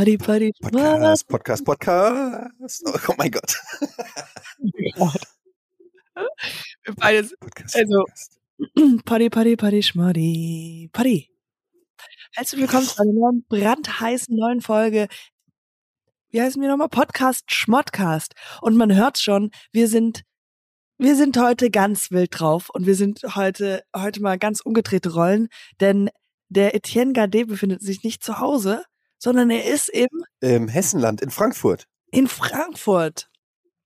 Party, 0.00 0.16
Party, 0.16 0.50
Podcast, 0.62 1.28
Podcast, 1.28 1.62
Podcast. 1.62 2.82
Oh, 2.86 2.98
oh 3.08 3.14
mein 3.18 3.30
Gott. 3.30 3.54
Beides. 6.96 7.36
Podcast, 7.38 7.76
Also- 7.76 8.04
Podcast. 8.06 8.40
Party, 9.04 9.28
Party, 9.28 9.56
Party, 9.56 9.82
Schmoddy. 9.82 10.88
Party. 10.90 11.28
Herzlich 12.32 12.62
willkommen 12.62 12.86
zu 12.86 12.98
einer 13.02 13.12
neuen, 13.12 13.44
brandheißen 13.50 14.34
neuen 14.34 14.62
Folge. 14.62 15.08
Wie 16.30 16.40
heißen 16.40 16.62
wir 16.62 16.70
nochmal? 16.70 16.88
Podcast 16.88 17.52
Schmodcast. 17.52 18.32
Und 18.62 18.78
man 18.78 18.96
hört 18.96 19.18
schon, 19.18 19.50
wir 19.70 19.86
sind, 19.86 20.22
wir 20.96 21.14
sind 21.14 21.36
heute 21.36 21.70
ganz 21.70 22.10
wild 22.10 22.40
drauf 22.40 22.70
und 22.70 22.86
wir 22.86 22.94
sind 22.94 23.20
heute, 23.34 23.82
heute 23.94 24.22
mal 24.22 24.38
ganz 24.38 24.62
umgedrehte 24.62 25.12
Rollen, 25.12 25.48
denn 25.78 26.08
der 26.48 26.74
Etienne 26.74 27.12
Gardet 27.12 27.48
befindet 27.48 27.82
sich 27.82 28.02
nicht 28.02 28.24
zu 28.24 28.38
Hause, 28.38 28.82
sondern 29.20 29.50
er 29.50 29.64
ist 29.64 29.88
im 29.90 30.08
Im 30.40 30.66
Hessenland, 30.66 31.20
in 31.20 31.30
Frankfurt. 31.30 31.86
in 32.10 32.26
Frankfurt. 32.26 33.28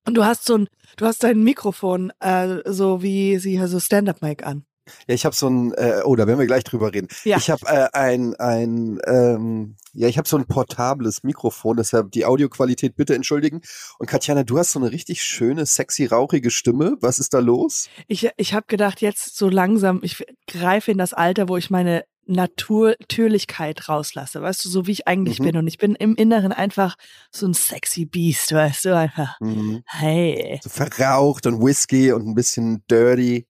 Und 0.06 0.14
du 0.14 0.24
hast 0.24 0.44
so 0.46 0.56
ein, 0.58 0.68
du 0.96 1.06
hast 1.06 1.22
dein 1.24 1.42
Mikrofon, 1.42 2.12
äh, 2.20 2.58
so 2.64 3.02
wie 3.02 3.38
sie 3.38 3.60
so 3.66 3.80
Stand-up-Mic 3.80 4.46
an. 4.46 4.64
Ja, 5.06 5.14
ich 5.14 5.24
habe 5.24 5.34
so 5.34 5.48
ein, 5.48 5.72
äh, 5.74 6.02
oh, 6.04 6.14
da 6.16 6.26
werden 6.26 6.38
wir 6.38 6.46
gleich 6.46 6.64
drüber 6.64 6.92
reden. 6.92 7.08
Ja. 7.24 7.36
Ich 7.36 7.50
habe 7.50 7.66
äh, 7.66 7.88
ein, 7.92 8.34
ein, 8.36 8.98
ähm, 9.06 9.76
ja, 9.92 10.08
ich 10.08 10.18
habe 10.18 10.28
so 10.28 10.36
ein 10.36 10.46
portables 10.46 11.22
Mikrofon, 11.22 11.76
deshalb 11.76 12.10
die 12.12 12.24
Audioqualität 12.24 12.96
bitte 12.96 13.14
entschuldigen. 13.14 13.60
Und 13.98 14.06
Katjana, 14.08 14.42
du 14.42 14.58
hast 14.58 14.72
so 14.72 14.80
eine 14.80 14.90
richtig 14.90 15.22
schöne, 15.22 15.66
sexy, 15.66 16.06
rauchige 16.06 16.50
Stimme. 16.50 16.96
Was 17.00 17.18
ist 17.18 17.32
da 17.34 17.38
los? 17.38 17.88
Ich, 18.08 18.28
ich 18.36 18.54
habe 18.54 18.66
gedacht, 18.68 19.00
jetzt 19.00 19.36
so 19.36 19.48
langsam, 19.48 20.00
ich 20.02 20.24
greife 20.46 20.90
in 20.90 20.98
das 20.98 21.12
Alter, 21.14 21.48
wo 21.48 21.56
ich 21.56 21.70
meine 21.70 22.04
Naturtürlichkeit 22.26 23.88
rauslasse, 23.88 24.40
weißt 24.42 24.64
du, 24.64 24.68
so 24.68 24.86
wie 24.86 24.92
ich 24.92 25.06
eigentlich 25.06 25.40
Mhm. 25.40 25.44
bin. 25.44 25.56
Und 25.58 25.66
ich 25.66 25.78
bin 25.78 25.94
im 25.94 26.14
Inneren 26.16 26.52
einfach 26.52 26.96
so 27.30 27.46
ein 27.46 27.54
sexy 27.54 28.04
Beast, 28.06 28.52
weißt 28.52 28.86
du, 28.86 28.96
einfach, 28.96 29.38
Hm, 29.40 29.82
hey. 29.86 30.58
so 30.62 30.70
verraucht 30.70 31.46
und 31.46 31.60
Whisky 31.62 32.12
und 32.12 32.26
ein 32.26 32.34
bisschen 32.34 32.82
dirty. 32.90 33.46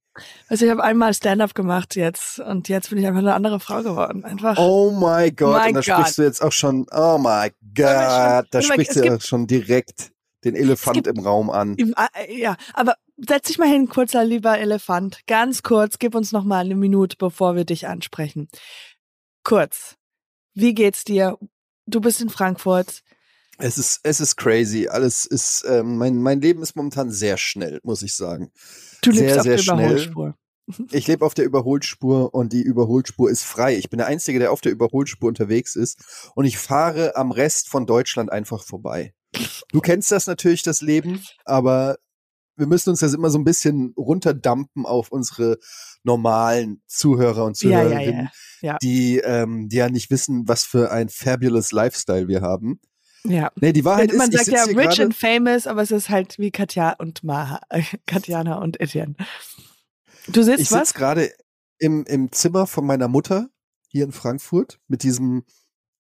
Also 0.48 0.64
ich 0.64 0.70
habe 0.70 0.82
einmal 0.84 1.12
Stand-up 1.14 1.54
gemacht 1.54 1.96
jetzt 1.96 2.38
und 2.38 2.68
jetzt 2.68 2.90
bin 2.90 2.98
ich 2.98 3.06
einfach 3.06 3.20
eine 3.20 3.34
andere 3.34 3.60
Frau 3.60 3.82
geworden. 3.82 4.24
Einfach. 4.24 4.58
Oh 4.58 4.90
my 4.90 5.30
God. 5.32 5.62
My 5.62 5.68
und 5.68 5.74
da 5.74 5.80
God. 5.80 5.84
sprichst 5.84 6.18
du 6.18 6.22
jetzt 6.22 6.42
auch 6.42 6.52
schon, 6.52 6.86
oh 6.92 7.18
my 7.18 7.50
God, 7.74 7.86
schon- 7.86 7.86
da 7.86 8.46
mal, 8.52 8.62
sprichst 8.62 8.96
du 8.96 9.20
schon 9.20 9.46
direkt 9.46 10.12
den 10.44 10.54
Elefant 10.54 10.94
gibt- 11.04 11.06
im 11.06 11.18
Raum 11.24 11.50
an. 11.50 11.74
Im, 11.76 11.94
äh, 12.14 12.38
ja, 12.38 12.56
aber 12.74 12.96
setz 13.16 13.48
dich 13.48 13.58
mal 13.58 13.68
hin, 13.68 13.88
kurzer 13.88 14.24
lieber 14.24 14.58
Elefant. 14.58 15.20
Ganz 15.26 15.62
kurz, 15.62 15.98
gib 15.98 16.14
uns 16.14 16.32
noch 16.32 16.44
mal 16.44 16.64
eine 16.64 16.74
Minute, 16.74 17.16
bevor 17.18 17.56
wir 17.56 17.64
dich 17.64 17.88
ansprechen. 17.88 18.48
Kurz. 19.42 19.96
Wie 20.54 20.74
geht's 20.74 21.04
dir? 21.04 21.38
Du 21.86 22.00
bist 22.00 22.20
in 22.20 22.30
Frankfurt. 22.30 23.02
Es 23.58 23.78
ist, 23.78 24.00
es 24.02 24.20
ist 24.20 24.36
crazy. 24.36 24.88
Alles 24.88 25.26
ist, 25.26 25.64
ähm, 25.68 25.96
mein, 25.96 26.16
mein 26.16 26.40
Leben 26.40 26.62
ist 26.62 26.76
momentan 26.76 27.10
sehr 27.10 27.36
schnell, 27.36 27.80
muss 27.84 28.02
ich 28.02 28.14
sagen. 28.14 28.50
Du 29.02 29.10
lebst 29.10 29.28
Sehr, 29.28 29.36
auf 29.36 29.42
sehr 29.42 29.56
der 29.56 29.62
schnell. 29.62 29.76
Überholspur. 29.86 30.34
Ich 30.92 31.06
lebe 31.06 31.26
auf 31.26 31.34
der 31.34 31.44
Überholspur 31.44 32.32
und 32.32 32.54
die 32.54 32.62
Überholspur 32.62 33.28
ist 33.30 33.42
frei. 33.42 33.76
Ich 33.76 33.90
bin 33.90 33.98
der 33.98 34.06
Einzige, 34.06 34.38
der 34.38 34.50
auf 34.50 34.62
der 34.62 34.72
Überholspur 34.72 35.28
unterwegs 35.28 35.76
ist 35.76 36.30
und 36.34 36.46
ich 36.46 36.56
fahre 36.56 37.16
am 37.16 37.32
Rest 37.32 37.68
von 37.68 37.84
Deutschland 37.84 38.32
einfach 38.32 38.64
vorbei. 38.64 39.12
Du 39.72 39.82
kennst 39.82 40.10
das 40.10 40.26
natürlich, 40.26 40.62
das 40.62 40.80
Leben, 40.80 41.22
aber 41.44 41.98
wir 42.56 42.66
müssen 42.66 42.88
uns 42.88 43.00
das 43.00 43.12
immer 43.12 43.28
so 43.28 43.36
ein 43.38 43.44
bisschen 43.44 43.92
runterdampen 43.98 44.86
auf 44.86 45.10
unsere 45.12 45.58
normalen 46.02 46.82
Zuhörer 46.86 47.44
und 47.44 47.60
Ja, 47.60 47.70
ja, 47.70 47.82
Zuhörerinnen, 47.82 48.28
ja. 48.62 48.72
Ja. 48.72 48.78
die, 48.78 49.18
ähm, 49.18 49.68
die 49.68 49.76
ja 49.76 49.90
nicht 49.90 50.10
wissen, 50.10 50.48
was 50.48 50.64
für 50.64 50.90
ein 50.90 51.10
fabulous 51.10 51.72
Lifestyle 51.72 52.26
wir 52.26 52.40
haben. 52.40 52.80
Ja. 53.26 53.50
Nee, 53.56 53.72
die 53.72 53.84
Wahrheit 53.84 54.12
Man 54.12 54.30
ist, 54.30 54.40
ich 54.48 54.54
sagt 54.54 54.74
ja 54.74 54.78
rich 54.78 55.00
and 55.00 55.14
famous, 55.14 55.66
aber 55.66 55.82
es 55.82 55.90
ist 55.90 56.10
halt 56.10 56.38
wie 56.38 56.50
Katja 56.50 56.92
und 56.98 57.24
Maha, 57.24 57.60
Katjana 58.06 58.58
und 58.58 58.80
Etienne. 58.80 59.14
Du 60.28 60.42
sitzt 60.42 60.60
Ich 60.60 60.72
was? 60.72 60.88
sitze 60.88 60.98
gerade 60.98 61.32
im, 61.78 62.04
im 62.04 62.32
Zimmer 62.32 62.66
von 62.66 62.84
meiner 62.86 63.08
Mutter 63.08 63.48
hier 63.88 64.04
in 64.04 64.12
Frankfurt 64.12 64.78
mit 64.88 65.02
diesem 65.02 65.44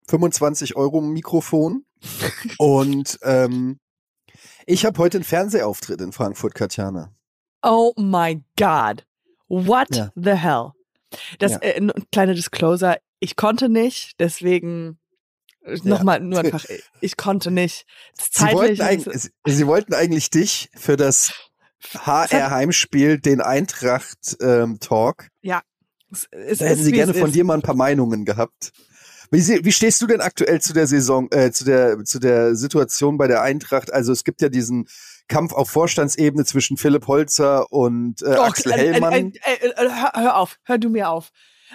25 0.08 0.76
Euro 0.76 1.00
Mikrofon 1.00 1.84
und 2.58 3.18
ähm, 3.22 3.78
ich 4.66 4.84
habe 4.84 4.98
heute 4.98 5.18
einen 5.18 5.24
Fernsehauftritt 5.24 6.00
in 6.00 6.12
Frankfurt, 6.12 6.54
Katjana. 6.54 7.14
Oh 7.62 7.92
my 7.96 8.42
God. 8.58 9.06
What 9.48 9.94
Ja. 9.94 10.10
the 10.14 10.32
hell? 10.32 10.72
Das 11.38 11.52
Ja. 11.52 11.58
äh, 11.60 11.76
ein 11.80 11.92
kleiner 12.12 12.34
Disclosure. 12.34 12.98
Ich 13.20 13.36
konnte 13.36 13.68
nicht, 13.68 14.20
deswegen 14.20 14.98
Ja. 15.66 15.78
nochmal 15.84 16.20
nur 16.20 16.38
einfach, 16.44 16.64
ich- 16.66 16.82
ich 17.00 17.16
konnte 17.16 17.50
nicht. 17.50 17.86
Sie 18.30 18.44
wollten, 18.52 18.82
eigentlich, 18.82 19.30
sie, 19.46 19.66
wollten 19.66 19.94
eigentlich 19.94 20.30
dich 20.30 20.68
für 20.76 20.96
das 20.96 21.32
HR-Heimspiel, 21.94 23.18
den 23.18 23.40
Eintracht-Talk. 23.40 25.28
es, 25.42 26.28
es 26.30 26.58
Da 26.58 26.64
hätten 26.66 26.78
ist, 26.80 26.84
sie 26.84 26.92
gerne 26.92 27.14
von 27.14 27.28
ist. 27.28 27.34
dir 27.34 27.44
mal 27.44 27.54
ein 27.54 27.62
paar 27.62 27.74
Meinungen 27.76 28.24
gehabt. 28.24 28.72
Wie, 29.30 29.40
wie 29.64 29.72
stehst 29.72 30.00
du 30.00 30.06
denn 30.06 30.20
aktuell 30.20 30.60
zu 30.60 30.72
der 30.72 30.86
Saison, 30.86 31.28
äh, 31.32 31.50
zu 31.50 31.64
der, 31.64 32.04
zu 32.04 32.18
der 32.20 32.54
Situation 32.54 33.16
bei 33.18 33.26
der 33.26 33.42
Eintracht? 33.42 33.92
Also 33.92 34.12
es 34.12 34.22
gibt 34.22 34.40
ja 34.42 34.48
diesen 34.48 34.86
Kampf 35.26 35.52
auf 35.54 35.70
Vorstandsebene 35.70 36.44
zwischen 36.44 36.76
Philipp 36.76 37.06
Holzer 37.08 37.72
und 37.72 38.22
äh, 38.22 38.34
Doch, 38.36 38.44
Axel 38.48 38.72
äh, 38.72 38.74
äh, 38.76 38.92
Hellmann. 38.92 39.12
äh, 39.14 39.54
äh, 39.66 39.68
äh, 39.70 39.90
hör, 39.90 40.12
hör 40.14 40.36
auf, 40.36 40.58
hör 40.64 40.78
du 40.78 40.88
mir 40.90 41.08
auf. 41.08 41.30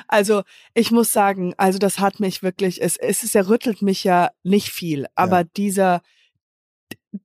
Also 0.07 0.43
ich 0.73 0.91
muss 0.91 1.11
sagen, 1.11 1.53
also 1.57 1.79
das 1.79 1.99
hat 1.99 2.19
mich 2.19 2.43
wirklich, 2.43 2.81
es, 2.81 2.97
es 2.97 3.23
ist, 3.23 3.35
er 3.35 3.49
rüttelt 3.49 3.81
mich 3.81 4.03
ja 4.03 4.29
nicht 4.43 4.69
viel, 4.69 5.07
aber 5.15 5.43
dieser, 5.43 6.01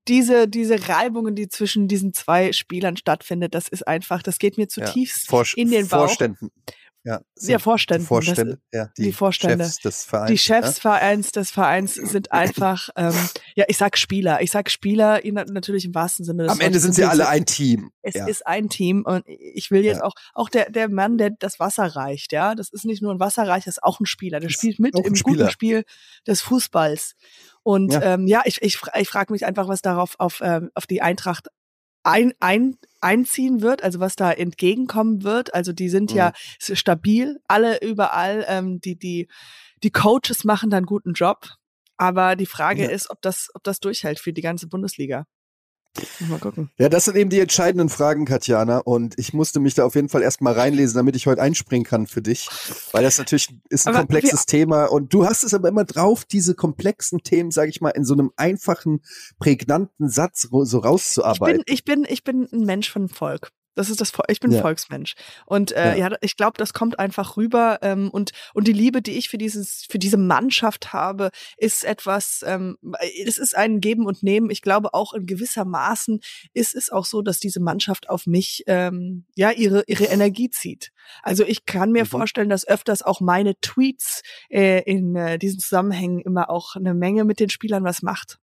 diese, 0.08 0.48
diese 0.48 0.88
Reibungen, 0.88 1.34
die 1.34 1.48
zwischen 1.48 1.88
diesen 1.88 2.14
zwei 2.14 2.52
Spielern 2.52 2.96
stattfindet, 2.96 3.54
das 3.54 3.68
ist 3.68 3.86
einfach, 3.86 4.22
das 4.22 4.38
geht 4.38 4.56
mir 4.56 4.68
zutiefst 4.68 5.28
Vor, 5.28 5.44
in 5.56 5.70
den 5.70 5.88
Bauch. 5.88 6.06
Vorständen. 6.06 6.50
Ja, 7.06 7.20
Ja, 7.38 7.58
Vorständen. 7.58 8.04
die 8.04 8.06
Vorstände, 8.06 8.58
ja, 8.72 8.88
die, 8.96 9.02
die 9.02 9.12
Vorstände. 9.12 9.64
Chefs 9.64 9.78
des 9.80 10.04
Vereins. 10.04 10.30
Die 10.30 10.38
Chefs 10.38 10.78
Vereins 10.78 11.32
des 11.32 11.50
Vereins 11.50 11.94
sind 11.94 12.32
einfach, 12.32 12.88
ähm, 12.96 13.12
ja, 13.54 13.66
ich 13.68 13.76
sag 13.76 13.98
Spieler. 13.98 14.40
Ich 14.40 14.50
sag 14.50 14.70
Spieler 14.70 15.22
in, 15.22 15.34
natürlich 15.34 15.84
im 15.84 15.94
wahrsten 15.94 16.24
Sinne 16.24 16.44
des 16.44 16.52
Am 16.52 16.60
Ende 16.60 16.80
sind 16.80 16.94
sie 16.94 17.04
alle 17.04 17.28
ein 17.28 17.44
Team. 17.44 17.90
Es 18.00 18.14
ja. 18.14 18.26
ist 18.26 18.46
ein 18.46 18.70
Team 18.70 19.04
und 19.06 19.22
ich 19.26 19.70
will 19.70 19.84
jetzt 19.84 20.02
auch, 20.02 20.14
auch 20.32 20.48
der, 20.48 20.70
der 20.70 20.88
Mann, 20.88 21.18
der 21.18 21.30
das 21.38 21.60
Wasser 21.60 21.84
reicht, 21.84 22.32
ja, 22.32 22.54
das 22.54 22.70
ist 22.70 22.86
nicht 22.86 23.02
nur 23.02 23.12
ein 23.12 23.20
Wasserreich, 23.20 23.64
das 23.64 23.76
ist 23.76 23.82
auch 23.82 24.00
ein 24.00 24.06
Spieler. 24.06 24.40
Der 24.40 24.48
Ist 24.48 24.56
spielt 24.56 24.78
mit 24.78 24.98
im 24.98 25.14
Spieler. 25.14 25.36
guten 25.44 25.50
Spiel 25.50 25.84
des 26.26 26.40
Fußballs. 26.40 27.16
Und 27.62 27.92
Ja. 27.92 28.14
ähm, 28.14 28.26
ja 28.26 28.42
ich, 28.46 28.62
ich, 28.62 28.78
ich 28.94 29.08
frage 29.08 29.30
mich 29.30 29.44
einfach, 29.44 29.68
was 29.68 29.82
darauf 29.82 30.14
auf, 30.18 30.40
ähm, 30.42 30.70
auf 30.74 30.86
die 30.86 31.02
Eintracht 31.02 31.48
ein, 32.04 32.32
ein, 32.40 32.76
einziehen 33.00 33.60
wird, 33.62 33.82
also 33.82 34.00
was 34.00 34.16
da 34.16 34.30
entgegenkommen 34.32 35.24
wird. 35.24 35.54
Also 35.54 35.72
die 35.72 35.88
sind 35.88 36.10
Mhm. 36.10 36.16
ja 36.16 36.32
stabil, 36.58 37.40
alle 37.48 37.80
überall, 37.82 38.44
ähm, 38.48 38.80
die, 38.80 38.96
die, 38.96 39.28
die 39.82 39.90
Coaches 39.90 40.44
machen 40.44 40.70
da 40.70 40.76
einen 40.76 40.86
guten 40.86 41.14
Job. 41.14 41.48
Aber 41.96 42.36
die 42.36 42.46
Frage 42.46 42.84
Ja. 42.84 42.90
ist, 42.90 43.10
ob 43.10 43.22
das, 43.22 43.48
ob 43.54 43.62
das 43.64 43.80
durchhält 43.80 44.18
für 44.18 44.32
die 44.32 44.42
ganze 44.42 44.68
Bundesliga. 44.68 45.26
Mal 46.20 46.38
gucken. 46.38 46.70
Ja, 46.78 46.88
das 46.88 47.04
sind 47.04 47.16
eben 47.16 47.30
die 47.30 47.38
entscheidenden 47.38 47.88
Fragen, 47.88 48.24
Katjana. 48.24 48.78
Und 48.78 49.18
ich 49.18 49.32
musste 49.32 49.60
mich 49.60 49.74
da 49.74 49.84
auf 49.84 49.94
jeden 49.94 50.08
Fall 50.08 50.22
erstmal 50.22 50.54
reinlesen, 50.54 50.96
damit 50.96 51.14
ich 51.16 51.26
heute 51.26 51.40
einspringen 51.40 51.84
kann 51.84 52.06
für 52.06 52.22
dich. 52.22 52.48
Weil 52.92 53.04
das 53.04 53.18
natürlich 53.18 53.54
ist 53.68 53.86
ein 53.86 53.90
Aber 53.94 54.00
komplexes 54.00 54.46
Thema. 54.46 54.86
Und 54.86 55.12
du 55.14 55.26
hast 55.26 55.44
es 55.44 55.54
aber 55.54 55.68
immer 55.68 55.84
drauf, 55.84 56.24
diese 56.24 56.54
komplexen 56.54 57.22
Themen, 57.22 57.50
sage 57.50 57.70
ich 57.70 57.80
mal, 57.80 57.90
in 57.90 58.04
so 58.04 58.14
einem 58.14 58.32
einfachen, 58.36 59.02
prägnanten 59.38 60.08
Satz 60.08 60.48
so 60.50 60.62
Ich 60.62 60.84
rauszuarbeiten. 60.84 61.62
bin, 61.64 61.74
ich 61.74 61.84
bin, 61.84 62.06
ich 62.08 62.24
bin 62.24 62.48
ein 62.52 62.64
Mensch 62.64 62.90
von 62.90 63.08
Volk. 63.08 63.52
Das 63.74 63.90
ist 63.90 64.00
das, 64.00 64.12
ich 64.28 64.40
bin 64.40 64.52
Ja. 64.52 64.60
Volksmensch. 64.60 65.14
Und 65.46 65.72
äh, 65.72 65.98
ja. 65.98 66.10
ich 66.20 66.36
glaube, 66.36 66.58
das 66.58 66.72
kommt 66.72 66.98
einfach 66.98 67.36
rüber. 67.36 67.78
Ähm, 67.82 68.10
und, 68.10 68.30
und 68.52 68.68
die 68.68 68.72
Liebe, 68.72 69.02
die 69.02 69.12
ich 69.18 69.28
für 69.28 69.38
dieses, 69.38 69.84
für 69.88 69.98
diese 69.98 70.16
Mannschaft 70.16 70.92
habe, 70.92 71.30
ist 71.56 71.84
etwas, 71.84 72.44
ähm, 72.46 72.76
es 73.24 73.38
ist 73.38 73.56
ein 73.56 73.80
Geben 73.80 74.06
und 74.06 74.22
Nehmen. 74.22 74.50
Ich 74.50 74.62
glaube 74.62 74.94
auch 74.94 75.12
in 75.12 75.26
gewisser 75.26 75.64
Maßen 75.64 76.20
ist 76.52 76.74
es 76.74 76.90
auch 76.90 77.04
so, 77.04 77.22
dass 77.22 77.38
diese 77.38 77.60
Mannschaft 77.60 78.08
auf 78.08 78.26
mich 78.26 78.62
ähm, 78.66 79.24
ja 79.34 79.50
ihre, 79.50 79.84
ihre 79.86 80.04
Energie 80.04 80.50
zieht. 80.50 80.92
Also 81.22 81.44
ich 81.44 81.66
kann 81.66 81.90
mir 81.92 82.04
Mhm. 82.04 82.08
vorstellen, 82.08 82.48
dass 82.48 82.66
öfters 82.66 83.02
auch 83.02 83.20
meine 83.20 83.58
Tweets 83.60 84.22
äh, 84.50 84.82
in 84.82 85.16
äh, 85.16 85.38
diesen 85.38 85.58
Zusammenhängen 85.58 86.20
immer 86.20 86.50
auch 86.50 86.76
eine 86.76 86.94
Menge 86.94 87.24
mit 87.24 87.40
den 87.40 87.50
Spielern 87.50 87.84
was 87.84 88.02
macht. 88.02 88.38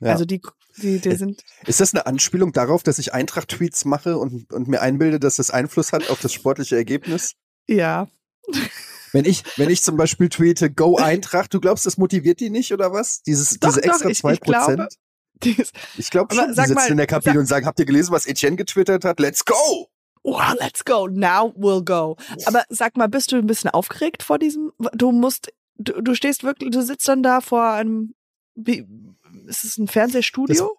Ja. 0.00 0.12
Also 0.12 0.24
die, 0.24 0.40
die, 0.78 0.98
die 1.00 1.08
Äh, 1.10 1.16
sind 1.16 1.42
Ist 1.66 1.80
das 1.80 1.92
eine 1.94 2.06
Anspielung 2.06 2.52
darauf, 2.52 2.82
dass 2.82 2.98
ich 2.98 3.12
Eintracht-Tweets 3.14 3.84
mache 3.84 4.18
und, 4.18 4.52
und 4.52 4.68
mir 4.68 4.80
einbilde, 4.80 5.18
dass 5.20 5.36
das 5.36 5.50
Einfluss 5.50 5.92
hat 5.92 6.10
auf 6.10 6.20
das 6.20 6.32
sportliche 6.32 6.76
Ergebnis? 6.76 7.32
ja. 7.66 8.08
Wenn 9.12 9.26
ich, 9.26 9.42
wenn 9.58 9.68
ich 9.68 9.82
zum 9.82 9.96
Beispiel 9.98 10.28
tweete, 10.30 10.70
Go 10.72 10.96
Eintracht, 10.98 11.52
du 11.52 11.60
glaubst, 11.60 11.84
das 11.84 11.98
motiviert 11.98 12.40
die 12.40 12.48
nicht 12.50 12.72
oder 12.72 12.92
was? 12.92 13.22
Dieses, 13.22 13.58
Doch, 13.60 13.68
diese 13.68 13.82
doch, 13.82 13.88
extra 13.90 14.08
ich- 14.08 14.18
zwei 14.18 14.32
ich 14.34 14.40
glaube, 14.40 14.64
Prozent? 14.76 14.94
Die 15.44 15.60
ist, 15.60 15.72
Ich 15.98 16.10
glaube 16.10 16.34
schon, 16.34 16.54
sag 16.54 16.64
die 16.64 16.68
sitzen 16.70 16.74
mal, 16.82 16.90
in 16.92 16.96
der 16.96 17.06
Kabine 17.06 17.32
sag- 17.34 17.40
und 17.40 17.46
sagen, 17.46 17.66
habt 17.66 17.78
ihr 17.78 17.84
gelesen, 17.84 18.12
was 18.12 18.26
Etienne 18.26 18.56
getwittert 18.56 19.04
hat? 19.04 19.20
Let's 19.20 19.44
go! 19.44 19.88
oh, 20.24 20.40
let's 20.60 20.84
go, 20.84 21.08
now 21.08 21.52
we'll 21.58 21.84
go. 21.84 22.16
Aber 22.46 22.62
sag 22.68 22.96
mal, 22.96 23.08
bist 23.08 23.32
du 23.32 23.36
ein 23.36 23.46
bisschen 23.46 23.70
aufgeregt 23.70 24.22
vor 24.22 24.38
diesem? 24.38 24.70
Du 24.94 25.10
musst, 25.10 25.52
du, 25.78 26.00
du 26.00 26.14
stehst 26.14 26.44
wirklich, 26.44 26.70
du 26.70 26.80
sitzt 26.82 27.08
dann 27.08 27.22
da 27.24 27.40
vor 27.40 27.70
einem 27.72 28.14
Wie, 28.54 28.86
ist 29.46 29.64
es 29.64 29.78
ein 29.78 29.88
Fernsehstudio? 29.88 30.76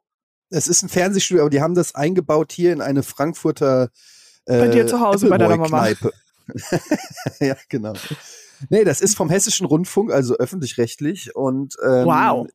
Das, 0.50 0.64
es 0.64 0.68
ist 0.68 0.84
ein 0.84 0.90
Fernsehstudio, 0.90 1.44
aber 1.44 1.50
die 1.50 1.62
haben 1.62 1.76
das 1.76 1.96
eingebaut 1.96 2.52
hier 2.52 2.74
in 2.74 2.82
eine 2.82 3.04
Frankfurter 3.04 3.90
äh, 4.46 4.60
Bei 4.60 4.68
dir 4.68 4.88
zu 4.88 5.00
Hause, 5.00 5.30
bei 5.30 5.38
deiner 5.38 5.58
Mama. 5.58 5.88
ja, 7.40 7.56
genau. 7.70 7.94
Nee, 8.70 8.84
das 8.84 9.02
ist 9.02 9.16
vom 9.16 9.30
Hessischen 9.30 9.66
Rundfunk, 9.66 10.12
also 10.12 10.36
öffentlich-rechtlich. 10.36 11.36
Und 11.36 11.76
ähm, 11.84 12.06
wow. 12.06 12.48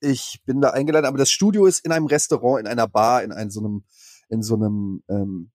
ich 0.00 0.42
bin 0.44 0.60
da 0.60 0.70
eingeladen, 0.70 1.06
aber 1.06 1.18
das 1.18 1.30
Studio 1.30 1.66
ist 1.66 1.84
in 1.84 1.92
einem 1.92 2.06
Restaurant, 2.06 2.60
in 2.60 2.66
einer 2.66 2.88
Bar, 2.88 3.22
in 3.22 3.32
einem 3.32 3.50
so 3.50 3.60
einem, 3.60 3.84
in 4.28 4.42
so 4.42 4.54
einem, 4.54 5.02
ähm, 5.08 5.50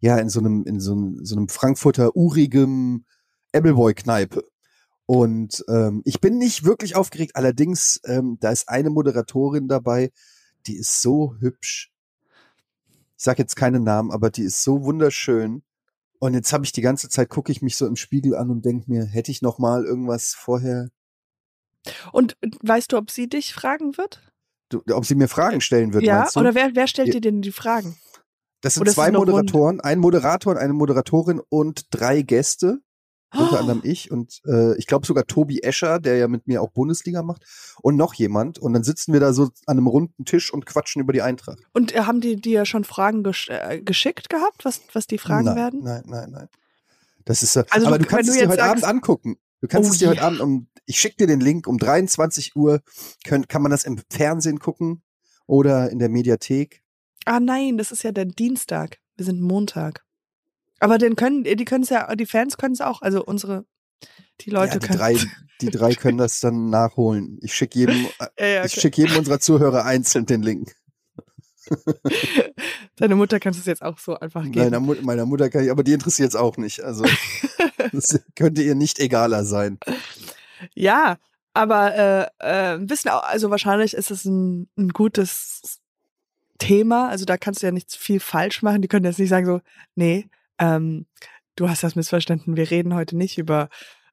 ja, 0.00 0.18
in 0.18 0.28
so 0.28 0.40
einem, 0.40 0.64
in 0.64 0.80
so 0.80 0.92
einem, 0.92 1.24
so 1.24 1.36
einem 1.36 1.48
Frankfurter 1.48 2.14
urigem 2.14 3.04
Appleboy-Kneipe. 3.52 4.44
Und 5.10 5.64
ähm, 5.70 6.02
ich 6.04 6.20
bin 6.20 6.36
nicht 6.36 6.64
wirklich 6.64 6.94
aufgeregt, 6.94 7.34
allerdings, 7.34 7.98
ähm, 8.04 8.36
da 8.40 8.50
ist 8.50 8.68
eine 8.68 8.90
Moderatorin 8.90 9.66
dabei, 9.66 10.12
die 10.66 10.76
ist 10.76 11.00
so 11.00 11.34
hübsch. 11.40 11.90
Ich 13.16 13.24
sag 13.24 13.38
jetzt 13.38 13.56
keinen 13.56 13.84
Namen, 13.84 14.10
aber 14.10 14.28
die 14.28 14.42
ist 14.42 14.62
so 14.62 14.84
wunderschön. 14.84 15.62
Und 16.18 16.34
jetzt 16.34 16.52
habe 16.52 16.66
ich 16.66 16.72
die 16.72 16.82
ganze 16.82 17.08
Zeit 17.08 17.30
gucke 17.30 17.50
ich 17.50 17.62
mich 17.62 17.78
so 17.78 17.86
im 17.86 17.96
Spiegel 17.96 18.36
an 18.36 18.50
und 18.50 18.66
denk 18.66 18.86
mir, 18.86 19.06
hätte 19.06 19.30
ich 19.30 19.40
noch 19.40 19.58
mal 19.58 19.86
irgendwas 19.86 20.34
vorher. 20.34 20.90
Und 22.12 22.36
weißt 22.60 22.92
du, 22.92 22.98
ob 22.98 23.10
sie 23.10 23.30
dich 23.30 23.54
fragen 23.54 23.96
wird? 23.96 24.20
Du, 24.68 24.82
ob 24.92 25.06
sie 25.06 25.14
mir 25.14 25.28
Fragen 25.28 25.62
stellen 25.62 25.94
wird, 25.94 26.04
ja, 26.04 26.28
oder 26.36 26.54
wer, 26.54 26.74
wer 26.74 26.86
stellt 26.86 27.14
dir 27.14 27.22
denn 27.22 27.40
die 27.40 27.52
Fragen? 27.52 27.96
Das 28.60 28.74
sind 28.74 28.90
zwei 28.90 29.10
Moderatoren, 29.10 29.80
ein 29.80 30.00
Moderator 30.00 30.52
und 30.52 30.58
eine 30.58 30.74
Moderatorin 30.74 31.40
und 31.48 31.86
drei 31.92 32.20
Gäste. 32.20 32.82
Unter 33.34 33.56
oh. 33.56 33.56
anderem 33.56 33.80
ich 33.84 34.10
und 34.10 34.40
äh, 34.46 34.76
ich 34.78 34.86
glaube 34.86 35.06
sogar 35.06 35.26
Tobi 35.26 35.60
Escher, 35.62 35.98
der 35.98 36.16
ja 36.16 36.28
mit 36.28 36.46
mir 36.46 36.62
auch 36.62 36.70
Bundesliga 36.70 37.22
macht, 37.22 37.42
und 37.82 37.96
noch 37.96 38.14
jemand. 38.14 38.58
Und 38.58 38.72
dann 38.72 38.84
sitzen 38.84 39.12
wir 39.12 39.20
da 39.20 39.34
so 39.34 39.50
an 39.66 39.76
einem 39.76 39.86
runden 39.86 40.24
Tisch 40.24 40.52
und 40.52 40.64
quatschen 40.64 41.02
über 41.02 41.12
die 41.12 41.20
Eintracht. 41.20 41.58
Und 41.74 41.94
äh, 41.94 42.00
haben 42.00 42.22
die 42.22 42.36
dir 42.36 42.64
schon 42.64 42.84
Fragen 42.84 43.22
gesch 43.22 43.50
äh, 43.50 43.82
geschickt 43.82 44.30
gehabt, 44.30 44.64
was, 44.64 44.80
was 44.94 45.06
die 45.06 45.18
Fragen 45.18 45.44
nein, 45.44 45.56
werden? 45.56 45.80
Nein, 45.82 46.02
nein, 46.06 46.30
nein. 46.30 46.48
Das 47.26 47.42
ist, 47.42 47.56
äh, 47.56 47.64
also 47.68 47.88
aber 47.88 47.98
du, 47.98 48.04
du 48.04 48.10
kannst 48.10 48.30
es 48.30 48.36
dir 48.36 48.48
heute 48.48 48.56
sagst, 48.56 48.70
Abend 48.70 48.84
angucken. 48.84 49.36
Du 49.60 49.68
kannst 49.68 49.90
oh, 49.90 49.92
es 49.92 49.98
dir 49.98 50.08
heute 50.08 50.22
Abend 50.22 50.40
um, 50.40 50.68
ich 50.86 50.98
schicke 50.98 51.16
dir 51.16 51.26
den 51.26 51.40
Link, 51.40 51.66
um 51.66 51.76
23 51.76 52.56
Uhr 52.56 52.80
können, 53.24 53.46
kann 53.46 53.60
man 53.60 53.70
das 53.70 53.84
im 53.84 54.00
Fernsehen 54.08 54.58
gucken 54.58 55.02
oder 55.46 55.90
in 55.90 55.98
der 55.98 56.08
Mediathek. 56.08 56.82
Ah 57.26 57.40
nein, 57.40 57.76
das 57.76 57.92
ist 57.92 58.04
ja 58.04 58.12
der 58.12 58.24
Dienstag. 58.24 58.98
Wir 59.16 59.26
sind 59.26 59.42
Montag. 59.42 60.06
Aber 60.80 60.98
den 60.98 61.16
können, 61.16 61.44
die 61.44 61.64
können 61.64 61.82
es 61.82 61.90
ja, 61.90 62.14
die 62.14 62.26
Fans 62.26 62.56
können 62.56 62.74
es 62.74 62.80
auch, 62.80 63.02
also 63.02 63.24
unsere, 63.24 63.64
die 64.40 64.50
Leute 64.50 64.74
ja, 64.74 64.78
die 64.78 64.86
können. 64.86 64.98
Drei, 64.98 65.16
die 65.60 65.70
drei 65.70 65.94
können 65.94 66.18
das 66.18 66.40
dann 66.40 66.70
nachholen. 66.70 67.38
Ich 67.42 67.54
schicke 67.54 67.78
jedem, 67.78 67.96
ja, 68.38 68.46
ja, 68.46 68.58
okay. 68.58 68.66
ich 68.66 68.72
schicke 68.80 69.02
jedem 69.02 69.16
unserer 69.18 69.40
Zuhörer 69.40 69.84
einzeln 69.84 70.26
den 70.26 70.42
Link. 70.42 70.74
Deine 72.96 73.14
Mutter 73.14 73.40
kannst 73.40 73.58
du 73.58 73.60
es 73.60 73.66
jetzt 73.66 73.82
auch 73.82 73.98
so 73.98 74.18
einfach 74.18 74.42
geben. 74.44 74.58
Meiner, 74.58 74.80
Mut, 74.80 75.02
meiner 75.02 75.26
Mutter 75.26 75.50
kann 75.50 75.64
ich, 75.64 75.70
aber 75.70 75.84
die 75.84 75.92
interessiert 75.92 76.30
es 76.30 76.36
auch 76.36 76.56
nicht. 76.56 76.82
Also 76.82 77.04
das 77.92 78.20
könnte 78.36 78.62
ihr 78.62 78.74
nicht 78.74 78.98
egaler 78.98 79.44
sein. 79.44 79.78
Ja, 80.74 81.18
aber 81.52 82.32
äh, 82.40 82.74
äh, 82.74 82.78
wissen 82.88 83.08
auch, 83.10 83.22
also 83.22 83.50
wahrscheinlich 83.50 83.94
ist 83.94 84.10
es 84.10 84.24
ein, 84.24 84.68
ein 84.76 84.88
gutes 84.90 85.80
Thema. 86.58 87.08
Also 87.08 87.24
da 87.24 87.36
kannst 87.36 87.62
du 87.62 87.66
ja 87.66 87.72
nicht 87.72 87.94
viel 87.94 88.20
falsch 88.20 88.62
machen. 88.62 88.82
Die 88.82 88.88
können 88.88 89.04
jetzt 89.04 89.18
nicht 89.18 89.28
sagen 89.28 89.46
so, 89.46 89.60
nee, 89.94 90.28
ähm, 90.58 91.06
du 91.56 91.68
hast 91.68 91.82
das 91.82 91.96
missverstanden, 91.96 92.56
wir 92.56 92.70
reden 92.70 92.94
heute 92.94 93.16
nicht 93.16 93.38
über 93.38 93.68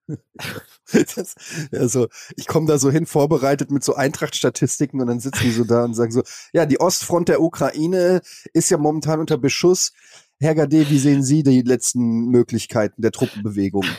das, 0.91 1.35
also 1.71 2.07
ich 2.35 2.47
komme 2.47 2.67
da 2.67 2.77
so 2.77 2.91
hin 2.91 3.05
vorbereitet 3.05 3.71
mit 3.71 3.83
so 3.83 3.95
Eintracht-Statistiken 3.95 5.01
und 5.01 5.07
dann 5.07 5.19
sitzen 5.19 5.43
die 5.43 5.51
so 5.51 5.63
da 5.63 5.83
und 5.83 5.95
sagen 5.95 6.11
so, 6.11 6.21
ja, 6.53 6.65
die 6.65 6.79
Ostfront 6.79 7.29
der 7.29 7.41
Ukraine 7.41 8.21
ist 8.53 8.69
ja 8.69 8.77
momentan 8.77 9.19
unter 9.19 9.37
Beschuss. 9.37 9.93
Herr 10.39 10.53
Gade, 10.53 10.89
wie 10.89 10.99
sehen 10.99 11.23
Sie 11.23 11.43
die 11.43 11.61
letzten 11.61 12.27
Möglichkeiten 12.27 13.01
der 13.01 13.11
Truppenbewegung? 13.11 13.85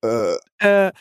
Äh, 0.00 0.36
äh, 0.58 0.92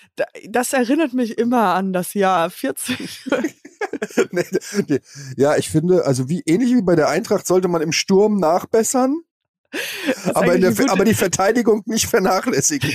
das 0.49 0.73
erinnert 0.73 1.13
mich 1.13 1.37
immer 1.37 1.75
an 1.75 1.93
das 1.93 2.15
Jahr 2.15 2.49
40. 2.49 3.29
nee, 4.31 4.43
nee. 4.87 4.99
Ja, 5.35 5.55
ich 5.55 5.69
finde, 5.69 6.03
also 6.03 6.29
wie 6.29 6.41
ähnlich 6.47 6.73
wie 6.73 6.81
bei 6.81 6.95
der 6.95 7.07
Eintracht 7.07 7.45
sollte 7.45 7.67
man 7.67 7.83
im 7.83 7.91
Sturm 7.91 8.39
nachbessern 8.39 9.21
aber, 10.33 10.57
der, 10.57 10.73
aber 10.89 11.05
die 11.05 11.13
Verteidigung 11.13 11.83
nicht 11.85 12.07
vernachlässigen. 12.07 12.93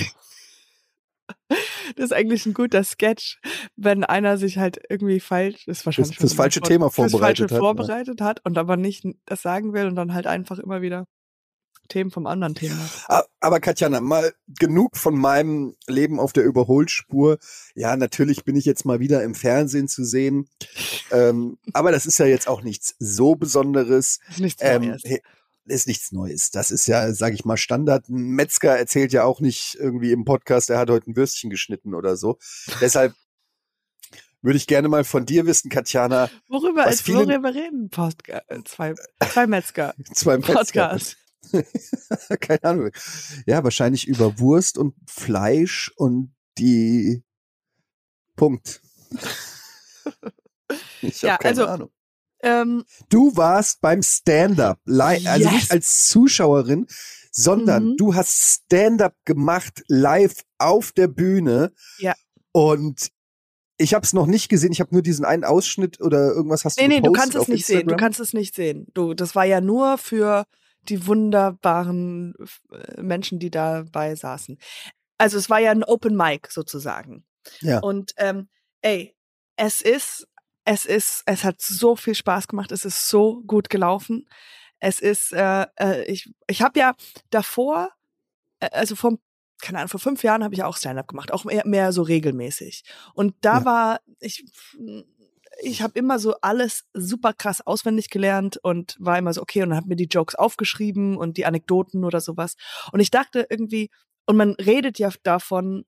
Das 1.95 2.05
ist 2.05 2.13
eigentlich 2.13 2.45
ein 2.45 2.53
guter 2.53 2.83
Sketch, 2.83 3.39
wenn 3.75 4.03
einer 4.03 4.37
sich 4.37 4.57
halt 4.57 4.79
irgendwie 4.89 5.19
falsch, 5.19 5.67
ist 5.67 5.85
wahrscheinlich 5.85 6.17
fürs, 6.17 6.31
fürs 6.31 6.37
falsche 6.37 6.59
vor, 6.59 6.67
Thema 6.67 6.89
vorbereitet, 6.89 7.51
hat, 7.51 7.59
vorbereitet 7.59 8.19
ja. 8.19 8.25
hat 8.25 8.41
und 8.43 8.57
aber 8.57 8.77
nicht 8.77 9.05
das 9.25 9.41
sagen 9.41 9.73
will 9.73 9.85
und 9.85 9.95
dann 9.95 10.13
halt 10.13 10.27
einfach 10.27 10.59
immer 10.59 10.81
wieder 10.81 11.05
Themen 11.89 12.11
vom 12.11 12.27
anderen 12.27 12.55
Thema. 12.55 12.89
Aber 13.39 13.59
Katjana, 13.59 13.99
mal 13.99 14.33
genug 14.47 14.97
von 14.97 15.15
meinem 15.15 15.75
Leben 15.85 16.19
auf 16.19 16.33
der 16.33 16.43
Überholspur. 16.43 17.37
Ja, 17.75 17.95
natürlich 17.97 18.45
bin 18.45 18.55
ich 18.55 18.65
jetzt 18.65 18.85
mal 18.85 18.99
wieder 18.99 19.21
im 19.23 19.35
Fernsehen 19.35 19.87
zu 19.87 20.05
sehen. 20.05 20.47
ähm, 21.11 21.57
aber 21.73 21.91
das 21.91 22.05
ist 22.05 22.17
ja 22.19 22.25
jetzt 22.25 22.47
auch 22.47 22.61
nichts 22.61 22.95
so 22.99 23.35
Besonderes. 23.35 24.19
Nichts 24.37 24.61
ähm, 24.63 24.97
ist 25.65 25.87
nichts 25.87 26.11
Neues. 26.11 26.51
Das 26.51 26.71
ist 26.71 26.87
ja, 26.87 27.13
sage 27.13 27.35
ich 27.35 27.45
mal, 27.45 27.57
Standard. 27.57 28.09
Ein 28.09 28.31
Metzger 28.31 28.77
erzählt 28.77 29.13
ja 29.13 29.23
auch 29.23 29.39
nicht 29.39 29.75
irgendwie 29.79 30.11
im 30.11 30.25
Podcast, 30.25 30.69
er 30.69 30.79
hat 30.79 30.89
heute 30.89 31.09
ein 31.09 31.15
Würstchen 31.15 31.49
geschnitten 31.49 31.93
oder 31.93 32.15
so. 32.15 32.37
Deshalb 32.81 33.13
würde 34.41 34.57
ich 34.57 34.67
gerne 34.67 34.89
mal 34.89 35.03
von 35.05 35.25
dir 35.25 35.45
wissen, 35.45 35.69
Katjana. 35.69 36.29
Worüber, 36.49 36.85
als 36.85 37.07
worüber 37.07 37.53
reden 37.53 37.89
Podcast, 37.89 38.43
äh, 38.49 38.63
zwei, 38.65 38.93
zwei 39.31 39.47
Metzger. 39.47 39.95
zwei 40.13 40.37
Metzger. 40.37 40.89
Podcast. 40.89 41.17
Keine 42.41 42.63
Ahnung. 42.63 42.91
Ja, 43.45 43.63
wahrscheinlich 43.63 44.07
über 44.07 44.39
Wurst 44.39 44.77
und 44.77 44.95
Fleisch 45.07 45.91
und 45.95 46.33
die 46.57 47.23
Punkt. 48.35 48.81
Ich 51.01 51.23
habe 51.23 51.27
ja, 51.27 51.37
keine 51.37 51.49
also, 51.49 51.65
Ahnung. 51.67 51.91
Ähm, 52.43 52.83
du 53.09 53.35
warst 53.35 53.81
beim 53.81 54.03
Stand-up, 54.03 54.79
also 54.85 55.27
yes. 55.27 55.51
nicht 55.51 55.71
als 55.71 56.07
Zuschauerin, 56.07 56.87
sondern 57.31 57.91
mhm. 57.91 57.97
du 57.97 58.15
hast 58.15 58.65
Stand-up 58.65 59.15
gemacht 59.25 59.83
live 59.87 60.43
auf 60.57 60.91
der 60.91 61.07
Bühne. 61.07 61.71
Ja. 61.97 62.13
Und 62.51 63.09
ich 63.77 63.93
habe 63.93 64.05
es 64.05 64.13
noch 64.13 64.27
nicht 64.27 64.49
gesehen. 64.49 64.71
Ich 64.71 64.79
habe 64.79 64.93
nur 64.93 65.01
diesen 65.01 65.25
einen 65.25 65.43
Ausschnitt 65.43 65.99
oder 65.99 66.33
irgendwas 66.33 66.63
hast 66.63 66.77
nee, 66.77 66.83
du 66.83 66.89
Nee, 66.89 66.95
nee, 66.97 67.01
du 67.01 67.11
kannst 67.11 67.35
es 67.35 67.47
nicht 67.47 67.61
Instagram? 67.61 67.79
sehen. 67.79 67.87
Du 67.87 67.95
kannst 67.95 68.19
es 68.19 68.33
nicht 68.33 68.55
sehen. 68.55 68.87
Du, 68.93 69.13
das 69.13 69.35
war 69.35 69.45
ja 69.45 69.61
nur 69.61 69.97
für 69.97 70.45
die 70.89 71.07
wunderbaren 71.07 72.35
äh, 72.71 73.01
Menschen, 73.01 73.39
die 73.39 73.49
dabei 73.49 74.15
saßen. 74.15 74.57
Also 75.17 75.37
es 75.37 75.49
war 75.49 75.59
ja 75.59 75.71
ein 75.71 75.83
Open 75.83 76.15
Mic 76.15 76.49
sozusagen. 76.51 77.25
Ja. 77.61 77.79
Und 77.79 78.13
ähm, 78.17 78.49
ey, 78.81 79.15
es 79.55 79.81
ist 79.81 80.27
es 80.65 80.85
ist, 80.85 81.23
es 81.25 81.43
hat 81.43 81.61
so 81.61 81.95
viel 81.95 82.15
Spaß 82.15 82.47
gemacht. 82.47 82.71
Es 82.71 82.85
ist 82.85 83.09
so 83.09 83.41
gut 83.45 83.69
gelaufen. 83.69 84.27
Es 84.79 84.99
ist, 84.99 85.33
äh, 85.33 85.65
äh, 85.79 86.03
ich, 86.05 86.33
ich 86.47 86.61
habe 86.61 86.79
ja 86.79 86.93
davor, 87.29 87.89
äh, 88.59 88.69
also 88.71 88.95
vor, 88.95 89.17
keine 89.61 89.79
Ahnung, 89.79 89.89
vor 89.89 89.99
fünf 89.99 90.23
Jahren 90.23 90.43
habe 90.43 90.53
ich 90.53 90.63
auch 90.63 90.77
Stand-up 90.77 91.07
gemacht, 91.07 91.31
auch 91.31 91.45
mehr, 91.45 91.65
mehr 91.65 91.91
so 91.93 92.01
regelmäßig. 92.01 92.83
Und 93.13 93.35
da 93.41 93.59
ja. 93.59 93.65
war 93.65 93.99
ich, 94.19 94.45
ich 95.61 95.81
habe 95.81 95.97
immer 95.97 96.19
so 96.19 96.35
alles 96.41 96.85
super 96.93 97.33
krass 97.33 97.65
auswendig 97.65 98.09
gelernt 98.09 98.57
und 98.57 98.97
war 98.99 99.17
immer 99.17 99.33
so 99.33 99.41
okay 99.41 99.63
und 99.63 99.75
habe 99.75 99.87
mir 99.87 99.95
die 99.95 100.05
Jokes 100.05 100.35
aufgeschrieben 100.35 101.17
und 101.17 101.37
die 101.37 101.45
Anekdoten 101.45 102.03
oder 102.03 102.21
sowas. 102.21 102.55
Und 102.91 102.99
ich 102.99 103.11
dachte 103.11 103.47
irgendwie, 103.49 103.89
und 104.25 104.37
man 104.37 104.51
redet 104.53 104.99
ja 104.99 105.09
davon, 105.23 105.85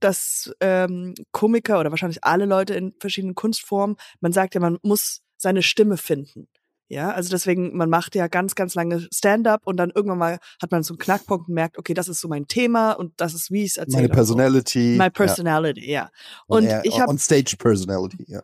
dass 0.00 0.52
ähm, 0.60 1.14
Komiker 1.32 1.80
oder 1.80 1.90
wahrscheinlich 1.90 2.24
alle 2.24 2.44
Leute 2.44 2.74
in 2.74 2.94
verschiedenen 2.98 3.34
Kunstformen, 3.34 3.96
man 4.20 4.32
sagt 4.32 4.54
ja, 4.54 4.60
man 4.60 4.78
muss 4.82 5.22
seine 5.36 5.62
Stimme 5.62 5.96
finden. 5.96 6.48
Ja, 6.90 7.10
also 7.10 7.28
deswegen, 7.28 7.76
man 7.76 7.90
macht 7.90 8.14
ja 8.14 8.28
ganz, 8.28 8.54
ganz 8.54 8.74
lange 8.74 9.06
Stand-up 9.12 9.66
und 9.66 9.76
dann 9.76 9.90
irgendwann 9.94 10.18
mal 10.18 10.38
hat 10.60 10.70
man 10.70 10.82
so 10.82 10.94
einen 10.94 10.98
Knackpunkt 10.98 11.48
und 11.48 11.54
merkt, 11.54 11.76
okay, 11.76 11.92
das 11.92 12.08
ist 12.08 12.20
so 12.20 12.28
mein 12.28 12.48
Thema 12.48 12.92
und 12.92 13.12
das 13.18 13.34
ist, 13.34 13.50
wie 13.50 13.64
ich 13.64 13.72
es 13.72 13.76
erzähle. 13.76 14.04
Meine 14.04 14.14
Personality. 14.14 14.96
So. 14.96 15.02
My 15.02 15.10
Personality, 15.10 15.86
ja. 15.86 15.92
ja. 15.92 16.10
Und, 16.46 16.66
und 16.66 16.80
ich 16.84 16.98
habe 16.98 17.10
On 17.10 17.18
Stage 17.18 17.56
Personality, 17.58 18.24
ja. 18.26 18.42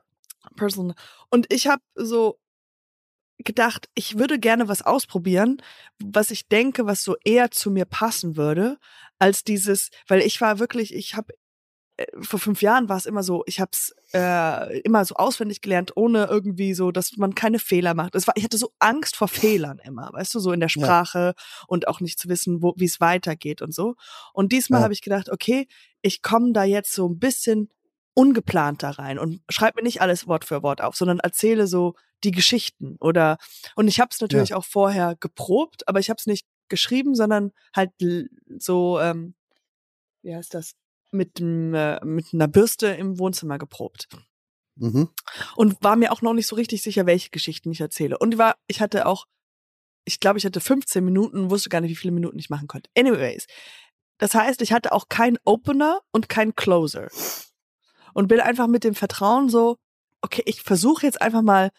Person. 0.56 0.92
Und 1.30 1.50
ich 1.50 1.68
habe 1.68 1.82
so 1.94 2.38
gedacht, 3.38 3.88
ich 3.94 4.18
würde 4.18 4.38
gerne 4.38 4.68
was 4.68 4.82
ausprobieren, 4.82 5.62
was 5.98 6.30
ich 6.30 6.46
denke, 6.48 6.86
was 6.86 7.02
so 7.02 7.16
eher 7.24 7.50
zu 7.50 7.70
mir 7.70 7.86
passen 7.86 8.36
würde, 8.36 8.78
als 9.18 9.42
dieses, 9.42 9.90
weil 10.06 10.20
ich 10.20 10.40
war 10.42 10.58
wirklich, 10.58 10.94
ich 10.94 11.14
habe 11.14 11.32
vor 12.20 12.40
fünf 12.40 12.60
Jahren 12.60 12.88
war 12.88 12.96
es 12.96 13.06
immer 13.06 13.22
so, 13.22 13.44
ich 13.46 13.60
habe 13.60 13.70
es 13.72 13.94
äh, 14.12 14.80
immer 14.80 15.04
so 15.04 15.14
auswendig 15.14 15.60
gelernt, 15.60 15.96
ohne 15.96 16.26
irgendwie 16.26 16.74
so, 16.74 16.90
dass 16.90 17.16
man 17.16 17.34
keine 17.36 17.60
Fehler 17.60 17.94
macht. 17.94 18.16
Es 18.16 18.26
war, 18.26 18.36
ich 18.36 18.42
hatte 18.42 18.58
so 18.58 18.72
Angst 18.80 19.14
vor 19.14 19.28
Fehlern 19.28 19.78
immer, 19.78 20.10
weißt 20.12 20.34
du, 20.34 20.40
so 20.40 20.52
in 20.52 20.60
der 20.60 20.68
Sprache 20.68 21.34
ja. 21.36 21.64
und 21.68 21.86
auch 21.86 22.00
nicht 22.00 22.18
zu 22.18 22.28
wissen, 22.28 22.62
wo 22.62 22.74
wie 22.76 22.86
es 22.86 23.00
weitergeht 23.00 23.62
und 23.62 23.72
so. 23.72 23.94
Und 24.32 24.50
diesmal 24.52 24.80
ja. 24.80 24.84
habe 24.84 24.92
ich 24.92 25.02
gedacht, 25.02 25.30
okay, 25.30 25.68
ich 26.02 26.22
komme 26.22 26.52
da 26.52 26.64
jetzt 26.64 26.92
so 26.92 27.08
ein 27.08 27.18
bisschen 27.18 27.70
ungeplant 28.14 28.82
da 28.82 28.90
rein 28.90 29.18
und 29.18 29.42
schreibe 29.48 29.76
mir 29.76 29.84
nicht 29.84 30.00
alles 30.00 30.26
Wort 30.26 30.44
für 30.44 30.62
Wort 30.62 30.80
auf, 30.80 30.96
sondern 30.96 31.20
erzähle 31.20 31.66
so 31.66 31.94
die 32.24 32.32
Geschichten 32.32 32.96
oder 33.00 33.38
und 33.76 33.88
ich 33.88 34.00
habe 34.00 34.10
es 34.12 34.20
natürlich 34.20 34.50
ja. 34.50 34.56
auch 34.56 34.64
vorher 34.64 35.16
geprobt, 35.18 35.86
aber 35.88 36.00
ich 36.00 36.10
habe 36.10 36.18
es 36.18 36.26
nicht 36.26 36.46
geschrieben, 36.68 37.14
sondern 37.14 37.52
halt 37.74 37.90
so 38.58 39.00
ähm, 39.00 39.34
wie 40.22 40.34
heißt 40.34 40.54
das 40.54 40.74
mit 41.14 41.40
äh, 41.40 42.04
mit 42.04 42.34
einer 42.34 42.48
Bürste 42.48 42.88
im 42.88 43.18
Wohnzimmer 43.18 43.58
geprobt. 43.58 44.08
Mhm. 44.76 45.08
Und 45.56 45.82
war 45.82 45.96
mir 45.96 46.12
auch 46.12 46.22
noch 46.22 46.34
nicht 46.34 46.46
so 46.46 46.56
richtig 46.56 46.82
sicher, 46.82 47.06
welche 47.06 47.30
Geschichten 47.30 47.70
ich 47.70 47.80
erzähle. 47.80 48.18
Und 48.18 48.38
war, 48.38 48.56
ich 48.66 48.80
hatte 48.80 49.06
auch, 49.06 49.26
ich 50.04 50.20
glaube, 50.20 50.38
ich 50.38 50.44
hatte 50.44 50.60
15 50.60 51.04
Minuten, 51.04 51.50
wusste 51.50 51.68
gar 51.68 51.80
nicht, 51.80 51.90
wie 51.90 51.96
viele 51.96 52.12
Minuten 52.12 52.38
ich 52.38 52.50
machen 52.50 52.66
konnte. 52.66 52.90
Anyways. 52.96 53.46
Das 54.18 54.34
heißt, 54.34 54.62
ich 54.62 54.72
hatte 54.72 54.92
auch 54.92 55.08
keinen 55.08 55.38
Opener 55.44 56.00
und 56.12 56.28
keinen 56.28 56.54
Closer. 56.54 57.08
Und 58.12 58.28
bin 58.28 58.40
einfach 58.40 58.68
mit 58.68 58.84
dem 58.84 58.94
Vertrauen 58.94 59.48
so, 59.48 59.76
okay, 60.20 60.42
ich 60.46 60.62
versuche 60.62 61.06
jetzt 61.06 61.20
einfach 61.20 61.42
mal 61.42 61.70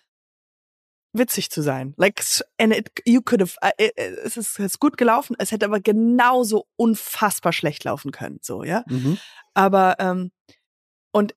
witzig 1.17 1.50
zu 1.50 1.62
sein. 1.62 1.93
Like, 1.98 2.24
and 2.60 2.75
it, 2.75 2.91
you 3.05 3.22
could 3.22 3.41
have, 3.41 3.55
uh, 3.63 3.69
es 4.24 4.38
ist, 4.38 4.60
es 4.60 4.74
ist 4.74 4.79
gut 4.79 4.98
gelaufen, 4.98 5.36
es 5.39 5.51
hätte 5.51 5.65
aber 5.65 5.79
genauso 5.79 6.67
unfassbar 6.75 7.53
schlecht 7.53 7.84
laufen 7.84 8.12
können, 8.12 8.39
so, 8.41 8.63
ja. 8.63 8.84
Mhm. 8.88 9.17
Aber, 9.53 9.95
ähm, 10.00 10.31
und 11.12 11.34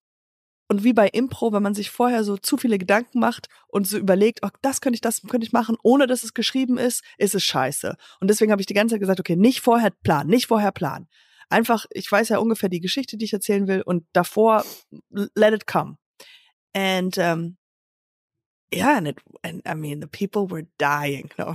und 0.71 0.85
wie 0.85 0.93
bei 0.93 1.09
Impro, 1.09 1.53
wenn 1.53 1.63
man 1.63 1.75
sich 1.75 1.91
vorher 1.91 2.25
so 2.25 2.37
zu 2.37 2.59
viele 2.59 2.77
Gedanken 2.77 3.21
macht 3.21 3.49
und 3.69 3.87
so 3.87 3.97
überlegt, 3.97 4.41
oh, 4.43 4.51
das 4.61 4.83
könnte 4.83 4.97
ich, 4.97 5.01
das 5.01 5.23
könnte 5.23 5.47
ich 5.47 5.53
machen, 5.53 5.77
ohne 5.83 6.07
dass 6.07 6.25
es 6.25 6.35
geschrieben 6.35 6.77
ist, 6.77 7.03
ist 7.17 7.35
es 7.35 7.43
scheiße. 7.43 7.97
Und 8.21 8.29
deswegen 8.29 8.53
habe 8.53 8.61
ich 8.61 8.67
die 8.67 8.75
ganze 8.75 8.95
Zeit 8.95 9.01
gesagt, 9.01 9.19
okay, 9.19 9.35
nicht 9.35 9.61
vorher 9.63 9.91
planen, 10.03 10.29
nicht 10.29 10.47
vorher 10.47 10.73
planen. 10.73 11.09
Einfach, 11.49 11.87
ich 11.91 12.11
weiß 12.13 12.29
ja 12.29 12.39
ungefähr 12.39 12.69
die 12.69 12.81
Geschichte, 12.81 13.17
die 13.17 13.25
ich 13.25 13.33
erzählen 13.33 13.67
will 13.67 13.81
und 13.81 14.05
davor 14.13 14.63
let 15.11 15.55
it 15.55 15.67
come. 15.67 15.97
And 16.75 17.17
um, 17.17 17.57
yeah, 18.73 18.97
and 18.97 19.09
it, 19.09 19.19
and 19.43 19.63
I 19.67 19.75
mean, 19.75 20.01
the 20.01 20.07
people 20.07 20.47
were 20.47 20.67
dying. 20.79 21.31
No, 21.39 21.55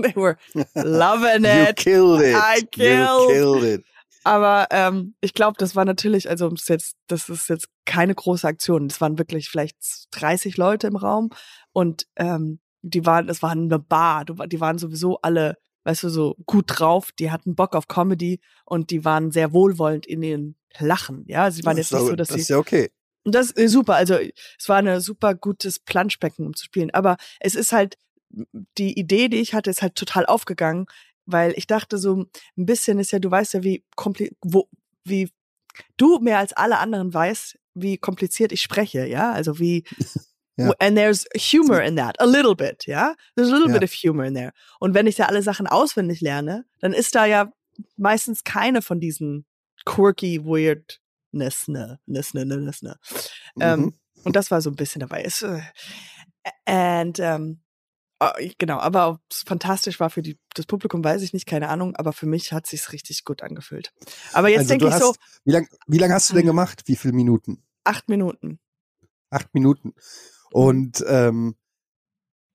they 0.00 0.12
were 0.14 0.38
loving 0.76 1.44
it. 1.44 1.66
you 1.66 1.74
killed 1.74 2.22
it. 2.22 2.36
I 2.36 2.60
killed. 2.70 3.30
You 3.30 3.34
killed 3.34 3.64
it. 3.64 3.84
Aber 4.22 4.68
ähm, 4.70 5.14
ich 5.20 5.34
glaube, 5.34 5.56
das 5.58 5.74
war 5.74 5.84
natürlich, 5.84 6.28
also 6.28 6.48
das 6.50 6.62
ist 6.62 6.68
jetzt, 6.68 6.96
das 7.06 7.28
ist 7.28 7.48
jetzt 7.48 7.68
keine 7.84 8.14
große 8.14 8.46
Aktion. 8.46 8.88
Das 8.88 9.00
waren 9.00 9.18
wirklich 9.18 9.48
vielleicht 9.48 9.76
30 10.12 10.56
Leute 10.56 10.86
im 10.86 10.96
Raum 10.96 11.30
und 11.72 12.06
ähm, 12.16 12.60
die 12.82 13.06
waren, 13.06 13.28
es 13.28 13.42
war 13.42 13.50
eine 13.50 13.78
Bar, 13.78 14.24
die 14.24 14.60
waren 14.60 14.78
sowieso 14.78 15.18
alle, 15.22 15.56
weißt 15.84 16.04
du, 16.04 16.08
so 16.10 16.36
gut 16.46 16.66
drauf, 16.68 17.10
die 17.18 17.30
hatten 17.30 17.54
Bock 17.54 17.74
auf 17.74 17.88
Comedy 17.88 18.40
und 18.64 18.90
die 18.90 19.04
waren 19.04 19.30
sehr 19.30 19.52
wohlwollend 19.52 20.06
in 20.06 20.20
den 20.20 20.56
Lachen. 20.78 21.24
Ja, 21.26 21.50
sie 21.50 21.64
waren 21.64 21.76
jetzt 21.76 21.92
nicht 21.92 22.06
so, 22.06 22.14
dass 22.14 22.28
das 22.28 22.34
sie. 22.36 22.42
ist 22.42 22.48
ja 22.50 22.58
okay. 22.58 22.90
Und 23.24 23.34
das 23.34 23.50
ist 23.50 23.72
super. 23.72 23.96
Also 23.96 24.18
es 24.58 24.68
war 24.68 24.78
ein 24.78 25.00
super 25.00 25.34
gutes 25.34 25.78
Planschbecken, 25.78 26.46
um 26.46 26.54
zu 26.54 26.64
spielen. 26.64 26.90
Aber 26.92 27.16
es 27.40 27.54
ist 27.54 27.72
halt, 27.72 27.96
die 28.30 28.98
Idee, 28.98 29.28
die 29.28 29.38
ich 29.38 29.54
hatte, 29.54 29.70
ist 29.70 29.80
halt 29.82 29.94
total 29.94 30.26
aufgegangen 30.26 30.86
weil 31.28 31.52
ich 31.56 31.66
dachte 31.66 31.98
so 31.98 32.24
ein 32.56 32.66
bisschen 32.66 32.98
ist 32.98 33.12
ja, 33.12 33.18
du 33.18 33.30
weißt 33.30 33.54
ja, 33.54 33.62
wie 33.62 33.84
kompliziert, 33.94 34.36
wo, 34.42 34.68
wie 35.04 35.30
du 35.96 36.18
mehr 36.20 36.38
als 36.38 36.54
alle 36.54 36.78
anderen 36.78 37.12
weißt, 37.12 37.58
wie 37.74 37.98
kompliziert 37.98 38.50
ich 38.50 38.62
spreche, 38.62 39.06
ja, 39.06 39.30
also 39.32 39.58
wie 39.58 39.84
ja. 40.56 40.72
and 40.80 40.96
there's 40.96 41.26
humor 41.34 41.82
in 41.82 41.96
that, 41.96 42.18
a 42.18 42.24
little 42.24 42.56
bit, 42.56 42.86
ja, 42.86 43.14
there's 43.36 43.50
a 43.50 43.54
little 43.54 43.68
ja. 43.68 43.78
bit 43.78 43.84
of 43.84 43.92
humor 43.92 44.24
in 44.24 44.34
there. 44.34 44.52
Und 44.80 44.94
wenn 44.94 45.06
ich 45.06 45.18
ja 45.18 45.26
alle 45.26 45.42
Sachen 45.42 45.66
auswendig 45.66 46.22
lerne, 46.22 46.64
dann 46.80 46.94
ist 46.94 47.14
da 47.14 47.26
ja 47.26 47.52
meistens 47.96 48.42
keine 48.42 48.80
von 48.80 48.98
diesen 48.98 49.44
quirky 49.84 50.44
weirdness, 50.44 50.98
ne, 51.32 51.98
ness, 52.06 52.34
ne, 52.34 52.44
ne, 52.44 52.56
ne. 52.80 52.96
Ähm, 53.60 53.80
mhm. 53.80 53.94
und 54.24 54.36
das 54.36 54.50
war 54.50 54.60
so 54.60 54.70
ein 54.70 54.76
bisschen 54.76 55.00
dabei. 55.00 55.22
Ist, 55.22 55.42
äh, 55.42 55.60
and 56.66 57.20
Ah, 58.20 58.34
genau, 58.58 58.78
aber 58.78 59.10
ob 59.10 59.20
es 59.30 59.44
fantastisch 59.46 60.00
war 60.00 60.10
für 60.10 60.22
die, 60.22 60.40
das 60.54 60.66
Publikum, 60.66 61.04
weiß 61.04 61.22
ich 61.22 61.32
nicht, 61.32 61.46
keine 61.46 61.68
Ahnung, 61.68 61.94
aber 61.94 62.12
für 62.12 62.26
mich 62.26 62.52
hat 62.52 62.66
sich's 62.66 62.92
richtig 62.92 63.24
gut 63.24 63.44
angefühlt. 63.44 63.92
Aber 64.32 64.48
jetzt 64.48 64.60
also 64.60 64.70
denke 64.70 64.86
ich 64.86 64.92
hast, 64.92 65.00
so. 65.02 65.14
Wie 65.44 65.52
lange 65.52 65.68
wie 65.86 65.98
lang 65.98 66.12
hast 66.12 66.28
du 66.28 66.34
denn 66.34 66.42
hm. 66.42 66.48
gemacht? 66.48 66.82
Wie 66.86 66.96
viele 66.96 67.14
Minuten? 67.14 67.62
Acht 67.84 68.08
Minuten. 68.08 68.58
Acht 69.30 69.54
Minuten. 69.54 69.94
Und 70.50 71.04
ähm, 71.06 71.54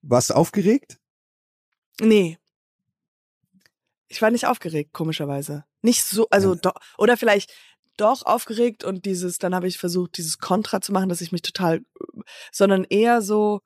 warst 0.01 0.31
du 0.31 0.33
aufgeregt? 0.33 0.99
Nee. 2.01 2.37
Ich 4.09 4.21
war 4.21 4.31
nicht 4.31 4.47
aufgeregt, 4.47 4.91
komischerweise. 4.91 5.63
Nicht 5.81 6.03
so, 6.03 6.27
also 6.29 6.55
ja. 6.55 6.59
doch, 6.59 6.75
oder 6.97 7.15
vielleicht 7.15 7.53
doch 7.97 8.25
aufgeregt 8.25 8.83
und 8.83 9.05
dieses, 9.05 9.37
dann 9.37 9.53
habe 9.55 9.67
ich 9.67 9.77
versucht, 9.77 10.17
dieses 10.17 10.37
Kontra 10.39 10.81
zu 10.81 10.91
machen, 10.91 11.09
dass 11.09 11.21
ich 11.21 11.31
mich 11.31 11.41
total, 11.41 11.81
sondern 12.51 12.85
eher 12.85 13.21
so, 13.21 13.61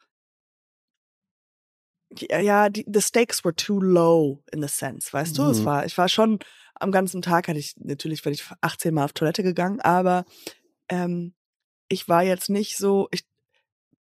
ja, 2.20 2.70
die, 2.70 2.86
the 2.92 3.02
stakes 3.02 3.44
were 3.44 3.56
too 3.56 3.80
low 3.80 4.44
in 4.52 4.62
the 4.62 4.68
sense, 4.68 5.12
weißt 5.12 5.38
du? 5.38 5.44
Es 5.44 5.60
mhm. 5.60 5.66
war, 5.66 5.86
ich 5.86 5.98
war 5.98 6.10
schon 6.10 6.40
am 6.76 6.92
ganzen 6.92 7.22
Tag, 7.22 7.48
hatte 7.48 7.60
ich, 7.60 7.76
natürlich 7.78 8.22
bin 8.22 8.34
ich 8.34 8.46
18 8.62 8.94
Mal 8.94 9.06
auf 9.06 9.14
Toilette 9.14 9.44
gegangen, 9.44 9.82
aber 9.82 10.26
ähm, 10.90 11.34
ich 11.90 12.08
war 12.08 12.24
jetzt 12.24 12.50
nicht 12.50 12.78
so, 12.78 13.08
ich, 13.12 13.26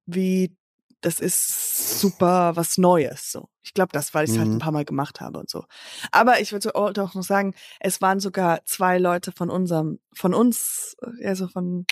wie, 0.05 0.55
das 1.01 1.20
ist 1.20 2.00
super 2.00 2.55
was 2.55 2.77
Neues. 2.77 3.31
So. 3.31 3.50
Ich 3.63 3.74
glaube, 3.74 3.91
das, 3.91 4.13
weil 4.13 4.25
ich 4.25 4.31
es 4.31 4.36
mhm. 4.36 4.39
halt 4.39 4.50
ein 4.50 4.53
mhm. 4.55 4.60
paar 4.60 4.72
Mal 4.72 4.86
gemacht 4.86 5.20
habe 5.20 5.39
und 5.39 5.50
so. 5.50 5.65
Aber 6.12 6.39
ich 6.39 6.51
würde 6.51 6.75
auch 6.75 6.93
noch 6.93 7.24
sagen, 7.24 7.53
es 7.79 8.01
waren 8.01 8.20
sogar 8.20 8.63
zwei 8.65 8.98
Leute 8.98 9.31
von 9.31 9.50
unserem, 9.50 10.00
von 10.15 10.34
uns, 10.34 10.96
also 11.24 11.48
von, 11.48 11.86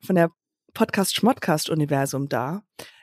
von 0.00 0.16
der 0.16 0.30
Podcast-Schmodcast-Universum 0.74 2.28
da. 2.28 2.62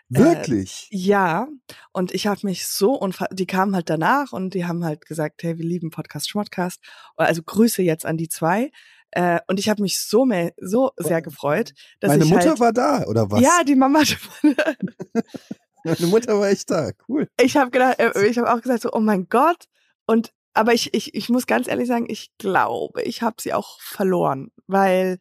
Wirklich? 0.10 0.90
Äh, 0.92 0.98
ja. 0.98 1.48
Und 1.92 2.14
ich 2.14 2.28
habe 2.28 2.40
mich 2.44 2.68
so 2.68 2.94
unfassbar, 2.94 3.36
die 3.36 3.48
kamen 3.48 3.76
halt 3.76 3.90
danach 3.90 4.32
und 4.32 4.54
die 4.54 4.66
haben 4.66 4.84
halt 4.84 5.06
gesagt, 5.06 5.44
hey, 5.44 5.58
wir 5.58 5.66
lieben 5.66 5.90
Podcast 5.90 6.30
Schmodcast. 6.30 6.82
Also 7.16 7.42
Grüße 7.42 7.82
jetzt 7.82 8.06
an 8.06 8.18
die 8.18 8.30
zwei. 8.30 8.72
Äh, 9.16 9.40
und 9.48 9.60
ich 9.60 9.70
habe 9.70 9.82
mich 9.82 10.02
so 10.02 10.26
mehr, 10.26 10.54
so 10.58 10.92
sehr 10.98 11.22
gefreut, 11.22 11.74
dass 12.00 12.10
Meine 12.10 12.24
ich 12.26 12.30
Mutter 12.32 12.50
halt, 12.50 12.60
war 12.60 12.74
da, 12.74 13.06
oder 13.06 13.30
was? 13.30 13.42
Ja, 13.42 13.64
die 13.64 13.76
Mama. 13.76 14.02
Meine 15.84 16.08
Mutter 16.08 16.40
war 16.40 16.50
echt 16.50 16.70
da, 16.70 16.92
cool. 17.08 17.28
Ich 17.40 17.58
habe 17.58 17.72
gedacht, 17.72 18.00
äh, 18.00 18.26
ich 18.26 18.38
habe 18.38 18.52
auch 18.52 18.62
gesagt 18.62 18.84
so, 18.84 18.92
oh 18.92 19.00
mein 19.00 19.28
Gott. 19.30 19.66
Und 20.06 20.34
aber 20.54 20.74
ich, 20.74 20.94
ich, 20.94 21.16
ich 21.16 21.30
muss 21.30 21.48
ganz 21.48 21.68
ehrlich 21.68 21.88
sagen, 21.88 22.06
ich 22.08 22.32
glaube, 22.38 23.02
ich 23.02 23.22
habe 23.22 23.42
sie 23.42 23.54
auch 23.54 23.80
verloren, 23.82 24.52
weil, 24.68 25.18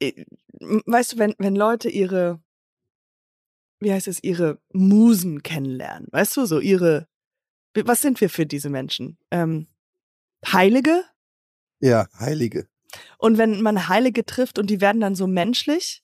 äh, 0.00 0.24
weißt 0.58 1.12
du, 1.12 1.18
wenn, 1.18 1.34
wenn 1.38 1.54
Leute 1.54 1.88
ihre 1.88 2.40
wie 3.80 3.92
heißt 3.92 4.08
es, 4.08 4.22
ihre 4.22 4.60
Musen 4.72 5.42
kennenlernen. 5.42 6.06
Weißt 6.12 6.36
du, 6.36 6.44
so 6.44 6.60
ihre, 6.60 7.08
was 7.74 8.02
sind 8.02 8.20
wir 8.20 8.28
für 8.28 8.46
diese 8.46 8.70
Menschen? 8.70 9.18
Ähm, 9.30 9.68
Heilige? 10.46 11.04
Ja, 11.80 12.06
Heilige. 12.18 12.66
Und 13.18 13.38
wenn 13.38 13.62
man 13.62 13.88
Heilige 13.88 14.24
trifft 14.24 14.58
und 14.58 14.68
die 14.68 14.80
werden 14.80 15.00
dann 15.00 15.14
so 15.14 15.26
menschlich, 15.26 16.02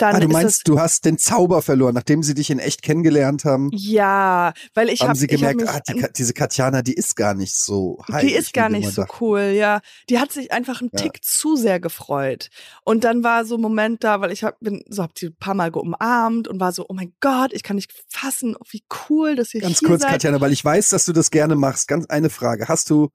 dann 0.00 0.16
ah, 0.16 0.20
du 0.20 0.28
meinst, 0.28 0.66
du 0.66 0.80
hast 0.80 1.04
den 1.04 1.18
Zauber 1.18 1.60
verloren, 1.60 1.94
nachdem 1.94 2.22
sie 2.22 2.32
dich 2.34 2.48
in 2.50 2.58
echt 2.58 2.82
kennengelernt 2.82 3.44
haben? 3.44 3.68
Ja, 3.72 4.54
weil 4.72 4.88
ich 4.88 5.00
habe 5.00 5.10
hab 5.10 5.16
sie 5.18 5.26
gemerkt, 5.26 5.66
hab 5.66 5.76
ah, 5.76 5.80
die, 5.92 6.06
diese 6.16 6.32
Katjana, 6.32 6.80
die 6.80 6.94
ist 6.94 7.16
gar 7.16 7.34
nicht 7.34 7.54
so 7.54 8.02
heilig. 8.10 8.32
Die 8.32 8.38
ist 8.38 8.54
gar 8.54 8.70
nicht 8.70 8.90
so 8.90 9.04
cool, 9.20 9.52
ja. 9.54 9.80
Die 10.08 10.18
hat 10.18 10.32
sich 10.32 10.52
einfach 10.52 10.80
einen 10.80 10.90
ja. 10.94 11.02
Tick 11.02 11.22
zu 11.22 11.56
sehr 11.56 11.80
gefreut. 11.80 12.48
Und 12.84 13.04
dann 13.04 13.22
war 13.22 13.44
so 13.44 13.56
ein 13.56 13.60
Moment 13.60 14.02
da, 14.02 14.20
weil 14.20 14.32
ich 14.32 14.42
hab, 14.42 14.58
bin 14.60 14.82
so 14.88 15.02
hab 15.02 15.18
sie 15.18 15.26
ein 15.26 15.36
paar 15.36 15.54
Mal 15.54 15.70
umarmt 15.70 16.48
und 16.48 16.60
war 16.60 16.72
so, 16.72 16.86
oh 16.88 16.94
mein 16.94 17.12
Gott, 17.20 17.52
ich 17.52 17.62
kann 17.62 17.76
nicht 17.76 17.92
fassen, 18.08 18.56
wie 18.70 18.82
cool, 19.08 19.36
dass 19.36 19.52
ihr 19.52 19.60
Ganz 19.60 19.80
hier 19.80 19.88
kurz, 19.88 20.02
seid. 20.02 20.12
Katjana, 20.12 20.40
weil 20.40 20.52
ich 20.52 20.64
weiß, 20.64 20.88
dass 20.88 21.04
du 21.04 21.12
das 21.12 21.30
gerne 21.30 21.56
machst. 21.56 21.88
Ganz 21.88 22.06
eine 22.06 22.30
Frage. 22.30 22.68
Hast 22.68 22.88
du 22.88 23.10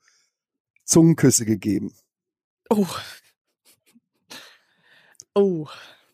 Zungenküsse 0.86 1.46
gegeben? 1.46 1.94
Oh. 2.70 2.88
Oh. 5.34 5.68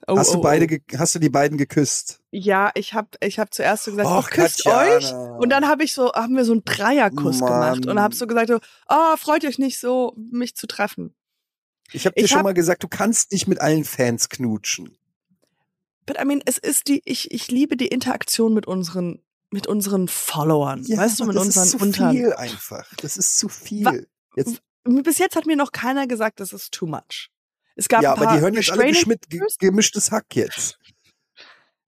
Oh, 0.08 0.18
hast, 0.18 0.30
oh, 0.30 0.36
du 0.38 0.42
beide, 0.42 0.66
oh. 0.66 0.98
hast 0.98 1.16
du 1.16 1.20
die 1.20 1.30
beiden 1.30 1.58
geküsst? 1.58 2.22
Ja, 2.32 2.72
ich 2.74 2.94
habe 2.94 3.10
ich 3.22 3.38
hab 3.40 3.54
zuerst 3.54 3.84
so 3.84 3.92
gesagt, 3.92 4.10
oh, 4.10 4.22
küsst 4.24 4.64
Katjana. 4.64 4.96
euch. 4.98 5.14
Und 5.40 5.50
dann 5.50 5.68
habe 5.68 5.84
ich 5.84 5.94
so, 5.94 6.12
haben 6.14 6.36
wir 6.36 6.44
so 6.44 6.54
einen 6.54 6.66
Dreierkuss 6.66 7.40
Mann. 7.40 7.50
gemacht 7.50 7.86
und 7.86 8.00
habe 8.00 8.16
so 8.16 8.26
gesagt, 8.26 8.50
so, 8.50 8.60
oh, 8.90 9.18
freut 9.18 9.46
euch 9.46 9.60
nicht 9.60 9.80
so, 9.80 10.14
mich 10.18 10.56
zu 10.56 10.66
treffen. 10.66 11.14
Ich 11.94 12.06
habe 12.06 12.16
dir 12.16 12.24
ich 12.24 12.30
schon 12.30 12.40
hab, 12.40 12.46
mal 12.46 12.54
gesagt, 12.54 12.84
du 12.84 12.88
kannst 12.88 13.32
nicht 13.32 13.48
mit 13.48 13.62
allen 13.62 13.84
Fans 13.84 14.30
knutschen. 14.30 14.98
But 16.06 16.20
I 16.20 16.26
mean, 16.26 16.42
es 16.46 16.58
ist 16.58 16.88
die, 16.88 17.02
ich, 17.06 17.32
ich 17.32 17.50
liebe 17.50 17.78
die 17.78 17.88
Interaktion 17.88 18.54
mit 18.54 18.66
unseren, 18.66 19.22
mit 19.52 19.68
unseren 19.68 20.08
Followern. 20.08 20.84
Ja, 20.86 20.98
weißt 20.98 21.20
du, 21.20 21.26
mit 21.26 21.36
das 21.36 21.46
unseren 21.46 21.64
ist 21.66 21.72
zu 21.72 21.78
Untern. 21.78 22.16
viel 22.16 22.34
einfach. 22.34 22.88
Das 22.98 23.18
ist 23.18 23.38
zu 23.38 23.50
viel. 23.50 24.08
Jetzt. 24.36 24.62
Bis 24.84 25.18
jetzt 25.20 25.36
hat 25.36 25.46
mir 25.46 25.56
noch 25.56 25.72
keiner 25.72 26.08
gesagt, 26.08 26.40
das 26.40 26.54
ist 26.54 26.72
too 26.72 26.88
much. 26.88 27.30
Es 27.76 27.88
gab 27.88 28.02
ja, 28.02 28.14
ein 28.14 28.18
paar 28.18 28.28
aber 28.28 28.36
die 28.36 28.42
hören 28.42 28.54
jetzt 28.56 28.72
alle 28.72 28.88
geschmitt, 28.88 29.26
gemischtes 29.60 30.12
Hack 30.12 30.36
jetzt. 30.36 30.80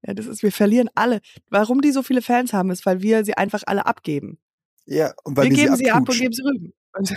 Ja, 0.05 0.13
das 0.13 0.25
ist, 0.25 0.43
wir 0.43 0.51
verlieren 0.51 0.89
alle. 0.95 1.21
Warum 1.50 1.81
die 1.81 1.91
so 1.91 2.03
viele 2.03 2.21
Fans 2.21 2.53
haben, 2.53 2.71
ist, 2.71 2.85
weil 2.85 3.01
wir 3.01 3.23
sie 3.23 3.35
einfach 3.35 3.63
alle 3.65 3.85
abgeben. 3.85 4.38
Ja, 4.85 5.13
und 5.23 5.38
weil 5.38 5.45
wir 5.45 5.51
wir 5.51 5.63
geben 5.63 5.75
sie, 5.77 5.85
sie 5.85 5.91
ab 5.91 6.07
und 6.07 6.17
geben 6.17 6.33
sie 6.33 6.43
rüben. 6.43 6.73
Und 6.93 7.15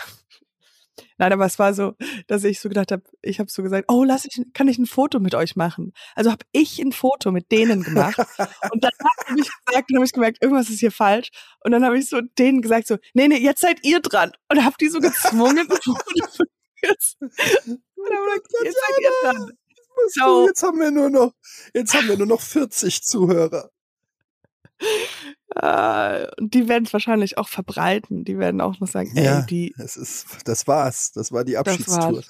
Nein, 1.18 1.32
aber 1.32 1.46
es 1.46 1.58
war 1.58 1.74
so, 1.74 1.94
dass 2.26 2.44
ich 2.44 2.60
so 2.60 2.68
gedacht 2.68 2.92
habe, 2.92 3.02
ich 3.22 3.38
habe 3.38 3.50
so 3.50 3.62
gesagt, 3.62 3.86
oh, 3.88 4.04
lass 4.04 4.24
ich, 4.24 4.40
kann 4.54 4.68
ich 4.68 4.78
ein 4.78 4.86
Foto 4.86 5.20
mit 5.20 5.34
euch 5.34 5.56
machen? 5.56 5.92
Also 6.14 6.30
habe 6.30 6.44
ich 6.52 6.80
ein 6.80 6.92
Foto 6.92 7.32
mit 7.32 7.50
denen 7.52 7.82
gemacht 7.82 8.18
und 8.18 8.84
dann 8.84 8.92
habe 9.28 9.40
ich 9.40 9.50
gesagt, 9.66 9.90
dann 9.90 9.96
habe 9.96 10.04
ich 10.04 10.12
gemerkt, 10.12 10.42
irgendwas 10.42 10.70
ist 10.70 10.80
hier 10.80 10.92
falsch 10.92 11.30
und 11.64 11.72
dann 11.72 11.84
habe 11.84 11.98
ich 11.98 12.08
so 12.08 12.20
denen 12.38 12.62
gesagt 12.62 12.86
so, 12.86 12.96
nee, 13.14 13.28
nee, 13.28 13.38
jetzt 13.38 13.60
seid 13.60 13.84
ihr 13.84 14.00
dran 14.00 14.32
und 14.50 14.64
habe 14.64 14.76
die 14.80 14.88
so 14.88 15.00
gezwungen. 15.00 15.68
jetzt, 16.82 17.16
und 17.20 17.30
dann 18.08 18.24
gesagt, 18.24 18.64
jetzt 18.64 18.78
seid 18.86 19.00
ihr 19.00 19.10
dran. 19.22 19.52
So. 20.08 20.46
Jetzt 20.46 20.62
haben 20.62 20.78
wir 20.78 20.90
nur 20.90 21.10
noch, 21.10 21.32
jetzt 21.74 21.94
haben 21.94 22.08
wir 22.08 22.16
nur 22.16 22.26
noch 22.26 22.40
40 22.40 23.02
Zuhörer. 23.02 23.70
Äh, 25.54 26.26
die 26.38 26.68
werden 26.68 26.84
es 26.84 26.92
wahrscheinlich 26.92 27.38
auch 27.38 27.48
verbreiten. 27.48 28.24
Die 28.24 28.38
werden 28.38 28.60
auch 28.60 28.78
noch 28.78 28.88
sagen, 28.88 29.10
ja, 29.14 29.40
ey, 29.40 29.46
die. 29.46 29.74
Das 29.78 29.96
ist, 29.96 30.26
das 30.44 30.66
war's. 30.66 31.12
Das 31.12 31.32
war 31.32 31.44
die 31.44 31.56
Abschiedstour. 31.56 32.22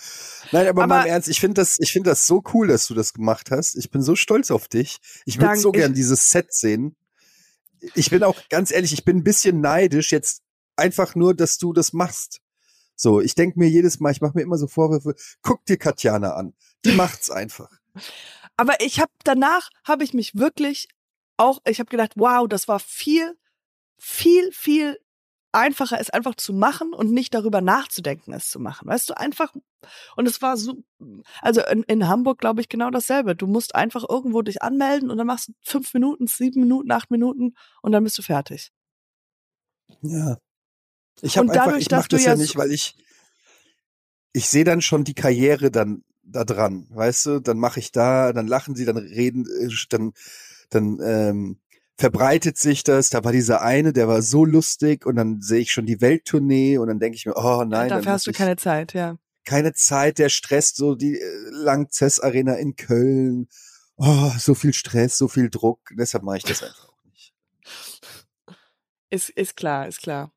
Nein, 0.52 0.68
aber, 0.68 0.82
aber 0.82 0.86
mal 0.86 1.02
im 1.02 1.10
Ernst, 1.10 1.28
ich 1.28 1.40
finde 1.40 1.60
das, 1.60 1.78
ich 1.80 1.92
finde 1.92 2.10
das 2.10 2.26
so 2.26 2.42
cool, 2.54 2.68
dass 2.68 2.86
du 2.86 2.94
das 2.94 3.14
gemacht 3.14 3.50
hast. 3.50 3.74
Ich 3.76 3.90
bin 3.90 4.02
so 4.02 4.14
stolz 4.14 4.50
auf 4.50 4.68
dich. 4.68 4.98
Ich 5.24 5.40
würde 5.40 5.56
so 5.56 5.72
gern 5.72 5.94
dieses 5.94 6.30
Set 6.30 6.52
sehen. 6.52 6.94
Ich 7.94 8.10
bin 8.10 8.22
auch 8.22 8.36
ganz 8.48 8.70
ehrlich, 8.70 8.92
ich 8.92 9.04
bin 9.04 9.18
ein 9.18 9.24
bisschen 9.24 9.60
neidisch 9.60 10.12
jetzt 10.12 10.42
einfach 10.76 11.14
nur, 11.14 11.34
dass 11.34 11.58
du 11.58 11.72
das 11.72 11.92
machst. 11.92 12.40
So, 12.94 13.20
ich 13.20 13.34
denke 13.34 13.58
mir 13.58 13.68
jedes 13.68 14.00
Mal, 14.00 14.12
ich 14.12 14.20
mache 14.20 14.32
mir 14.36 14.42
immer 14.42 14.56
so 14.56 14.68
Vorwürfe, 14.68 15.14
guck 15.42 15.64
dir 15.66 15.76
Katjana 15.76 16.34
an. 16.34 16.54
Die 16.84 16.92
macht's 16.92 17.30
einfach. 17.30 17.70
Aber 18.56 18.80
ich 18.80 19.00
habe 19.00 19.12
danach 19.24 19.68
habe 19.84 20.04
ich 20.04 20.14
mich 20.14 20.34
wirklich 20.34 20.88
auch, 21.36 21.60
ich 21.66 21.78
habe 21.78 21.90
gedacht, 21.90 22.12
wow, 22.16 22.46
das 22.48 22.68
war 22.68 22.78
viel, 22.78 23.36
viel, 23.98 24.50
viel 24.52 24.98
einfacher, 25.52 25.98
es 26.00 26.10
einfach 26.10 26.34
zu 26.34 26.52
machen 26.52 26.92
und 26.92 27.12
nicht 27.12 27.32
darüber 27.32 27.60
nachzudenken, 27.60 28.32
es 28.32 28.50
zu 28.50 28.60
machen. 28.60 28.88
Weißt 28.88 29.08
du, 29.08 29.16
einfach, 29.16 29.54
und 30.16 30.28
es 30.28 30.42
war 30.42 30.56
so, 30.56 30.82
also 31.40 31.62
in, 31.62 31.82
in 31.84 32.08
Hamburg 32.08 32.38
glaube 32.38 32.60
ich 32.60 32.68
genau 32.68 32.90
dasselbe. 32.90 33.34
Du 33.34 33.46
musst 33.46 33.74
einfach 33.74 34.04
irgendwo 34.08 34.42
dich 34.42 34.62
anmelden 34.62 35.10
und 35.10 35.16
dann 35.16 35.26
machst 35.26 35.48
du 35.48 35.52
fünf 35.62 35.94
Minuten, 35.94 36.26
sieben 36.26 36.60
Minuten, 36.60 36.90
acht 36.92 37.10
Minuten 37.10 37.54
und 37.80 37.92
dann 37.92 38.04
bist 38.04 38.18
du 38.18 38.22
fertig. 38.22 38.70
Ja. 40.02 40.36
Ich 41.22 41.38
habe 41.38 41.50
einfach, 41.50 41.76
ich 41.76 41.90
mache 41.90 42.08
das 42.08 42.24
ja, 42.24 42.32
ja 42.32 42.36
nicht, 42.36 42.56
weil 42.56 42.70
ich, 42.70 42.96
ich 44.32 44.48
sehe 44.48 44.64
dann 44.64 44.82
schon 44.82 45.04
die 45.04 45.14
Karriere 45.14 45.70
dann 45.70 46.04
da 46.22 46.44
dran, 46.44 46.86
weißt 46.90 47.26
du, 47.26 47.40
dann 47.40 47.58
mache 47.58 47.80
ich 47.80 47.92
da, 47.92 48.32
dann 48.32 48.46
lachen 48.46 48.74
sie, 48.74 48.84
dann 48.84 48.98
reden, 48.98 49.46
äh, 49.46 49.70
dann 49.88 50.12
dann 50.70 50.98
ähm, 51.02 51.58
verbreitet 51.96 52.58
sich 52.58 52.84
das. 52.84 53.10
Da 53.10 53.24
war 53.24 53.32
dieser 53.32 53.62
eine, 53.62 53.92
der 53.92 54.08
war 54.08 54.22
so 54.22 54.44
lustig 54.44 55.06
und 55.06 55.16
dann 55.16 55.40
sehe 55.40 55.60
ich 55.60 55.72
schon 55.72 55.86
die 55.86 56.00
Welttournee 56.00 56.78
und 56.78 56.88
dann 56.88 57.00
denke 57.00 57.16
ich 57.16 57.26
mir, 57.26 57.36
oh 57.36 57.64
nein. 57.64 57.88
Dafür 57.88 58.12
hast 58.12 58.26
du 58.26 58.32
keine 58.32 58.56
Zeit, 58.56 58.92
ja. 58.92 59.16
Keine 59.44 59.72
Zeit, 59.72 60.18
der 60.18 60.28
stresst 60.28 60.76
so 60.76 60.94
die 60.94 61.18
äh, 61.18 61.50
Langzess 61.50 62.20
Arena 62.20 62.54
in 62.54 62.76
Köln. 62.76 63.48
Oh, 63.96 64.32
so 64.38 64.54
viel 64.54 64.74
Stress, 64.74 65.16
so 65.16 65.28
viel 65.28 65.48
Druck. 65.48 65.80
Deshalb 65.96 66.24
mache 66.24 66.38
ich 66.38 66.42
das 66.42 66.62
einfach 66.62 66.88
auch 66.88 67.04
nicht. 67.04 67.32
Ist, 69.08 69.30
ist 69.30 69.56
klar, 69.56 69.86
ist 69.86 70.02
klar. 70.02 70.32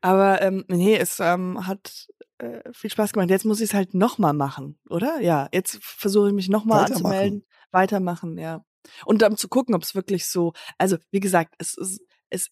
Aber 0.00 0.40
ähm, 0.42 0.64
nee, 0.68 0.96
es 0.96 1.20
ähm, 1.20 1.66
hat 1.66 2.08
äh, 2.38 2.60
viel 2.72 2.90
Spaß 2.90 3.12
gemacht. 3.12 3.30
Jetzt 3.30 3.44
muss 3.44 3.60
ich 3.60 3.70
es 3.70 3.74
halt 3.74 3.94
nochmal 3.94 4.32
machen, 4.32 4.78
oder? 4.88 5.20
Ja, 5.20 5.48
jetzt 5.52 5.78
versuche 5.82 6.28
ich 6.28 6.34
mich 6.34 6.48
nochmal 6.48 6.86
anzumelden. 6.86 7.44
Weitermachen, 7.70 8.38
ja. 8.38 8.64
Und 9.04 9.22
dann 9.22 9.36
zu 9.36 9.48
gucken, 9.48 9.74
ob 9.74 9.82
es 9.82 9.94
wirklich 9.94 10.26
so, 10.26 10.52
also 10.78 10.96
wie 11.10 11.20
gesagt, 11.20 11.54
es, 11.58 11.76
es, 11.76 12.00
es 12.30 12.50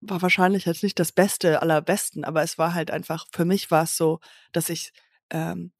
war 0.00 0.22
wahrscheinlich 0.22 0.66
jetzt 0.66 0.82
nicht 0.82 0.98
das 0.98 1.12
Beste 1.12 1.62
aller 1.62 1.80
Besten, 1.80 2.24
aber 2.24 2.42
es 2.42 2.58
war 2.58 2.74
halt 2.74 2.90
einfach, 2.90 3.26
für 3.32 3.44
mich 3.44 3.70
war 3.70 3.84
es 3.84 3.96
so, 3.96 4.20
dass 4.52 4.68
ich, 4.68 4.92
ähm, 5.30 5.72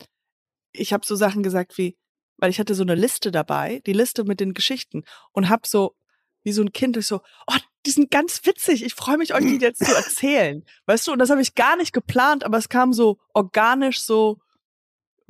ich 0.72 0.92
habe 0.92 1.06
so 1.06 1.14
Sachen 1.14 1.42
gesagt 1.42 1.78
wie, 1.78 1.96
weil 2.38 2.50
ich 2.50 2.58
hatte 2.58 2.74
so 2.74 2.82
eine 2.82 2.94
Liste 2.94 3.30
dabei, 3.30 3.80
die 3.86 3.92
Liste 3.92 4.24
mit 4.24 4.40
den 4.40 4.54
Geschichten 4.54 5.04
und 5.32 5.48
hab 5.48 5.66
so, 5.66 5.94
wie 6.42 6.52
so 6.52 6.62
ein 6.62 6.72
Kind, 6.72 6.96
ich 6.96 7.06
so, 7.06 7.20
oh, 7.46 7.56
die 7.86 7.90
sind 7.90 8.10
ganz 8.10 8.44
witzig, 8.44 8.84
ich 8.84 8.94
freue 8.94 9.18
mich, 9.18 9.34
euch 9.34 9.44
die 9.44 9.56
jetzt 9.60 9.84
zu 9.84 9.94
erzählen. 9.94 10.64
Weißt 10.86 11.06
du, 11.06 11.12
und 11.12 11.18
das 11.18 11.30
habe 11.30 11.42
ich 11.42 11.54
gar 11.54 11.76
nicht 11.76 11.92
geplant, 11.92 12.44
aber 12.44 12.58
es 12.58 12.68
kam 12.68 12.92
so 12.92 13.18
organisch 13.32 14.02
so 14.02 14.38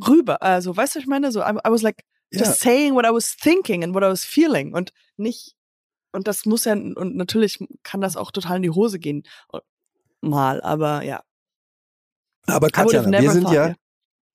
rüber. 0.06 0.42
Also, 0.42 0.76
weißt 0.76 0.94
du, 0.94 0.98
ich 0.98 1.06
meine, 1.06 1.30
so, 1.30 1.40
I, 1.40 1.50
I 1.50 1.70
was 1.70 1.82
like, 1.82 2.04
just 2.38 2.60
saying 2.60 2.94
what 2.94 3.04
I 3.04 3.10
was 3.10 3.36
thinking 3.36 3.82
and 3.82 3.94
what 3.94 4.02
I 4.02 4.06
was 4.06 4.24
feeling 4.24 4.74
und 4.74 4.92
nicht 5.16 5.54
und 6.12 6.28
das 6.28 6.46
muss 6.46 6.64
ja 6.64 6.72
und 6.72 7.16
natürlich 7.16 7.58
kann 7.82 8.00
das 8.00 8.16
auch 8.16 8.30
total 8.30 8.56
in 8.56 8.62
die 8.62 8.70
Hose 8.70 8.98
gehen 8.98 9.24
äh, 9.52 9.58
mal, 10.20 10.62
aber 10.62 11.02
ja. 11.02 11.22
Aber 12.46 12.68
Katja, 12.68 13.04
wir 13.10 13.30
sind 13.30 13.50
ja 13.50 13.74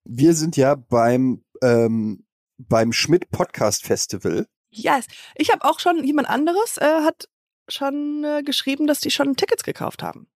wir 0.03 0.33
sind 0.33 0.57
ja 0.57 0.75
beim 0.75 1.43
ähm, 1.61 2.25
beim 2.57 2.93
Schmidt 2.93 3.29
Podcast 3.31 3.85
Festival. 3.85 4.47
Yes, 4.71 5.05
ich 5.35 5.51
habe 5.51 5.63
auch 5.63 5.79
schon 5.79 6.03
jemand 6.03 6.29
anderes 6.29 6.77
äh, 6.77 7.03
hat 7.03 7.27
schon 7.67 8.23
äh, 8.23 8.43
geschrieben, 8.43 8.87
dass 8.87 8.99
die 8.99 9.11
schon 9.11 9.35
Tickets 9.35 9.63
gekauft 9.63 10.03
haben. 10.03 10.27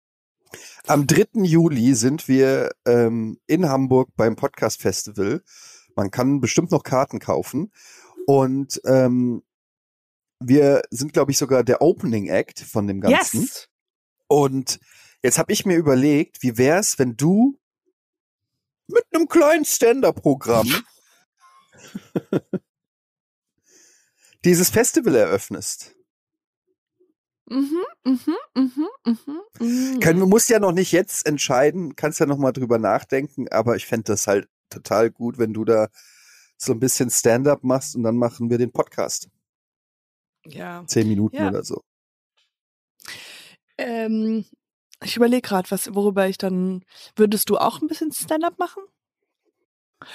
Am 0.86 1.08
3. 1.08 1.44
Juli 1.44 1.96
sind 1.96 2.28
wir 2.28 2.72
ähm, 2.86 3.40
in 3.48 3.68
Hamburg 3.68 4.10
beim 4.16 4.36
Podcast 4.36 4.82
Festival 4.82 5.42
man 5.96 6.12
kann 6.12 6.40
bestimmt 6.40 6.72
noch 6.72 6.84
Karten 6.84 7.20
kaufen. 7.20 7.72
Und 8.26 8.82
ähm, 8.86 9.44
wir 10.40 10.82
sind, 10.90 11.14
glaube 11.14 11.32
ich, 11.32 11.38
sogar 11.38 11.64
der 11.64 11.82
Opening 11.82 12.28
Act 12.28 12.60
von 12.60 12.88
dem 12.88 13.02
Ganzen. 13.02 13.42
Yes. 13.42 13.70
Und 14.28 14.80
jetzt 15.22 15.38
habe 15.38 15.54
ich 15.54 15.66
mir 15.66 15.78
überlegt, 15.78 16.42
wie 16.42 16.58
wär's, 16.58 17.00
wenn 17.00 17.16
du 17.16 17.58
mit 18.88 19.06
einem 19.14 19.28
kleinen 19.28 19.66
Stand-up-Programm 19.66 20.68
dieses 24.46 24.70
Festival 24.70 25.16
eröffnest. 25.16 25.96
Mhm, 27.46 27.84
mhm, 28.04 28.36
mhm, 28.56 28.88
mhm, 29.06 29.42
mhm. 29.60 30.00
Kann, 30.00 30.20
du 30.20 30.26
musst 30.26 30.50
ja 30.50 30.60
noch 30.60 30.72
nicht 30.72 30.92
jetzt 30.92 31.26
entscheiden, 31.28 31.96
kannst 31.96 32.20
ja 32.20 32.26
noch 32.26 32.38
mal 32.38 32.54
drüber 32.54 32.80
nachdenken, 32.80 33.48
aber 33.50 33.76
ich 33.76 33.86
fände 33.86 34.06
das 34.06 34.28
halt 34.28 34.48
total 34.74 35.12
gut, 35.12 35.38
wenn 35.38 35.54
du 35.54 35.66
da 35.66 35.90
so 36.58 36.74
ein 36.74 36.80
bisschen 36.80 37.10
Stand-up 37.10 37.64
machst 37.64 37.96
und 37.96 38.04
dann 38.04 38.18
machen 38.18 38.50
wir 38.50 38.58
den 38.58 38.72
Podcast. 38.72 39.30
Ja. 40.46 40.84
Zehn 40.88 41.08
Minuten 41.08 41.38
ja. 41.38 41.50
oder 41.50 41.64
so. 41.64 41.82
Ähm, 43.78 44.46
ich 45.04 45.16
überlege 45.16 45.42
gerade, 45.42 45.70
was, 45.72 45.94
worüber 45.94 46.28
ich 46.28 46.38
dann. 46.38 46.84
Würdest 47.16 47.50
du 47.50 47.58
auch 47.58 47.82
ein 47.82 47.88
bisschen 47.88 48.12
Stand-up 48.12 48.60
machen? 48.60 48.84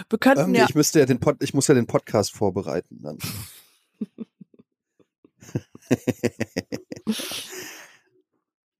Wir 0.09 0.19
könnten 0.19 0.51
ähm, 0.51 0.55
ja. 0.55 0.67
Ich 0.69 0.75
müsste 0.75 0.99
ja 1.01 1.07
den 1.07 1.19
Pod, 1.21 1.37
ich 1.43 1.55
muss 1.55 1.67
ja 1.67 1.75
den 1.75 1.87
Podcast 1.87 2.35
vorbereiten 2.35 3.01
dann. 3.03 3.19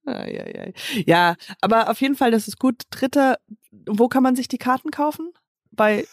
ja, 1.07 1.37
aber 1.61 1.91
auf 1.91 2.01
jeden 2.01 2.17
Fall, 2.17 2.31
das 2.31 2.49
ist 2.49 2.59
gut. 2.59 2.83
Dritter, 2.91 3.39
wo 3.71 4.09
kann 4.09 4.23
man 4.23 4.37
sich 4.37 4.49
die 4.49 4.59
Karten 4.59 4.91
kaufen? 4.91 5.33
Bei 5.79 6.07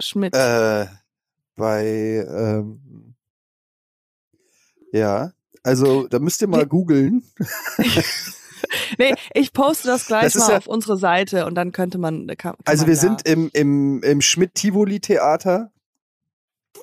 Schmidt? 0.00 0.34
Äh, 0.34 0.86
bei, 1.54 1.84
ähm, 1.84 3.14
ja, 4.92 5.32
also 5.62 6.08
da 6.08 6.18
müsst 6.18 6.40
ihr 6.40 6.48
mal 6.48 6.66
googeln. 6.66 7.22
nee, 8.98 9.14
ich 9.34 9.52
poste 9.52 9.88
das 9.88 10.06
gleich 10.06 10.32
das 10.32 10.36
mal 10.36 10.50
ja, 10.52 10.56
auf 10.56 10.66
unsere 10.66 10.96
Seite 10.96 11.44
und 11.46 11.54
dann 11.54 11.72
könnte 11.72 11.98
man. 11.98 12.26
Kann, 12.28 12.36
kann 12.36 12.56
also 12.64 12.82
man 12.82 12.88
wir 12.88 12.96
sind 12.96 13.28
im, 13.28 13.50
im, 13.52 14.02
im 14.02 14.20
Schmidt-Tivoli-Theater 14.20 15.70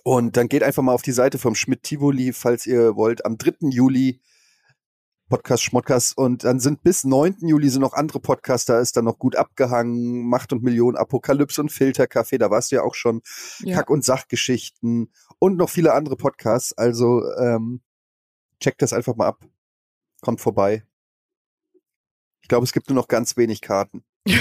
und 0.04 0.38
dann 0.38 0.47
geht 0.47 0.63
einfach 0.63 0.84
mal 0.84 0.93
auf 0.93 1.02
die 1.02 1.12
Seite 1.12 1.39
vom 1.39 1.56
Schmidt-Tivoli, 1.56 2.34
falls 2.34 2.65
ihr 2.67 2.95
wollt, 2.95 3.25
am 3.25 3.38
3. 3.38 3.69
Juli 3.69 4.21
Podcast 5.29 5.63
Schmodcast 5.63 6.17
und 6.17 6.43
dann 6.43 6.59
sind 6.59 6.83
bis 6.83 7.03
9. 7.03 7.37
Juli 7.41 7.69
sind 7.69 7.81
noch 7.81 7.93
andere 7.93 8.19
Podcasts, 8.19 8.65
da 8.65 8.79
ist 8.79 8.97
dann 8.97 9.05
noch 9.05 9.19
gut 9.19 9.35
abgehangen, 9.35 10.27
Macht 10.27 10.51
und 10.51 10.63
Millionen, 10.63 10.97
Apokalypse 10.97 11.61
und 11.61 11.71
Filterkaffee, 11.71 12.39
da 12.39 12.49
warst 12.49 12.71
du 12.71 12.77
ja 12.77 12.83
auch 12.83 12.95
schon, 12.95 13.21
ja. 13.59 13.75
Kack- 13.75 13.91
und 13.91 14.03
Sachgeschichten 14.03 15.13
und 15.37 15.55
noch 15.55 15.69
viele 15.69 15.93
andere 15.93 16.17
Podcasts, 16.17 16.75
also 16.77 17.21
ähm, 17.37 17.81
checkt 18.59 18.81
das 18.81 18.91
einfach 18.91 19.15
mal 19.15 19.27
ab. 19.27 19.45
Kommt 20.21 20.41
vorbei. 20.41 20.83
Ich 22.41 22.49
glaube, 22.49 22.65
es 22.65 22.73
gibt 22.73 22.89
nur 22.89 22.95
noch 22.95 23.07
ganz 23.07 23.37
wenig 23.37 23.61
Karten. 23.61 24.03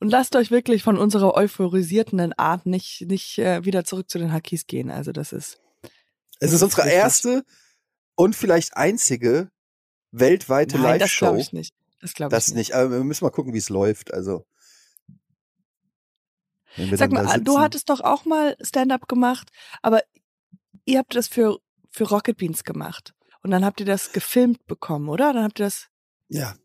und 0.00 0.10
lasst 0.10 0.36
euch 0.36 0.50
wirklich 0.50 0.82
von 0.82 0.98
unserer 0.98 1.34
euphorisierten 1.34 2.32
Art 2.34 2.66
nicht, 2.66 3.06
nicht 3.08 3.38
äh, 3.38 3.64
wieder 3.64 3.84
zurück 3.84 4.10
zu 4.10 4.18
den 4.18 4.32
Hakis 4.32 4.66
gehen. 4.66 4.90
Also 4.90 5.12
das 5.12 5.32
ist. 5.32 5.60
Es 6.38 6.52
ist 6.52 6.62
unsere 6.62 6.90
erste 6.90 7.44
und 8.16 8.34
vielleicht 8.34 8.76
einzige 8.76 9.50
weltweite 10.10 10.78
Live-Show. 10.78 10.98
Das 10.98 11.18
glaube 11.18 11.40
ich 11.40 11.52
nicht. 11.52 11.74
Das 12.00 12.14
glaube 12.14 12.36
ich 12.36 12.46
nicht. 12.48 12.56
nicht. 12.56 12.74
Aber 12.74 12.90
wir 12.90 13.04
müssen 13.04 13.24
mal 13.24 13.30
gucken, 13.30 13.52
wie 13.52 13.58
es 13.58 13.68
läuft. 13.68 14.12
Also. 14.12 14.46
Sag 16.92 17.10
mal, 17.10 17.40
du 17.40 17.58
hattest 17.58 17.88
doch 17.88 18.00
auch 18.00 18.24
mal 18.26 18.56
Stand-up 18.60 19.08
gemacht, 19.08 19.50
aber 19.80 20.02
ihr 20.84 20.98
habt 20.98 21.14
das 21.14 21.26
für, 21.26 21.58
für 21.90 22.04
Rocket 22.04 22.36
Beans 22.36 22.64
gemacht. 22.64 23.14
Und 23.42 23.50
dann 23.50 23.64
habt 23.64 23.80
ihr 23.80 23.86
das 23.86 24.12
gefilmt 24.12 24.66
bekommen, 24.66 25.08
oder? 25.08 25.32
Dann 25.32 25.44
habt 25.44 25.60
ihr 25.60 25.66
das. 25.66 25.88
Ja. 26.28 26.56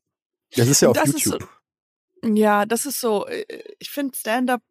Das 0.55 0.67
ist 0.67 0.81
ja 0.81 0.89
auf 0.89 0.97
das 0.97 1.11
YouTube. 1.11 1.47
Ja, 2.23 2.65
das 2.65 2.85
ist 2.85 2.99
so, 2.99 3.25
äh, 3.27 3.45
ich 3.79 3.89
finde 3.89 4.17
Stand-up 4.17 4.61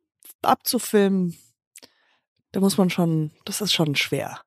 abzufilmen, 0.42 1.36
da 2.52 2.60
muss 2.60 2.78
man 2.78 2.90
schon, 2.90 3.32
das 3.44 3.60
ist 3.60 3.72
schon 3.72 3.96
schwer. 3.96 4.42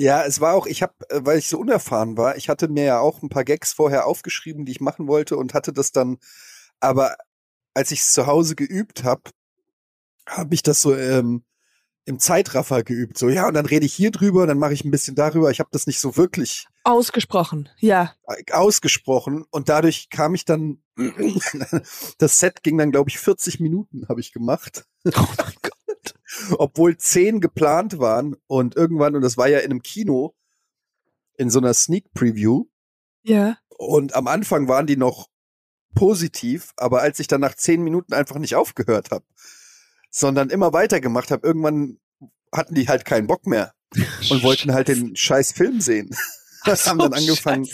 Ja, 0.00 0.24
es 0.24 0.40
war 0.40 0.54
auch, 0.54 0.64
ich 0.64 0.80
habe, 0.80 0.94
weil 1.10 1.38
ich 1.38 1.48
so 1.48 1.58
unerfahren 1.58 2.16
war, 2.16 2.34
ich 2.38 2.48
hatte 2.48 2.68
mir 2.68 2.84
ja 2.84 3.00
auch 3.00 3.20
ein 3.22 3.28
paar 3.28 3.44
Gags 3.44 3.74
vorher 3.74 4.06
aufgeschrieben, 4.06 4.64
die 4.64 4.72
ich 4.72 4.80
machen 4.80 5.08
wollte 5.08 5.36
und 5.36 5.52
hatte 5.52 5.74
das 5.74 5.92
dann, 5.92 6.16
aber 6.80 7.16
als 7.74 7.90
ich 7.90 8.00
es 8.00 8.14
zu 8.14 8.26
Hause 8.26 8.54
geübt 8.54 9.04
habe, 9.04 9.24
habe 10.26 10.54
ich 10.54 10.62
das 10.62 10.80
so 10.80 10.96
ähm, 10.96 11.44
im 12.06 12.18
Zeitraffer 12.18 12.82
geübt. 12.82 13.18
So, 13.18 13.28
ja, 13.28 13.46
und 13.46 13.52
dann 13.52 13.66
rede 13.66 13.84
ich 13.84 13.92
hier 13.92 14.10
drüber, 14.10 14.46
dann 14.46 14.58
mache 14.58 14.72
ich 14.72 14.86
ein 14.86 14.90
bisschen 14.90 15.16
darüber. 15.16 15.50
Ich 15.50 15.60
habe 15.60 15.68
das 15.70 15.86
nicht 15.86 16.00
so 16.00 16.16
wirklich 16.16 16.66
Ausgesprochen, 16.82 17.68
ja. 17.78 18.14
ausgesprochen 18.52 19.44
und 19.50 19.68
dadurch 19.68 20.08
kam 20.08 20.34
ich 20.34 20.46
dann, 20.46 20.82
das 22.18 22.38
Set 22.38 22.62
ging 22.62 22.78
dann, 22.78 22.90
glaube 22.90 23.10
ich, 23.10 23.18
40 23.18 23.60
Minuten 23.60 24.08
habe 24.08 24.20
ich 24.20 24.32
gemacht. 24.32 24.86
Oh 25.04 25.10
mein 25.36 25.54
Gott. 25.60 25.69
Obwohl 26.58 26.96
zehn 26.96 27.40
geplant 27.40 27.98
waren 27.98 28.36
und 28.46 28.76
irgendwann, 28.76 29.14
und 29.16 29.22
das 29.22 29.36
war 29.36 29.48
ja 29.48 29.58
in 29.58 29.70
einem 29.70 29.82
Kino, 29.82 30.34
in 31.36 31.50
so 31.50 31.58
einer 31.58 31.74
Sneak 31.74 32.12
Preview, 32.12 32.64
Ja. 33.22 33.56
und 33.78 34.14
am 34.14 34.26
Anfang 34.26 34.68
waren 34.68 34.86
die 34.86 34.96
noch 34.96 35.28
positiv, 35.94 36.72
aber 36.76 37.00
als 37.02 37.18
ich 37.18 37.26
dann 37.26 37.40
nach 37.40 37.54
zehn 37.54 37.82
Minuten 37.82 38.12
einfach 38.14 38.38
nicht 38.38 38.54
aufgehört 38.54 39.10
habe, 39.10 39.24
sondern 40.10 40.50
immer 40.50 40.72
weitergemacht 40.72 41.30
habe, 41.30 41.46
irgendwann 41.46 41.98
hatten 42.52 42.74
die 42.74 42.88
halt 42.88 43.04
keinen 43.04 43.26
Bock 43.26 43.46
mehr 43.46 43.74
und 44.30 44.42
wollten 44.42 44.72
halt 44.72 44.88
den 44.88 45.16
scheiß 45.16 45.52
Film 45.52 45.80
sehen. 45.80 46.14
Das 46.64 46.86
haben 46.86 46.98
dann 46.98 47.14
angefangen, 47.14 47.66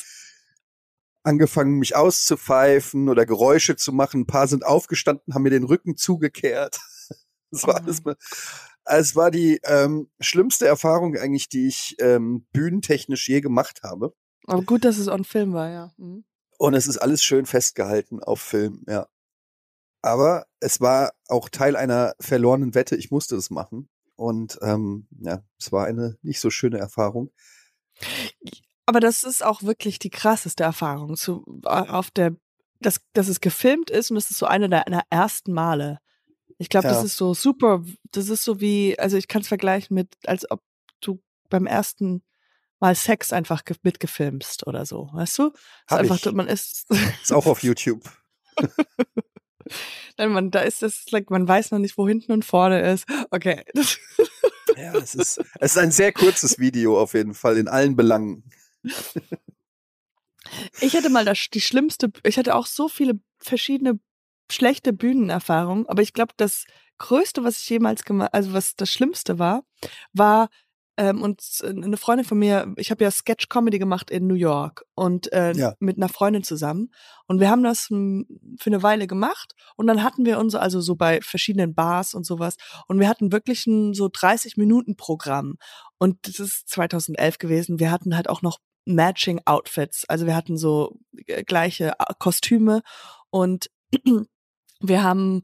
angefangen, 1.23 1.79
mich 1.79 1.97
auszupfeifen 1.97 3.09
oder 3.09 3.27
Geräusche 3.27 3.77
zu 3.77 3.93
machen. 3.93 4.21
Ein 4.23 4.27
paar 4.27 4.47
sind 4.49 4.65
aufgestanden, 4.65 5.35
haben 5.35 5.43
mir 5.43 5.51
den 5.51 5.65
Rücken 5.65 5.97
zugekehrt. 5.97 6.79
Das 7.51 7.63
war 7.67 7.77
Oh 7.77 7.79
alles 7.85 8.05
mal. 8.05 8.17
Es 8.85 9.17
war 9.17 9.31
die 9.31 9.61
ähm, 9.65 10.09
schlimmste 10.21 10.67
Erfahrung 10.67 11.17
eigentlich, 11.17 11.49
die 11.49 11.67
ich 11.67 11.97
ähm, 11.99 12.47
bühnentechnisch 12.53 13.29
je 13.29 13.41
gemacht 13.41 13.83
habe. 13.83 14.15
Aber 14.47 14.63
gut, 14.63 14.85
dass 14.85 14.99
es 14.99 15.09
on 15.09 15.25
Film 15.25 15.53
war, 15.53 15.71
ja. 15.71 15.93
Mhm. 15.97 16.25
Und 16.59 16.75
es 16.75 16.87
ist 16.87 16.99
alles 16.99 17.23
schön 17.23 17.47
festgehalten 17.47 18.23
auf 18.23 18.41
Film, 18.41 18.85
ja. 18.89 19.09
Aber 20.03 20.47
es 20.61 20.81
war 20.81 21.13
auch 21.29 21.49
Teil 21.49 21.75
einer 21.75 22.15
verlorenen 22.21 22.75
Wette. 22.75 22.97
Ich 22.97 23.11
musste 23.11 23.35
es 23.35 23.51
machen. 23.51 23.89
Und 24.15 24.59
ähm, 24.63 25.09
ja, 25.21 25.43
es 25.59 25.73
war 25.73 25.87
eine 25.87 26.17
nicht 26.23 26.41
so 26.41 26.51
schöne 26.51 26.79
Erfahrung. 26.79 27.31
Aber 28.87 29.01
das 29.01 29.25
ist 29.25 29.45
auch 29.45 29.63
wirklich 29.63 29.99
die 29.99 30.11
krasseste 30.11 30.63
Erfahrung, 30.63 31.17
zu, 31.17 31.45
auf 31.65 32.11
der, 32.13 32.37
dass, 32.81 33.01
dass 33.15 33.29
es 33.29 33.41
gefilmt 33.41 33.91
ist 33.91 34.11
und 34.11 34.15
das 34.15 34.31
ist 34.31 34.39
so 34.39 34.47
eine 34.47 34.69
der, 34.69 34.85
der 34.85 35.03
ersten 35.11 35.53
Male. 35.53 35.99
Ich 36.59 36.69
glaube, 36.69 36.89
das 36.89 36.99
Ja. 36.99 37.05
ist 37.05 37.17
so 37.17 37.35
super, 37.35 37.85
das 38.13 38.29
ist 38.29 38.43
so 38.45 38.61
wie, 38.61 38.99
also 38.99 39.17
ich 39.17 39.29
kann 39.29 39.43
es 39.43 39.49
vergleichen 39.49 39.95
mit, 39.95 40.15
als 40.27 40.51
ob 40.51 40.63
du 41.01 41.23
beim 41.51 41.67
ersten 41.67 42.23
Mal 42.81 42.95
Sex 42.95 43.33
einfach 43.33 43.65
ge- 43.65 43.77
mitgefilmst 43.83 44.67
oder 44.67 44.85
so, 44.87 45.09
weißt 45.13 45.39
du? 45.39 45.53
Es 45.55 45.93
ist 45.93 45.99
einfach, 45.99 46.17
ich. 46.27 46.33
man 46.33 46.49
ist, 46.49 46.87
Ist 47.23 47.33
auch 47.33 47.47
auf 47.47 47.63
YouTube. 47.63 48.03
Nein, 50.19 50.31
man, 50.33 50.51
da 50.51 50.61
ist 50.61 50.83
das, 50.83 51.05
like, 51.11 51.31
man 51.31 51.47
weiß 51.49 51.71
noch 51.73 51.79
nicht, 51.79 51.99
wo 51.99 52.07
hinten 52.07 52.33
und 52.33 52.45
vorne 52.45 52.81
ist. 52.93 53.05
Okay. 53.31 53.65
Das, 53.75 53.99
Ja, 54.77 54.95
es 54.95 55.15
ist, 55.15 55.39
es 55.61 55.73
ist 55.73 55.79
ein 55.79 55.91
sehr 55.91 56.13
kurzes 56.13 56.59
Video 56.59 57.01
auf 57.01 57.15
jeden 57.15 57.35
Fall 57.35 57.57
in 57.57 57.67
allen 57.69 57.97
Belangen. 57.97 58.45
Ich 60.81 60.95
hatte 60.95 61.09
mal 61.11 61.25
das, 61.25 61.47
die 61.53 61.61
schlimmste, 61.61 62.11
ich 62.25 62.39
hatte 62.39 62.55
auch 62.55 62.67
so 62.67 62.89
viele 62.89 63.19
verschiedene 63.39 63.99
schlechte 64.51 64.93
Bühnenerfahrungen, 64.93 65.87
aber 65.89 66.03
ich 66.03 66.13
glaube, 66.13 66.33
das 66.37 66.65
Größte, 66.99 67.45
was 67.45 67.61
ich 67.61 67.69
jemals 67.69 68.05
gemacht, 68.05 68.31
also 68.33 68.53
was 68.53 68.75
das 68.77 68.91
Schlimmste 68.91 69.39
war, 69.39 69.65
war 70.13 70.49
ähm, 70.99 71.21
und 71.21 71.43
eine 71.63 71.99
Freundin 71.99 72.25
von 72.25 72.39
mir, 72.39 72.73
ich 72.79 72.91
habe 72.91 73.05
ja 73.05 73.11
Sketch 73.11 73.49
Comedy 73.51 73.79
gemacht 73.79 74.11
in 74.11 74.27
New 74.27 74.35
York 74.35 74.83
und 74.95 75.31
äh, 75.33 75.53
Ja. 75.53 75.75
mit 75.79 75.99
einer 75.99 76.09
Freundin 76.09 76.43
zusammen 76.43 76.91
und 77.27 77.39
wir 77.39 77.51
haben 77.51 77.63
das 77.63 77.91
m, 77.91 78.25
für 78.59 78.71
eine 78.71 78.83
Weile 78.83 79.07
gemacht 79.07 79.53
und 79.77 79.89
dann 79.89 80.03
hatten 80.03 80.25
wir 80.25 80.39
uns 80.39 80.55
also 80.55 80.81
so 80.81 80.97
bei 80.97 81.21
verschiedenen 81.21 81.75
Bars 81.75 82.15
und 82.15 82.25
sowas 82.25 82.57
und 82.89 82.99
wir 82.99 83.09
hatten 83.11 83.31
wirklich 83.31 83.67
ein 83.67 83.93
so 83.93 84.09
30 84.11 84.57
Minuten 84.57 84.97
Programm 84.97 85.57
und 85.99 86.17
das 86.27 86.41
ist 86.41 86.69
2011 86.71 87.37
gewesen. 87.39 87.79
Wir 87.79 87.91
hatten 87.91 88.17
halt 88.17 88.29
auch 88.31 88.41
noch 88.41 88.59
Matching 88.87 89.41
Outfits. 89.45 90.05
Also 90.09 90.27
wir 90.27 90.37
hatten 90.37 90.57
so 90.57 90.99
äh, 91.27 91.43
gleiche 91.43 91.95
äh, 91.99 92.05
Kostüme 92.19 92.83
und 93.31 93.69
wir 94.81 95.03
haben 95.03 95.43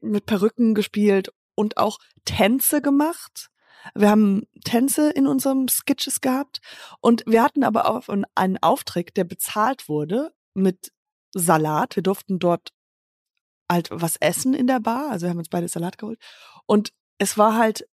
mit 0.00 0.26
Perücken 0.26 0.74
gespielt 0.74 1.32
und 1.54 1.76
auch 1.76 1.98
Tänze 2.24 2.82
gemacht. 2.82 3.50
Wir 3.94 4.10
haben 4.10 4.42
Tänze 4.64 5.10
in 5.10 5.26
unserem 5.26 5.68
Sketches 5.68 6.20
gehabt 6.20 6.60
und 7.00 7.24
wir 7.26 7.42
hatten 7.42 7.64
aber 7.64 7.88
auch 7.88 8.08
einen 8.34 8.58
Auftritt, 8.58 9.16
der 9.16 9.24
bezahlt 9.24 9.88
wurde 9.88 10.32
mit 10.54 10.92
Salat. 11.32 11.96
Wir 11.96 12.02
durften 12.02 12.38
dort 12.38 12.72
halt 13.70 13.88
was 13.90 14.16
essen 14.16 14.52
in 14.52 14.66
der 14.66 14.80
Bar. 14.80 15.10
Also 15.10 15.24
wir 15.24 15.30
haben 15.30 15.38
uns 15.38 15.48
beide 15.48 15.68
Salat 15.68 15.96
geholt 15.96 16.18
und 16.66 16.92
es 17.18 17.38
war 17.38 17.56
halt, 17.56 17.88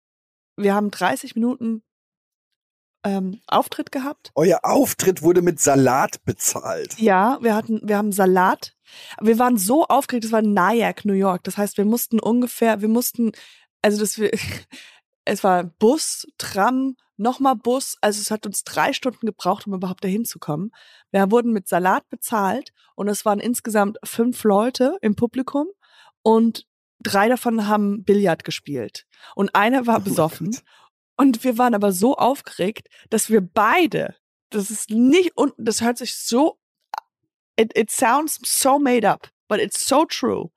wir 0.57 0.75
haben 0.75 0.90
30 0.90 1.35
Minuten 1.35 1.83
ähm, 3.05 3.41
Auftritt 3.47 3.91
gehabt 3.93 4.31
Euer 4.35 4.61
Auftritt 4.62 5.23
wurde 5.23 5.43
mit 5.43 5.61
Salat 5.61 6.25
bezahlt. 6.25 6.99
ja, 6.99 7.38
wir 7.41 7.55
hatten, 7.55 7.81
wir 7.83 7.97
haben 7.97 8.12
Salat. 8.12 8.75
Wir 9.21 9.38
waren 9.38 9.57
so 9.57 9.87
aufgeregt, 9.87 10.25
es 10.25 10.33
war 10.33 10.43
Nyack, 10.43 11.05
New 11.05 11.15
York. 11.15 11.45
Das 11.45 11.57
heißt, 11.57 11.79
wir 11.79 11.85
mussten 11.85 12.21
ungefähr, 12.21 12.81
wir 12.81 12.88
mussten, 12.88 13.33
also 13.81 13.99
das 13.99 14.19
wir, 14.19 14.31
es 15.25 15.43
war 15.43 15.65
Bus, 15.65 16.27
Tram, 16.38 16.97
nochmal 17.17 17.57
Bus. 17.57 17.97
Also 18.01 18.21
es 18.21 18.31
hat 18.31 18.47
uns 18.47 18.65
drei 18.65 18.93
Stunden 18.93 19.27
gebraucht, 19.27 19.67
um 19.67 19.75
überhaupt 19.75 20.05
dahin 20.05 20.25
zu 20.25 20.38
kommen. 20.38 20.71
Wir 21.11 21.31
wurden 21.31 21.53
mit 21.53 21.69
Salat 21.69 22.09
bezahlt 22.11 22.73
und 22.95 23.09
es 23.09 23.25
waren 23.25 23.41
insgesamt 23.41 23.99
fünf 24.05 24.45
Leute 24.45 24.99
im 25.01 25.15
Publikum 25.15 25.67
und 26.23 26.67
drei 27.01 27.29
davon 27.29 27.67
haben 27.67 28.05
Billard 28.05 28.45
gespielt 28.45 29.07
und 29.35 29.55
einer 29.55 29.87
war 29.87 29.99
Oh 29.99 30.05
besoffen. 30.05 30.51
Gott. 30.51 30.62
Und 31.16 31.44
wir 31.44 31.59
waren 31.59 31.75
aber 31.75 31.92
so 31.92 32.16
aufgeregt, 32.16 32.88
dass 33.11 33.31
wir 33.31 33.40
beide, 33.40 34.16
das 34.51 34.70
ist 34.70 34.90
nicht, 34.90 35.37
und 35.37 35.53
das 35.59 35.81
hört 35.81 35.98
sich 35.98 36.16
so, 36.16 36.59
it, 37.57 37.77
it 37.77 37.90
sounds 37.90 38.40
so 38.44 38.79
made 38.79 39.09
up, 39.09 39.31
but 39.48 39.61
it's 39.61 39.87
so 39.87 40.05
true. 40.05 40.51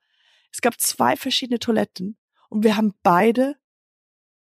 Es 0.52 0.60
gab 0.60 0.80
zwei 0.80 1.16
verschiedene 1.16 1.58
Toiletten 1.58 2.16
und 2.48 2.64
wir 2.64 2.76
haben 2.76 2.94
beide, 3.02 3.56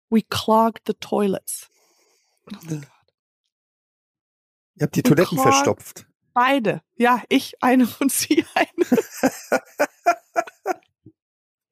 we 0.09 0.21
clogged 0.21 0.83
the 0.87 0.93
toilets. 0.93 1.69
Oh 2.47 2.51
mein 2.51 2.81
Gott. 2.81 2.89
Ihr 4.75 4.83
habt 4.83 4.95
die 4.95 4.99
Und 5.01 5.07
Toiletten 5.07 5.37
verstopft. 5.37 6.05
Beide. 6.33 6.81
Ja, 6.95 7.23
ich 7.29 7.61
eine 7.61 7.87
und 7.99 8.11
sie 8.11 8.45
eine. 8.55 8.85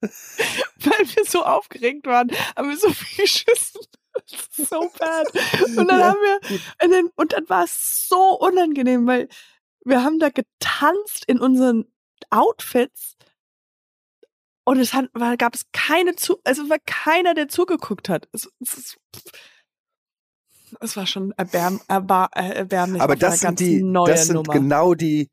Weil 0.02 1.16
wir 1.16 1.26
so 1.26 1.44
aufgeregt 1.46 2.06
waren, 2.06 2.32
haben 2.56 2.70
wir 2.70 2.78
so 2.78 2.92
viel 2.92 3.18
geschissen. 3.24 3.82
So 4.52 4.92
bad. 5.00 5.28
Und 5.78 5.88
dann 5.88 6.00
Ja, 6.00 6.10
haben 6.10 6.20
wir, 6.22 6.40
und 6.84 6.92
dann, 6.92 7.10
und 7.16 7.34
dann 7.34 7.50
war 7.50 7.64
es 7.64 8.06
so 8.08 8.38
unangenehm, 8.40 9.08
weil 9.08 9.28
wir 9.86 10.04
haben 10.04 10.20
da 10.20 10.30
getanzt 10.30 11.26
in 11.28 11.40
unseren 11.40 11.86
Outfits 12.30 13.16
und 14.66 14.80
es 14.80 14.94
hat, 14.94 15.10
war, 15.14 15.36
gab 15.38 15.56
es 15.56 15.66
keine 15.74 16.16
zu, 16.16 16.40
also 16.46 16.70
war 16.70 16.78
keiner, 16.86 17.34
der 17.34 17.48
zugeguckt 17.50 18.08
hat. 18.10 18.30
Es, 18.32 18.50
es, 18.62 18.98
es 20.80 20.96
war 20.96 21.06
schon 21.06 21.32
erbärm, 21.34 21.82
erbar, 21.88 22.30
äh, 22.36 22.50
erbärmlich. 22.54 23.02
Aber 23.02 23.16
das 23.16 23.40
sind 23.40 23.60
die, 23.60 23.82
das 24.06 24.28
sind 24.28 24.36
Nummer. 24.36 24.54
genau 24.54 24.94
die, 24.94 25.30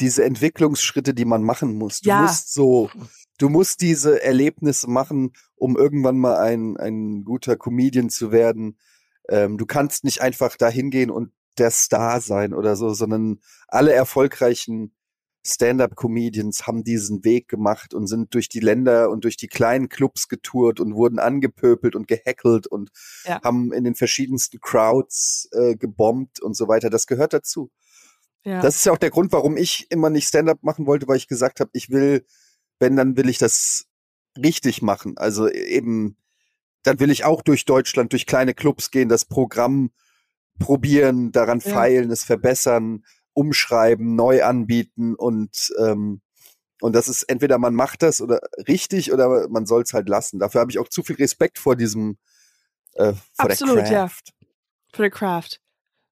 diese 0.00 0.24
Entwicklungsschritte, 0.24 1.12
die 1.12 1.24
man 1.24 1.42
machen 1.42 1.76
muss. 1.76 2.00
Du 2.00 2.10
Ja. 2.10 2.22
musst 2.22 2.52
so, 2.52 2.90
du 3.38 3.48
musst 3.48 3.80
diese 3.80 4.22
Erlebnisse 4.22 4.90
machen, 4.90 5.32
um 5.56 5.76
irgendwann 5.76 6.18
mal 6.18 6.36
ein, 6.38 6.76
ein 6.76 7.24
guter 7.24 7.56
Comedian 7.56 8.10
zu 8.10 8.32
werden. 8.32 8.78
Ähm, 9.28 9.58
du 9.58 9.66
kannst 9.66 10.04
nicht 10.04 10.20
einfach 10.20 10.56
da 10.56 10.68
hingehen 10.68 11.10
und 11.10 11.32
der 11.58 11.70
Star 11.70 12.20
sein 12.20 12.54
oder 12.54 12.76
so, 12.76 12.92
sondern 12.94 13.40
alle 13.66 13.92
erfolgreichen 13.92 14.92
Stand-up-Comedians 15.46 16.66
haben 16.66 16.84
diesen 16.84 17.24
Weg 17.24 17.48
gemacht 17.48 17.94
und 17.94 18.06
sind 18.06 18.34
durch 18.34 18.48
die 18.48 18.60
Länder 18.60 19.10
und 19.10 19.24
durch 19.24 19.36
die 19.36 19.48
kleinen 19.48 19.88
Clubs 19.88 20.28
getourt 20.28 20.78
und 20.80 20.94
wurden 20.94 21.18
angepöbelt 21.18 21.96
und 21.96 22.06
gehackelt 22.06 22.66
und 22.66 22.90
Ja. 23.24 23.40
haben 23.42 23.72
in 23.72 23.84
den 23.84 23.94
verschiedensten 23.94 24.60
Crowds 24.60 25.48
äh, 25.52 25.76
gebombt 25.76 26.40
und 26.40 26.54
so 26.54 26.68
weiter. 26.68 26.90
Das 26.90 27.06
gehört 27.06 27.32
dazu. 27.32 27.70
Ja. 28.44 28.60
Das 28.60 28.76
ist 28.76 28.84
ja 28.86 28.92
auch 28.92 28.98
der 28.98 29.10
Grund, 29.10 29.32
warum 29.32 29.56
ich 29.56 29.90
immer 29.90 30.10
nicht 30.10 30.28
Stand-up 30.28 30.62
machen 30.62 30.86
wollte, 30.86 31.08
weil 31.08 31.16
ich 31.16 31.28
gesagt 31.28 31.60
habe, 31.60 31.70
ich 31.72 31.90
will, 31.90 32.24
wenn, 32.80 32.96
dann 32.96 33.16
will 33.16 33.28
ich 33.28 33.38
das 33.38 33.86
richtig 34.36 34.82
machen. 34.82 35.16
Also 35.18 35.48
eben, 35.48 36.16
dann 36.82 37.00
will 37.00 37.10
ich 37.10 37.24
auch 37.24 37.42
durch 37.42 37.64
Deutschland, 37.64 38.12
durch 38.12 38.26
kleine 38.26 38.54
Clubs 38.54 38.90
gehen, 38.90 39.08
das 39.08 39.24
Programm 39.24 39.90
probieren, 40.58 41.32
daran 41.32 41.60
Ja. 41.60 41.70
feilen, 41.72 42.10
es 42.10 42.24
verbessern 42.24 43.04
umschreiben, 43.32 44.16
neu 44.16 44.42
anbieten 44.42 45.14
und 45.14 45.72
ähm, 45.78 46.20
und 46.80 46.92
das 46.94 47.08
ist 47.08 47.24
entweder 47.24 47.58
man 47.58 47.74
macht 47.74 48.02
das 48.02 48.20
oder 48.20 48.40
richtig 48.68 49.12
oder 49.12 49.48
man 49.48 49.66
soll 49.66 49.82
es 49.82 49.92
halt 49.92 50.08
lassen. 50.08 50.38
Dafür 50.38 50.60
habe 50.60 50.70
ich 50.70 50.78
auch 50.78 50.88
zu 50.88 51.02
viel 51.02 51.16
Respekt 51.16 51.58
vor 51.58 51.76
diesem 51.76 52.18
äh, 52.94 53.12
vor 53.34 53.50
Absolut, 53.50 53.76
der 53.78 53.84
Craft. 53.84 54.22
ja. 54.26 54.46
Für 54.92 55.02
the 55.04 55.10
Craft. 55.10 55.60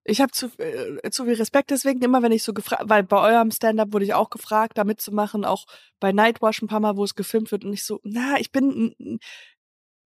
Ich 0.09 0.21
habe 0.21 0.31
zu, 0.31 0.47
äh, 0.59 1.11
zu 1.11 1.25
viel 1.25 1.35
Respekt 1.35 1.71
deswegen 1.71 2.01
immer, 2.01 2.23
wenn 2.23 2.31
ich 2.33 2.45
so 2.45 2.53
gefragt, 2.53 2.85
weil 2.87 3.03
bei 3.03 3.19
eurem 3.19 3.51
Stand-up 3.51 3.93
wurde 3.93 4.05
ich 4.05 4.15
auch 4.15 4.31
gefragt, 4.31 4.79
da 4.79 4.85
mitzumachen, 4.85 5.45
auch 5.45 5.67
bei 5.99 6.13
Nightwash 6.13 6.63
ein 6.63 6.69
paar 6.69 6.81
Mal, 6.81 6.97
wo 6.97 7.03
es 7.05 7.15
gefilmt 7.17 7.51
wird 7.51 7.65
und 7.65 7.73
ich 7.73 7.85
so, 7.85 8.01
na, 8.05 8.39
ich 8.39 8.53
bin 8.53 9.19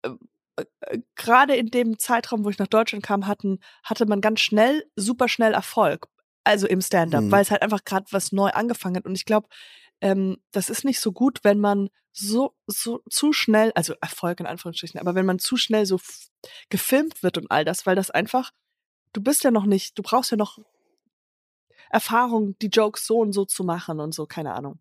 äh, 0.02 0.10
äh, 0.80 0.98
gerade 1.14 1.56
in 1.56 1.66
dem 1.68 1.98
Zeitraum, 1.98 2.44
wo 2.44 2.50
ich 2.50 2.58
nach 2.58 2.66
Deutschland 2.66 3.04
kam, 3.04 3.26
hatten 3.26 3.58
hatte 3.82 4.06
man 4.06 4.20
ganz 4.20 4.40
schnell, 4.40 4.84
super 4.96 5.28
schnell 5.28 5.54
Erfolg, 5.54 6.08
also 6.44 6.66
im 6.66 6.80
Stand-up, 6.80 7.24
Mhm. 7.24 7.30
weil 7.30 7.42
es 7.42 7.50
halt 7.50 7.62
einfach 7.62 7.84
gerade 7.84 8.06
was 8.10 8.32
neu 8.32 8.50
angefangen 8.50 8.96
hat 8.96 9.06
und 9.06 9.14
ich 9.14 9.24
glaube, 9.24 9.48
ähm, 10.02 10.36
das 10.52 10.68
ist 10.68 10.84
nicht 10.84 11.00
so 11.00 11.12
gut, 11.12 11.40
wenn 11.42 11.58
man 11.58 11.88
so 12.12 12.54
so 12.66 13.00
zu 13.10 13.32
schnell, 13.32 13.72
also 13.74 13.94
Erfolg 14.00 14.40
in 14.40 14.46
Anführungsstrichen, 14.46 15.00
aber 15.00 15.14
wenn 15.14 15.26
man 15.26 15.38
zu 15.38 15.56
schnell 15.56 15.86
so 15.86 15.98
gefilmt 16.70 17.22
wird 17.22 17.38
und 17.38 17.50
all 17.50 17.64
das, 17.64 17.86
weil 17.86 17.96
das 17.96 18.10
einfach 18.10 18.50
du 19.12 19.22
bist 19.22 19.44
ja 19.44 19.50
noch 19.50 19.66
nicht, 19.66 19.98
du 19.98 20.02
brauchst 20.02 20.30
ja 20.30 20.36
noch 20.36 20.58
Erfahrung, 21.90 22.58
die 22.60 22.68
Jokes 22.68 23.06
so 23.06 23.18
und 23.18 23.32
so 23.32 23.44
zu 23.44 23.64
machen 23.64 24.00
und 24.00 24.14
so, 24.14 24.26
keine 24.26 24.54
Ahnung. 24.54 24.80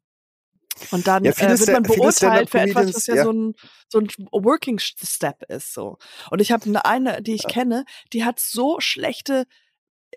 Und 0.91 1.07
dann 1.07 1.23
Ja, 1.23 1.31
äh, 1.31 1.57
wird 1.57 1.71
man 1.71 1.83
beurteilt 1.83 2.49
für 2.49 2.59
etwas, 2.59 2.93
was 2.93 3.07
ja, 3.07 3.15
ja. 3.15 3.23
so 3.23 3.31
ein 3.31 3.53
so 3.87 3.99
ein 3.99 4.07
Working 4.31 4.79
Step 4.79 5.43
ist 5.49 5.73
so. 5.73 5.97
Und 6.29 6.41
ich 6.41 6.51
habe 6.51 6.65
eine, 6.65 6.85
eine, 6.85 7.21
die 7.21 7.35
ich 7.35 7.47
kenne, 7.47 7.85
die 8.11 8.25
hat 8.25 8.39
so 8.39 8.79
schlechte, 8.79 9.45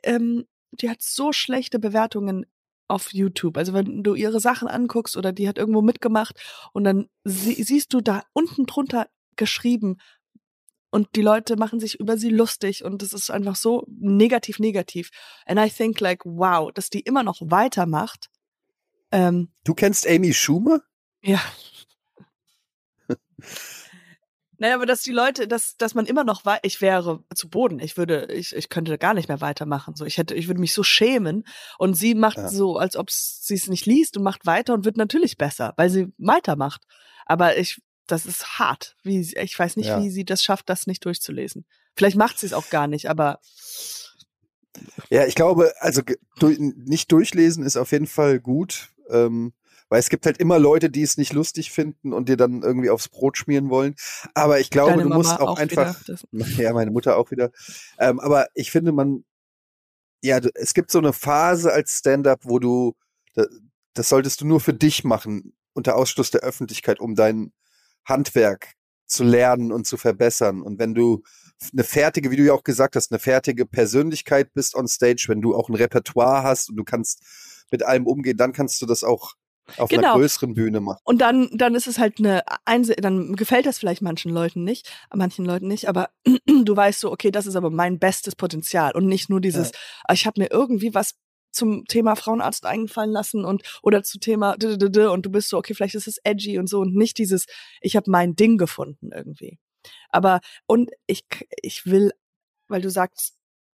ähm, 0.02 0.46
die 0.72 0.90
hat 0.90 1.00
so 1.00 1.32
schlechte 1.32 1.78
Bewertungen 1.78 2.44
auf 2.88 3.12
YouTube. 3.12 3.56
Also 3.56 3.72
wenn 3.72 4.02
du 4.02 4.14
ihre 4.14 4.40
Sachen 4.40 4.66
anguckst 4.66 5.16
oder 5.16 5.32
die 5.32 5.48
hat 5.48 5.58
irgendwo 5.58 5.82
mitgemacht 5.82 6.40
und 6.72 6.84
dann 6.84 7.08
sie, 7.22 7.62
siehst 7.62 7.92
du 7.92 8.00
da 8.00 8.22
unten 8.32 8.66
drunter 8.66 9.06
geschrieben 9.36 9.98
und 10.90 11.08
die 11.16 11.22
Leute 11.22 11.56
machen 11.56 11.80
sich 11.80 11.98
über 12.00 12.16
sie 12.16 12.30
lustig 12.30 12.84
und 12.84 13.02
es 13.02 13.12
ist 13.12 13.30
einfach 13.30 13.56
so 13.56 13.84
negativ, 13.88 14.58
negativ. 14.58 15.10
And 15.46 15.58
I 15.60 15.68
think 15.70 16.00
like, 16.00 16.24
wow, 16.24 16.72
dass 16.72 16.90
die 16.90 17.00
immer 17.00 17.22
noch 17.22 17.40
weitermacht. 17.42 18.28
Ähm, 19.10 19.52
Du 19.64 19.74
kennst 19.74 20.06
Amy 20.08 20.32
Schumer? 20.32 20.80
ja. 21.22 21.40
Naja, 24.60 24.74
aber 24.74 24.86
dass 24.86 25.02
die 25.02 25.12
Leute, 25.12 25.46
dass, 25.46 25.76
dass 25.76 25.94
man 25.94 26.04
immer 26.06 26.24
noch 26.24 26.44
wei 26.44 26.58
ich 26.62 26.80
wäre 26.80 27.22
zu 27.32 27.48
Boden. 27.48 27.78
Ich 27.78 27.96
würde, 27.96 28.26
ich, 28.32 28.56
ich 28.56 28.68
könnte 28.68 28.98
gar 28.98 29.14
nicht 29.14 29.28
mehr 29.28 29.40
weitermachen. 29.40 29.94
So, 29.94 30.04
ich 30.04 30.18
hätte, 30.18 30.34
ich 30.34 30.48
würde 30.48 30.58
mich 30.60 30.72
so 30.74 30.82
schämen. 30.82 31.44
Und 31.78 31.94
sie 31.94 32.16
macht 32.16 32.38
Ja. 32.38 32.48
so, 32.48 32.76
als 32.76 32.96
ob 32.96 33.08
sie 33.10 33.54
es 33.54 33.68
nicht 33.68 33.86
liest 33.86 34.16
und 34.16 34.24
macht 34.24 34.46
weiter 34.46 34.74
und 34.74 34.84
wird 34.84 34.96
natürlich 34.96 35.36
besser, 35.36 35.74
weil 35.76 35.90
sie 35.90 36.12
weitermacht. 36.18 36.82
Aber 37.24 37.56
ich, 37.56 37.80
das 38.08 38.26
ist 38.26 38.58
hart. 38.58 38.96
Wie, 39.02 39.20
ich 39.20 39.58
weiß 39.58 39.76
nicht, 39.76 39.86
Ja. 39.86 40.02
wie 40.02 40.10
sie 40.10 40.24
das 40.24 40.42
schafft, 40.42 40.68
das 40.68 40.86
nicht 40.86 41.04
durchzulesen. 41.04 41.64
Vielleicht 41.96 42.16
macht 42.16 42.38
sie 42.38 42.46
es 42.46 42.52
auch 42.52 42.70
gar 42.70 42.86
nicht, 42.86 43.08
aber 43.08 43.38
Ja, 45.10 45.26
ich 45.26 45.34
glaube, 45.34 45.72
also 45.80 46.02
du, 46.38 46.48
nicht 46.58 47.10
durchlesen 47.10 47.64
ist 47.64 47.76
auf 47.76 47.92
jeden 47.92 48.06
Fall 48.06 48.38
gut, 48.38 48.90
ähm, 49.10 49.52
weil 49.88 49.98
es 50.00 50.08
gibt 50.10 50.26
halt 50.26 50.38
immer 50.38 50.58
Leute, 50.58 50.90
die 50.90 51.02
es 51.02 51.16
nicht 51.16 51.32
lustig 51.32 51.70
finden 51.72 52.12
und 52.12 52.28
dir 52.28 52.36
dann 52.36 52.62
irgendwie 52.62 52.90
aufs 52.90 53.08
Brot 53.08 53.38
schmieren 53.38 53.70
wollen. 53.70 53.94
Aber 54.34 54.60
ich 54.60 54.70
glaube, 54.70 54.90
deine 54.90 55.04
du 55.04 55.08
Mama 55.08 55.22
musst 55.22 55.40
auch, 55.40 55.58
einfach, 55.58 56.00
wieder. 56.00 56.18
Das, 56.32 56.56
ja, 56.58 56.72
meine 56.72 56.90
Mutter 56.90 57.16
auch 57.16 57.30
wieder. 57.30 57.50
Ähm, 57.98 58.20
aber 58.20 58.48
ich 58.54 58.70
finde, 58.70 58.92
man, 58.92 59.24
ja, 60.22 60.38
es 60.54 60.74
gibt 60.74 60.90
so 60.90 60.98
eine 60.98 61.12
Phase 61.12 61.72
als 61.72 61.98
Stand-up, 61.98 62.40
wo 62.44 62.58
du, 62.58 62.94
da, 63.34 63.46
das 63.94 64.08
solltest 64.10 64.40
du 64.40 64.46
nur 64.46 64.60
für 64.60 64.74
dich 64.74 65.04
machen, 65.04 65.54
unter 65.72 65.96
Ausschluss 65.96 66.30
der 66.30 66.42
Öffentlichkeit, 66.42 67.00
um 67.00 67.14
dein 67.14 67.52
Handwerk 68.08 68.72
zu 69.06 69.24
lernen 69.24 69.72
und 69.72 69.86
zu 69.86 69.96
verbessern. 69.96 70.62
Und 70.62 70.78
wenn 70.78 70.94
du 70.94 71.22
eine 71.72 71.84
fertige, 71.84 72.30
wie 72.30 72.36
du 72.36 72.44
ja 72.44 72.52
auch 72.52 72.62
gesagt 72.62 72.96
hast, 72.96 73.10
eine 73.10 73.18
fertige 73.18 73.66
Persönlichkeit 73.66 74.52
bist 74.54 74.74
on 74.74 74.86
stage, 74.86 75.24
wenn 75.28 75.40
du 75.40 75.54
auch 75.54 75.68
ein 75.68 75.74
Repertoire 75.74 76.42
hast 76.42 76.70
und 76.70 76.76
du 76.76 76.84
kannst 76.84 77.22
mit 77.70 77.82
allem 77.82 78.06
umgehen, 78.06 78.36
dann 78.36 78.52
kannst 78.52 78.80
du 78.82 78.86
das 78.86 79.04
auch 79.04 79.34
auf 79.76 79.90
einer 79.90 80.00
Genau. 80.02 80.14
größeren 80.14 80.54
Bühne 80.54 80.80
machen. 80.80 81.00
Und 81.04 81.20
dann, 81.20 81.50
dann 81.52 81.74
ist 81.74 81.86
es 81.86 81.98
halt 81.98 82.18
eine 82.18 82.42
Einse 82.64 82.94
dann 82.96 83.36
gefällt 83.36 83.66
das 83.66 83.78
vielleicht 83.78 84.00
manchen 84.00 84.32
Leuten 84.32 84.64
nicht, 84.64 84.90
manchen 85.14 85.44
Leuten 85.44 85.68
nicht, 85.68 85.88
aber 85.88 86.10
du 86.46 86.76
weißt 86.76 87.00
so, 87.00 87.12
okay, 87.12 87.30
das 87.30 87.46
ist 87.46 87.56
aber 87.56 87.70
mein 87.70 87.98
bestes 87.98 88.34
Potenzial 88.34 88.92
und 88.92 89.06
nicht 89.06 89.28
nur 89.28 89.40
dieses, 89.40 89.72
ah, 90.04 90.14
ich 90.14 90.26
habe 90.26 90.40
mir 90.40 90.50
irgendwie 90.50 90.94
was 90.94 91.16
zum 91.50 91.84
Thema 91.86 92.14
Frauenarzt 92.16 92.66
eingefallen 92.66 93.10
lassen 93.10 93.44
und 93.44 93.62
oder 93.82 94.02
zu 94.02 94.18
Thema 94.18 94.52
und 94.52 95.26
du 95.26 95.30
bist 95.30 95.48
so, 95.48 95.56
okay, 95.58 95.74
vielleicht 95.74 95.94
ist 95.94 96.06
es 96.08 96.18
edgy 96.24 96.58
und 96.58 96.68
so 96.68 96.80
und 96.80 96.94
nicht 96.94 97.18
dieses, 97.18 97.46
ich 97.80 97.96
habe 97.96 98.10
mein 98.10 98.36
Ding 98.36 98.58
gefunden 98.58 99.10
irgendwie. 99.12 99.58
Aber 100.10 100.40
und 100.66 100.90
ich 101.06 101.24
ich 101.62 101.86
will, 101.86 102.12
weil 102.68 102.82
du 102.82 102.90
sagst, 102.90 103.34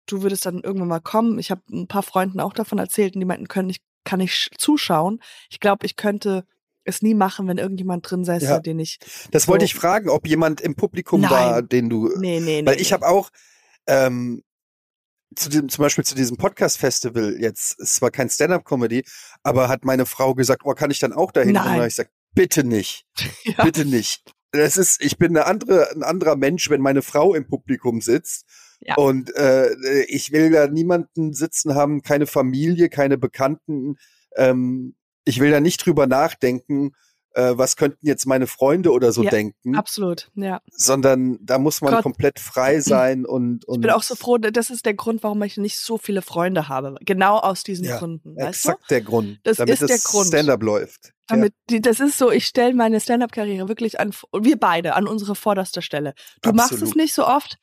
du 0.06 0.22
würdest 0.22 0.46
dann 0.46 0.62
irgendwann 0.62 0.88
mal 0.88 1.00
kommen. 1.00 1.38
Ich 1.38 1.50
habe 1.50 1.62
ein 1.70 1.86
paar 1.88 2.02
Freunden 2.02 2.40
auch 2.40 2.54
davon 2.54 2.78
erzählt 2.78 3.14
und 3.14 3.20
die 3.20 3.26
meinten, 3.26 3.48
können 3.48 3.68
ich 3.70 3.80
kann 4.04 4.20
ich 4.20 4.30
sch- 4.32 4.56
zuschauen. 4.56 5.20
Ich 5.50 5.60
glaube, 5.60 5.84
ich 5.84 5.96
könnte 5.96 6.44
es 6.84 7.02
nie 7.02 7.12
machen, 7.14 7.46
wenn 7.48 7.58
irgendjemand 7.58 8.10
drin 8.10 8.24
säße, 8.24 8.44
Ja. 8.46 8.58
den 8.60 8.78
ich 8.78 8.98
Das 9.32 9.42
so- 9.42 9.48
wollte 9.52 9.66
ich 9.66 9.74
fragen, 9.74 10.08
ob 10.08 10.26
jemand 10.26 10.62
im 10.62 10.74
Publikum 10.76 11.20
Nein. 11.20 11.30
war, 11.30 11.62
den 11.62 11.90
du 11.90 12.08
nee, 12.18 12.40
nee, 12.40 12.62
nee. 12.62 12.66
Weil 12.66 12.80
ich 12.80 12.88
nee. 12.88 12.94
habe 12.94 13.06
auch 13.06 13.28
ähm, 13.86 14.42
zu 15.34 15.48
dem, 15.50 15.68
zum 15.68 15.82
Beispiel 15.82 16.04
zu 16.04 16.14
diesem 16.14 16.36
Podcast-Festival 16.36 17.36
jetzt, 17.38 17.78
es 17.80 18.00
war 18.00 18.10
kein 18.10 18.30
Stand-up-Comedy, 18.30 19.04
aber 19.42 19.68
hat 19.68 19.84
meine 19.84 20.06
Frau 20.06 20.34
gesagt, 20.34 20.62
oh, 20.64 20.74
kann 20.74 20.90
ich 20.90 20.98
dann 20.98 21.12
auch 21.12 21.32
dahin? 21.32 21.50
Und 21.50 21.54
dann 21.54 21.64
Nein. 21.64 21.74
habe 21.76 21.86
ich 21.86 21.94
gesagt, 21.94 22.12
bitte 22.34 22.64
nicht, 22.64 23.06
ja. 23.44 23.64
bitte 23.64 23.84
nicht. 23.84 24.34
Das 24.52 24.76
ist, 24.76 25.02
ich 25.02 25.18
bin 25.18 25.36
eine 25.36 25.46
andere, 25.46 25.90
ein 25.90 26.02
anderer 26.02 26.36
Mensch, 26.36 26.70
wenn 26.70 26.80
meine 26.80 27.02
Frau 27.02 27.34
im 27.34 27.46
Publikum 27.46 28.00
sitzt. 28.00 28.46
Ja. 28.80 28.94
Und 28.94 29.34
äh, 29.36 29.74
ich 30.04 30.32
will 30.32 30.50
da 30.50 30.68
niemanden 30.68 31.34
sitzen 31.34 31.74
haben, 31.74 32.02
keine 32.02 32.26
Familie, 32.26 32.88
keine 32.88 33.18
Bekannten. 33.18 33.96
Ähm, 34.36 34.94
ich 35.24 35.40
will 35.40 35.50
da 35.50 35.60
nicht 35.60 35.84
drüber 35.84 36.06
nachdenken, 36.06 36.92
äh, 37.34 37.52
was 37.56 37.76
könnten 37.76 38.06
jetzt 38.06 38.26
meine 38.26 38.46
Freunde 38.46 38.90
oder 38.92 39.12
so 39.12 39.22
Ja, 39.22 39.30
denken, 39.30 39.76
Absolut, 39.76 40.30
ja. 40.34 40.60
sondern 40.70 41.38
da 41.40 41.58
muss 41.58 41.80
man 41.80 41.94
Gott. 41.94 42.02
komplett 42.02 42.40
frei 42.40 42.80
sein 42.80 43.26
und, 43.26 43.64
und 43.66 43.76
Ich 43.76 43.80
bin 43.82 43.90
auch 43.90 44.02
so 44.02 44.14
froh, 44.14 44.38
das 44.38 44.70
ist 44.70 44.86
der 44.86 44.94
Grund, 44.94 45.22
warum 45.22 45.42
ich 45.42 45.56
nicht 45.56 45.78
so 45.78 45.98
viele 45.98 46.22
Freunde 46.22 46.68
habe. 46.68 46.96
Genau 47.00 47.38
aus 47.38 47.62
diesen 47.62 47.84
Ja, 47.84 47.98
Gründen, 47.98 48.34
weißt 48.36 48.64
du? 48.64 48.70
Exakt 48.70 48.90
der 48.90 49.00
Grund, 49.02 49.38
Das 49.44 49.58
damit 49.58 49.80
ist 49.80 49.88
der 49.88 49.98
Grund. 49.98 50.28
Stand-up 50.28 50.62
läuft. 50.62 51.12
Damit, 51.28 51.52
die, 51.68 51.82
das 51.82 52.00
ist 52.00 52.16
so, 52.16 52.30
ich 52.30 52.46
stelle 52.46 52.74
meine 52.74 53.00
Stand-up-Karriere 53.00 53.68
wirklich 53.68 54.00
an, 54.00 54.12
wir 54.32 54.58
beide, 54.58 54.94
an 54.96 55.06
unsere 55.06 55.34
vorderster 55.34 55.82
Stelle. 55.82 56.14
Du 56.40 56.52
machst 56.52 56.72
es 56.72 56.78
Absolut. 56.82 56.96
nicht 56.96 57.12
so 57.14 57.26
oft 57.26 57.58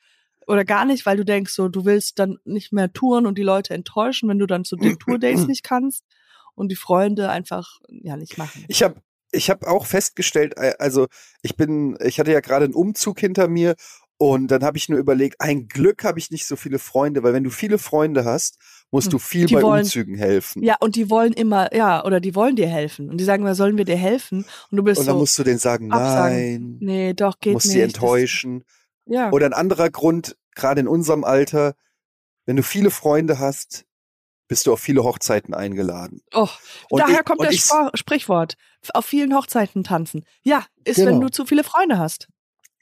oder 0.46 0.64
gar 0.64 0.84
nicht, 0.84 1.04
weil 1.04 1.16
du 1.16 1.24
denkst 1.24 1.52
so, 1.52 1.68
du 1.68 1.84
willst 1.84 2.20
dann 2.20 2.38
nicht 2.44 2.72
mehr 2.72 2.92
touren 2.92 3.26
und 3.26 3.36
die 3.36 3.42
Leute 3.42 3.74
enttäuschen, 3.74 4.28
wenn 4.28 4.38
du 4.38 4.46
dann 4.46 4.64
zu 4.64 4.76
den 4.76 4.98
Tour-Dates 4.98 5.46
nicht 5.48 5.64
kannst 5.64 6.04
und 6.54 6.68
die 6.70 6.76
Freunde 6.76 7.28
einfach, 7.28 7.80
ja, 7.88 8.16
nicht 8.16 8.38
machen. 8.38 8.64
Ich 8.68 8.84
habe 8.84 9.00
ich 9.32 9.50
hab 9.50 9.66
auch 9.66 9.86
festgestellt, 9.86 10.54
äh, 10.56 10.74
also 10.78 11.06
ich 11.42 11.56
bin, 11.56 11.96
ich 12.04 12.18
hatte 12.20 12.32
ja 12.32 12.40
gerade 12.40 12.64
einen 12.66 12.74
Umzug 12.74 13.20
hinter 13.20 13.48
mir 13.48 13.74
und 14.18 14.48
dann 14.50 14.64
habe 14.64 14.78
ich 14.78 14.88
nur 14.88 14.98
überlegt, 14.98 15.40
ein 15.40 15.68
Glück 15.68 16.04
habe 16.04 16.18
ich 16.18 16.30
nicht 16.30 16.46
so 16.46 16.56
viele 16.56 16.78
Freunde, 16.78 17.22
weil 17.22 17.32
wenn 17.34 17.44
du 17.44 17.50
viele 17.50 17.78
Freunde 17.78 18.24
hast, 18.24 18.58
musst 18.90 19.12
du 19.12 19.18
viel 19.18 19.42
Hm. 19.42 19.46
Die 19.48 19.54
bei 19.56 19.62
wollen- 19.62 19.82
Umzügen 19.82 20.14
helfen. 20.16 20.62
Ja, 20.62 20.76
und 20.80 20.94
die 20.96 21.10
wollen 21.10 21.32
immer, 21.32 21.74
ja, 21.74 22.04
oder 22.04 22.20
die 22.20 22.34
wollen 22.34 22.56
dir 22.56 22.68
helfen. 22.68 23.10
Und 23.10 23.18
die 23.18 23.24
sagen 23.24 23.42
mal, 23.42 23.54
sollen 23.56 23.76
wir 23.76 23.84
dir 23.84 23.96
helfen? 23.96 24.46
Und 24.70 24.76
du 24.76 24.82
bist 24.84 25.00
und 25.00 25.06
dann 25.06 25.16
so, 25.16 25.20
musst 25.20 25.38
du 25.38 25.42
denen 25.42 25.58
sagen, 25.58 25.90
absagen. 25.92 26.36
nein, 26.36 26.76
nee, 26.80 27.12
doch, 27.14 27.38
geht 27.40 27.54
musst 27.54 27.66
nicht. 27.66 27.72
sie 27.74 27.80
Das- 27.80 27.88
enttäuschen. 27.94 28.64
Ja. 29.06 29.30
Oder 29.32 29.46
ein 29.46 29.52
anderer 29.52 29.90
Grund, 29.90 30.36
gerade 30.54 30.80
in 30.80 30.88
unserem 30.88 31.24
Alter, 31.24 31.74
wenn 32.46 32.56
du 32.56 32.62
viele 32.62 32.90
Freunde 32.90 33.38
hast, 33.40 33.85
bist 34.48 34.66
du 34.66 34.72
auf 34.72 34.80
viele 34.80 35.02
Hochzeiten 35.04 35.54
eingeladen. 35.54 36.22
Oh, 36.34 36.48
Und 36.90 37.00
daher 37.00 37.20
ich- 37.20 37.24
kommt 37.24 37.42
das 37.42 37.54
ich- 37.54 37.62
Spr 37.64 37.90
Sprichwort. 37.94 38.54
Auf 38.94 39.04
vielen 39.06 39.34
Hochzeiten 39.34 39.82
tanzen. 39.84 40.24
Ja, 40.42 40.64
ist, 40.84 40.96
Genau. 40.96 41.10
wenn 41.10 41.20
du 41.20 41.28
zu 41.30 41.44
viele 41.46 41.64
Freunde 41.64 41.98
hast. 41.98 42.28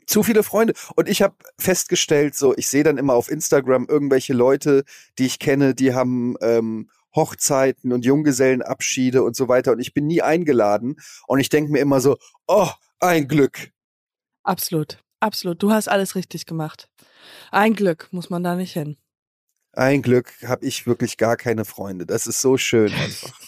zu 0.06 0.22
viele 0.22 0.42
Freunde. 0.42 0.74
Und 0.96 1.08
ich 1.08 1.22
habe 1.22 1.34
festgestellt, 1.58 2.34
so, 2.34 2.54
ich 2.58 2.68
sehe 2.68 2.82
dann 2.84 2.98
immer 2.98 3.14
auf 3.14 3.30
Instagram 3.30 3.86
irgendwelche 3.88 4.34
Leute, 4.34 4.84
die 5.18 5.24
ich 5.24 5.38
kenne, 5.38 5.74
die 5.74 5.94
haben 5.94 6.36
ähm, 6.42 6.90
Hochzeiten 7.16 7.90
und 7.90 8.04
Junggesellenabschiede 8.04 9.22
und 9.22 9.34
so 9.34 9.48
weiter. 9.48 9.72
Und 9.72 9.78
ich 9.80 9.94
bin 9.94 10.06
nie 10.06 10.20
eingeladen. 10.20 10.96
Und 11.26 11.38
ich 11.40 11.48
denke 11.48 11.72
mir 11.72 11.78
immer 11.78 12.02
so, 12.02 12.18
oh, 12.46 12.68
ein 13.00 13.28
Glück. 13.28 13.70
Absolut. 14.42 14.98
Absolut. 15.20 15.62
Du 15.62 15.70
hast 15.72 15.88
alles 15.88 16.14
richtig 16.16 16.44
gemacht. 16.44 16.90
Ein 17.50 17.72
Glück 17.74 18.08
muss 18.10 18.28
man 18.28 18.42
da 18.44 18.56
nicht 18.56 18.74
hin. 18.74 18.98
Ein 19.76 20.02
Glück 20.02 20.32
habe 20.44 20.64
ich 20.64 20.86
wirklich 20.86 21.16
gar 21.16 21.36
keine 21.36 21.64
Freunde. 21.64 22.06
Das 22.06 22.26
ist 22.26 22.40
so 22.40 22.56
schön 22.56 22.92
einfach. 22.92 23.38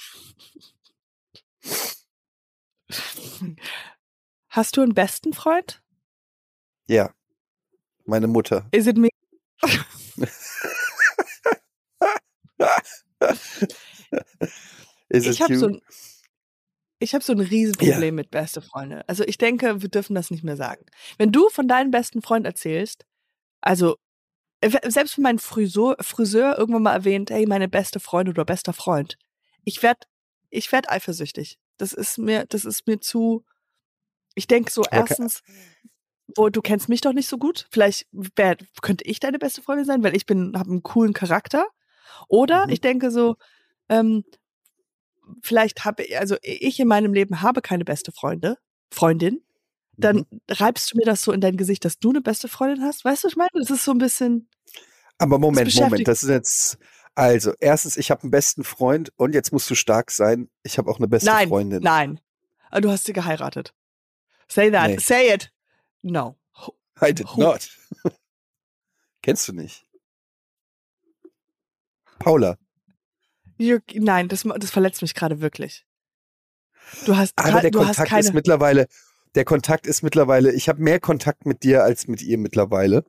Hast 4.48 4.76
du 4.76 4.82
einen 4.82 4.94
besten 4.94 5.32
Freund? 5.32 5.82
Ja. 6.88 7.14
Meine 8.04 8.26
Mutter. 8.26 8.66
Is 8.72 8.86
it 8.86 8.96
me? 8.96 9.08
Is 15.08 15.26
ich 15.26 15.40
habe 15.40 15.56
so 15.56 15.66
ein 15.66 15.80
ich 16.98 17.14
habe 17.14 17.22
so 17.22 17.32
ein 17.32 17.40
Riesenproblem 17.40 18.14
mit 18.14 18.30
beste 18.30 18.62
Freunde. 18.62 19.06
Also 19.08 19.22
ich 19.24 19.36
denke, 19.36 19.82
wir 19.82 19.88
dürfen 19.90 20.14
das 20.14 20.30
nicht 20.30 20.44
mehr 20.44 20.56
sagen. 20.56 20.84
Wenn 21.18 21.30
du 21.30 21.50
von 21.50 21.68
deinem 21.68 21.90
besten 21.90 22.22
Freund 22.22 22.46
erzählst, 22.46 23.04
also 23.60 23.96
selbst 24.62 25.16
wenn 25.16 25.22
mein 25.22 25.38
Friseur, 25.38 25.96
Friseur 26.00 26.58
irgendwann 26.58 26.82
mal 26.82 26.94
erwähnt, 26.94 27.30
hey, 27.30 27.46
meine 27.46 27.68
beste 27.68 28.00
Freundin 28.00 28.34
oder 28.34 28.44
bester 28.44 28.72
Freund, 28.72 29.18
ich 29.64 29.82
werd, 29.82 30.04
ich 30.50 30.72
werd 30.72 30.90
eifersüchtig. 30.90 31.58
Das 31.76 31.92
ist 31.92 32.18
mir, 32.18 32.46
das 32.46 32.64
ist 32.64 32.86
mir 32.86 33.00
zu. 33.00 33.44
Ich 34.34 34.46
denke 34.46 34.70
so, 34.70 34.82
erstens, 34.90 35.42
wo 36.36 36.48
du 36.48 36.62
kennst 36.62 36.88
mich 36.88 37.00
doch 37.00 37.12
nicht 37.12 37.28
so 37.28 37.38
gut. 37.38 37.66
Vielleicht 37.70 38.06
wär, 38.12 38.56
könnte 38.82 39.04
ich 39.04 39.20
deine 39.20 39.38
beste 39.38 39.62
Freundin 39.62 39.84
sein, 39.84 40.02
weil 40.02 40.16
ich 40.16 40.26
bin, 40.26 40.56
habe 40.58 40.70
einen 40.70 40.82
coolen 40.82 41.12
Charakter. 41.12 41.66
Oder 42.28 42.66
Mhm. 42.66 42.72
ich 42.72 42.80
denke 42.80 43.10
so, 43.10 43.36
ähm, 43.88 44.24
vielleicht 45.42 45.84
habe 45.84 46.04
also 46.18 46.36
ich 46.42 46.80
in 46.80 46.88
meinem 46.88 47.12
Leben 47.12 47.42
habe 47.42 47.62
keine 47.62 47.84
beste 47.84 48.12
Freunde, 48.12 48.58
Freundin. 48.90 49.42
Dann 49.98 50.16
Mhm. 50.30 50.40
reibst 50.50 50.92
du 50.92 50.98
mir 50.98 51.04
das 51.04 51.22
so 51.22 51.32
in 51.32 51.40
dein 51.40 51.56
Gesicht, 51.56 51.84
dass 51.84 51.98
du 51.98 52.10
eine 52.10 52.20
beste 52.20 52.48
Freundin 52.48 52.82
hast. 52.84 53.04
Weißt 53.04 53.24
du, 53.24 53.26
was 53.28 53.32
ich 53.32 53.36
meine? 53.36 53.50
Das 53.54 53.70
ist 53.70 53.84
so 53.84 53.92
ein 53.92 53.98
bisschen. 53.98 54.48
Aber 55.18 55.38
Moment, 55.38 55.68
beschäftigt- 55.68 55.82
Moment, 55.90 56.08
das 56.08 56.22
ist 56.22 56.28
jetzt. 56.28 56.78
Also, 57.14 57.54
erstens, 57.60 57.96
ich 57.96 58.10
habe 58.10 58.22
einen 58.22 58.30
besten 58.30 58.62
Freund 58.62 59.10
und 59.16 59.34
jetzt 59.34 59.50
musst 59.52 59.70
du 59.70 59.74
stark 59.74 60.10
sein. 60.10 60.50
Ich 60.62 60.76
habe 60.76 60.90
auch 60.90 60.98
eine 60.98 61.08
beste 61.08 61.30
nein, 61.30 61.48
Freundin. 61.48 61.82
nein. 61.82 62.20
Aber 62.70 62.82
Du 62.82 62.90
hast 62.90 63.04
sie 63.04 63.14
geheiratet. 63.14 63.72
Say 64.48 64.70
that. 64.70 64.88
Nee. 64.90 64.98
Say 64.98 65.32
it. 65.32 65.50
No. 66.02 66.36
I 67.02 67.14
did 67.14 67.26
Who- 67.34 67.40
not. 67.40 67.70
Kennst 69.22 69.48
du 69.48 69.52
nicht? 69.54 69.86
Paula. 72.18 72.58
You're, 73.58 73.80
nein, 73.98 74.28
das, 74.28 74.42
das 74.42 74.70
verletzt 74.70 75.02
mich 75.02 75.14
gerade 75.14 75.40
wirklich. 75.40 75.86
Du 77.06 77.16
hast, 77.16 77.32
Aber 77.36 77.60
der 77.60 77.70
du 77.70 77.78
Kontakt 77.80 78.08
keine. 78.10 78.20
ist 78.20 78.32
mittlerweile, 78.34 78.86
der 79.36 79.44
Kontakt 79.44 79.86
ist 79.86 80.02
mittlerweile, 80.02 80.52
ich 80.52 80.68
habe 80.68 80.82
mehr 80.82 80.98
Kontakt 80.98 81.46
mit 81.46 81.62
dir 81.62 81.84
als 81.84 82.08
mit 82.08 82.22
ihr 82.22 82.38
mittlerweile. 82.38 83.04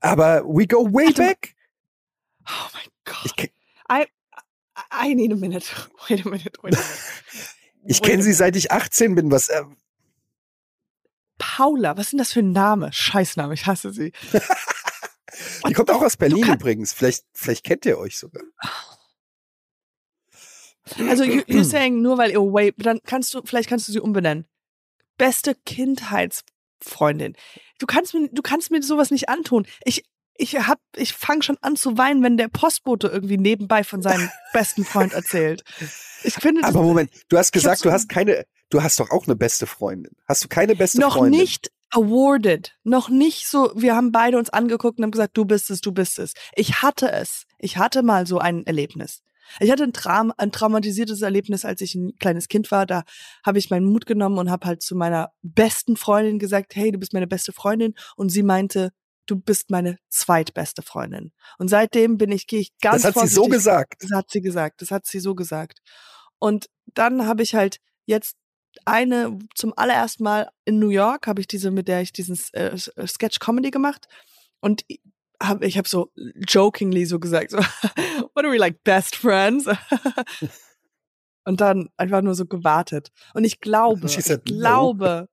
Aber 0.00 0.44
we 0.44 0.66
go 0.66 0.84
way 0.92 1.12
back. 1.12 1.54
oh 2.48 2.68
mein 2.72 2.88
Gott. 3.04 3.50
I, 3.90 4.06
I 4.92 5.14
need 5.14 5.32
a 5.32 5.36
minute. 5.36 5.66
Wait 6.08 6.24
a 6.24 6.28
minute. 6.28 6.52
Wait 6.62 6.76
a 6.76 6.78
minute. 6.78 6.84
ich 7.86 8.02
kenne 8.02 8.22
sie 8.22 8.32
seit 8.32 8.54
ich 8.56 8.70
18 8.70 9.14
bin. 9.14 9.30
Was? 9.30 9.48
Äh, 9.48 9.64
Paula, 11.38 11.96
was 11.96 12.06
ist 12.06 12.12
denn 12.12 12.18
das 12.18 12.32
für 12.32 12.40
ein 12.40 12.52
Name? 12.52 12.92
Scheißname, 12.92 13.54
ich 13.54 13.66
hasse 13.66 13.92
sie. 13.92 14.12
die 15.68 15.72
kommt 15.72 15.90
auch 15.90 16.02
aus 16.02 16.16
Berlin 16.16 16.52
übrigens. 16.52 16.92
Vielleicht, 16.92 17.24
vielleicht 17.32 17.64
kennt 17.64 17.84
ihr 17.84 17.98
euch 17.98 18.18
sogar. 18.18 18.44
Also 21.08 21.24
you, 21.24 21.42
you're 21.46 21.64
saying 21.70 22.02
nur 22.02 22.18
weil 22.18 22.30
ihr 22.30 22.40
way, 22.40 22.72
dann 22.76 23.00
kannst 23.04 23.34
du, 23.34 23.42
vielleicht 23.44 23.68
kannst 23.68 23.88
du 23.88 23.92
sie 23.92 24.00
umbenennen. 24.00 24.46
Beste 25.16 25.54
Kindheitsfreundin. 25.64 27.36
Du 27.78 27.86
kannst 27.86 28.14
mir, 28.14 28.28
du 28.28 28.42
kannst 28.42 28.70
mir 28.70 28.82
sowas 28.82 29.10
nicht 29.10 29.28
antun. 29.28 29.66
Ich, 29.84 30.04
ich 30.36 30.56
hab, 30.58 30.80
ich 30.96 31.12
fange 31.12 31.42
schon 31.42 31.56
an 31.60 31.76
zu 31.76 31.96
weinen, 31.96 32.22
wenn 32.22 32.36
der 32.36 32.48
Postbote 32.48 33.08
irgendwie 33.08 33.38
nebenbei 33.38 33.84
von 33.84 34.02
seinem 34.02 34.28
besten 34.52 34.84
Freund 34.84 35.12
erzählt. 35.12 35.62
Ich 36.24 36.34
finde 36.34 36.64
Aber 36.64 36.82
Moment, 36.82 37.10
du 37.28 37.38
hast 37.38 37.52
gesagt, 37.52 37.84
du 37.84 37.92
hast 37.92 38.08
keine, 38.08 38.44
du 38.70 38.82
hast 38.82 38.98
doch 38.98 39.10
auch 39.10 39.26
eine 39.26 39.36
beste 39.36 39.66
Freundin. 39.66 40.12
Hast 40.26 40.42
du 40.42 40.48
keine 40.48 40.74
beste 40.74 41.00
noch 41.00 41.16
Freundin? 41.16 41.40
nicht 41.40 41.70
awarded, 41.90 42.76
noch 42.82 43.08
nicht 43.08 43.46
so. 43.46 43.70
Wir 43.76 43.94
haben 43.94 44.10
beide 44.10 44.36
uns 44.36 44.50
angeguckt 44.50 44.98
und 44.98 45.04
haben 45.04 45.12
gesagt, 45.12 45.36
du 45.36 45.44
bist 45.44 45.70
es, 45.70 45.80
du 45.80 45.92
bist 45.92 46.18
es. 46.18 46.32
Ich 46.54 46.82
hatte 46.82 47.12
es. 47.12 47.44
Ich 47.58 47.76
hatte 47.76 48.02
mal 48.02 48.26
so 48.26 48.38
ein 48.38 48.66
Erlebnis. 48.66 49.22
Ich 49.60 49.70
hatte 49.70 49.84
ein, 49.84 49.92
Traum, 49.92 50.32
ein 50.36 50.52
traumatisiertes 50.52 51.22
Erlebnis, 51.22 51.64
als 51.64 51.80
ich 51.80 51.94
ein 51.94 52.16
kleines 52.18 52.48
Kind 52.48 52.70
war. 52.70 52.86
Da 52.86 53.04
habe 53.44 53.58
ich 53.58 53.70
meinen 53.70 53.86
Mut 53.86 54.06
genommen 54.06 54.38
und 54.38 54.50
habe 54.50 54.66
halt 54.66 54.82
zu 54.82 54.96
meiner 54.96 55.32
besten 55.42 55.96
Freundin 55.96 56.38
gesagt, 56.38 56.74
hey, 56.76 56.92
du 56.92 56.98
bist 56.98 57.12
meine 57.12 57.26
beste 57.26 57.52
Freundin. 57.52 57.94
Und 58.16 58.30
sie 58.30 58.42
meinte, 58.42 58.90
du 59.26 59.36
bist 59.36 59.70
meine 59.70 59.98
zweitbeste 60.08 60.82
Freundin. 60.82 61.32
Und 61.58 61.68
seitdem 61.68 62.18
bin 62.18 62.32
ich, 62.32 62.46
gehe 62.46 62.60
ich 62.60 62.72
ganz 62.80 63.02
Das 63.02 63.16
hat 63.16 63.28
sie 63.28 63.34
so 63.34 63.44
gesagt. 63.44 64.02
Das 64.02 64.10
hat 64.12 64.30
sie 64.30 64.40
gesagt. 64.40 64.82
Das 64.82 64.90
hat 64.90 65.06
sie 65.06 65.20
so 65.20 65.34
gesagt. 65.34 65.80
Und 66.38 66.68
dann 66.86 67.26
habe 67.26 67.42
ich 67.42 67.54
halt 67.54 67.80
jetzt 68.06 68.36
eine 68.84 69.38
zum 69.54 69.72
allerersten 69.76 70.24
Mal 70.24 70.50
in 70.64 70.78
New 70.78 70.88
York 70.88 71.26
habe 71.26 71.40
ich 71.40 71.46
diese, 71.46 71.70
mit 71.70 71.88
der 71.88 72.02
ich 72.02 72.12
diesen 72.12 72.38
äh, 72.52 72.76
Sketch 72.76 73.38
Comedy 73.38 73.70
gemacht 73.70 74.08
und 74.60 74.84
ich 75.40 75.48
habe 75.48 75.66
ich 75.66 75.78
habe 75.78 75.88
so 75.88 76.10
jokingly 76.48 77.06
so 77.06 77.18
gesagt, 77.18 77.50
so, 77.50 77.58
what 78.34 78.44
are 78.44 78.52
we 78.52 78.58
like 78.58 78.82
best 78.84 79.16
friends? 79.16 79.66
und 81.44 81.60
dann 81.60 81.90
einfach 81.96 82.22
nur 82.22 82.34
so 82.34 82.46
gewartet. 82.46 83.10
Und 83.34 83.44
ich 83.44 83.60
glaube, 83.60 84.06
ich 84.06 84.28
no. 84.28 84.38
glaube, 84.38 85.28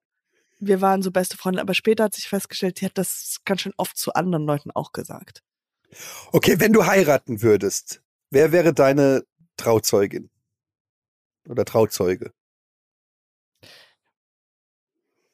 wir 0.60 0.80
waren 0.80 1.02
so 1.02 1.10
beste 1.10 1.36
Freunde, 1.36 1.60
aber 1.60 1.74
später 1.74 2.04
hat 2.04 2.14
sich 2.14 2.28
festgestellt, 2.28 2.78
sie 2.78 2.86
hat 2.86 2.98
das 2.98 3.40
ganz 3.44 3.62
schön 3.62 3.74
oft 3.76 3.96
zu 3.96 4.12
anderen 4.14 4.46
Leuten 4.46 4.70
auch 4.70 4.92
gesagt. 4.92 5.42
Okay, 6.30 6.60
wenn 6.60 6.72
du 6.72 6.86
heiraten 6.86 7.42
würdest, 7.42 8.02
wer 8.30 8.52
wäre 8.52 8.72
deine 8.72 9.24
Trauzeugin? 9.56 10.30
Oder 11.48 11.64
Trauzeuge? 11.64 12.32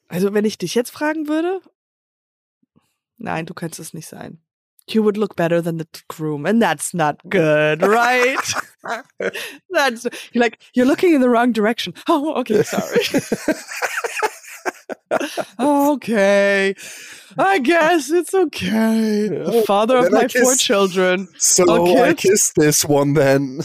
Also, 0.09 0.33
wenn 0.33 0.47
ich 0.47 0.57
dich 0.57 0.75
jetzt 0.75 0.91
fragen 0.91 1.29
würde, 1.29 1.61
nein, 3.19 3.45
du 3.45 3.53
könntest 3.53 3.81
es 3.81 3.93
nicht 3.93 4.09
sein. 4.09 4.43
You 4.95 5.03
would 5.03 5.17
look 5.17 5.37
better 5.37 5.61
than 5.61 5.77
the 5.79 5.87
groom, 6.09 6.47
and 6.47 6.61
that's 6.63 6.95
not 6.95 7.17
good, 7.29 7.83
right? 7.83 8.37
that's 9.71 10.07
you're 10.33 10.43
like 10.43 10.59
you're 10.75 10.87
looking 10.87 11.15
in 11.15 11.21
the 11.21 11.29
wrong 11.29 11.53
direction. 11.53 11.95
Oh, 12.09 12.35
okay, 12.41 12.63
sorry. 12.63 13.05
okay, 15.61 16.75
I 17.39 17.59
guess 17.59 18.11
it's 18.11 18.35
okay. 18.35 19.29
The 19.29 19.63
father 19.67 19.97
of 19.99 20.05
Then 20.05 20.13
my 20.13 20.29
four 20.29 20.55
children. 20.55 21.29
So 21.39 21.65
Okay. 21.69 22.03
I 22.11 22.15
kiss 22.15 22.53
this 22.57 22.85
one 22.85 23.15
then. 23.15 23.61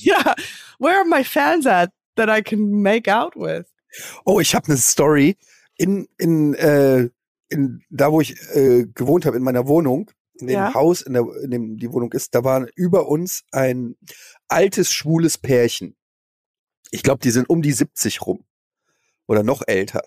yeah, 0.00 0.34
where 0.78 1.00
are 1.00 1.04
my 1.04 1.22
fans 1.22 1.66
at 1.66 1.90
that 2.16 2.28
I 2.30 2.40
can 2.42 2.82
make 2.82 3.08
out 3.08 3.36
with? 3.36 3.66
Oh, 4.26 4.40
ich 4.40 4.54
habe 4.54 4.68
eine 4.68 4.76
Story 4.76 5.36
in 5.78 6.06
in 6.18 6.54
äh, 6.54 7.08
in 7.50 7.80
da 7.90 8.10
wo 8.12 8.20
ich 8.20 8.34
äh, 8.54 8.84
gewohnt 8.94 9.24
habe 9.26 9.36
in 9.36 9.42
meiner 9.42 9.66
Wohnung, 9.68 10.10
in 10.40 10.46
dem 10.46 10.54
Ja. 10.54 10.74
Haus, 10.74 11.02
in, 11.02 11.14
der, 11.14 11.24
in 11.42 11.50
dem 11.50 11.76
die 11.78 11.92
Wohnung 11.92 12.12
ist, 12.12 12.34
da 12.34 12.44
war 12.44 12.66
über 12.74 13.08
uns 13.08 13.42
ein 13.52 13.96
altes 14.48 14.92
schwules 14.92 15.38
Pärchen. 15.38 15.96
Ich 16.90 17.02
glaube, 17.02 17.20
die 17.22 17.30
sind 17.30 17.48
um 17.50 17.62
die 17.62 17.72
70 17.72 18.26
rum 18.26 18.44
oder 19.26 19.42
noch 19.42 19.62
älter. 19.66 20.02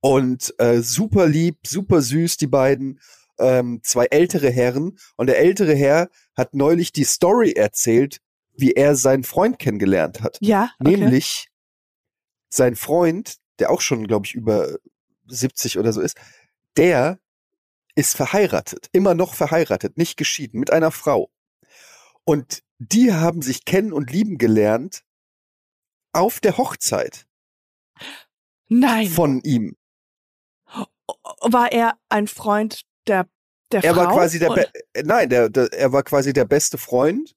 Und 0.00 0.54
äh, 0.58 0.80
super 0.80 1.26
lieb, 1.26 1.58
super 1.66 2.02
süß, 2.02 2.36
die 2.36 2.48
beiden. 2.48 3.00
Ähm, 3.38 3.80
zwei 3.82 4.06
ältere 4.06 4.50
Herren. 4.50 4.98
Und 5.16 5.26
der 5.28 5.38
ältere 5.38 5.74
Herr 5.74 6.10
hat 6.36 6.54
neulich 6.54 6.92
die 6.92 7.04
Story 7.04 7.52
erzählt, 7.52 8.20
wie 8.54 8.72
er 8.72 8.94
seinen 8.94 9.24
Freund 9.24 9.58
kennengelernt 9.58 10.20
hat. 10.20 10.38
Ja, 10.40 10.70
okay. 10.78 10.96
Nämlich 10.96 11.48
sein 12.50 12.76
Freund, 12.76 13.36
der 13.58 13.70
auch 13.70 13.80
schon, 13.80 14.06
glaube 14.06 14.26
ich, 14.26 14.34
über 14.34 14.76
70 15.28 15.78
oder 15.78 15.92
so 15.92 16.00
ist, 16.00 16.16
der 16.76 17.18
ist 17.94 18.16
verheiratet, 18.16 18.88
immer 18.92 19.14
noch 19.14 19.34
verheiratet, 19.34 19.98
nicht 19.98 20.16
geschieden, 20.16 20.60
mit 20.60 20.72
einer 20.72 20.90
Frau. 20.90 21.30
Und 22.24 22.62
die 22.78 23.12
haben 23.12 23.42
sich 23.42 23.64
kennen 23.64 23.92
und 23.92 24.10
lieben 24.10 24.38
gelernt 24.38 25.02
auf 26.12 26.40
der 26.40 26.56
Hochzeit 26.58 27.26
Nein. 28.68 29.08
von 29.08 29.40
ihm. 29.42 29.76
war 31.42 31.72
er 31.72 31.98
ein 32.08 32.26
Freund 32.26 32.82
der, 33.06 33.28
der 33.70 33.84
Er 33.84 33.94
Frau? 33.94 34.04
war 34.04 34.12
quasi 34.12 34.38
der, 34.38 34.50
Be 34.50 34.66
nein, 35.04 35.28
der, 35.28 35.48
der, 35.48 35.72
er 35.72 35.92
war 35.92 36.02
quasi 36.02 36.32
der 36.32 36.44
beste 36.44 36.78
Freund 36.78 37.34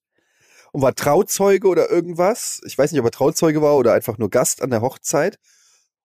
und 0.72 0.82
war 0.82 0.96
Trauzeuge 0.96 1.68
oder 1.68 1.90
irgendwas. 1.90 2.62
Ich 2.66 2.78
weiß 2.78 2.92
nicht, 2.92 3.00
ob 3.00 3.08
er 3.08 3.12
Trauzeuge 3.12 3.62
war 3.62 3.76
oder 3.76 3.94
einfach 3.94 4.18
nur 4.18 4.30
Gast 4.30 4.62
an 4.62 4.70
der 4.70 4.82
Hochzeit. 4.82 5.38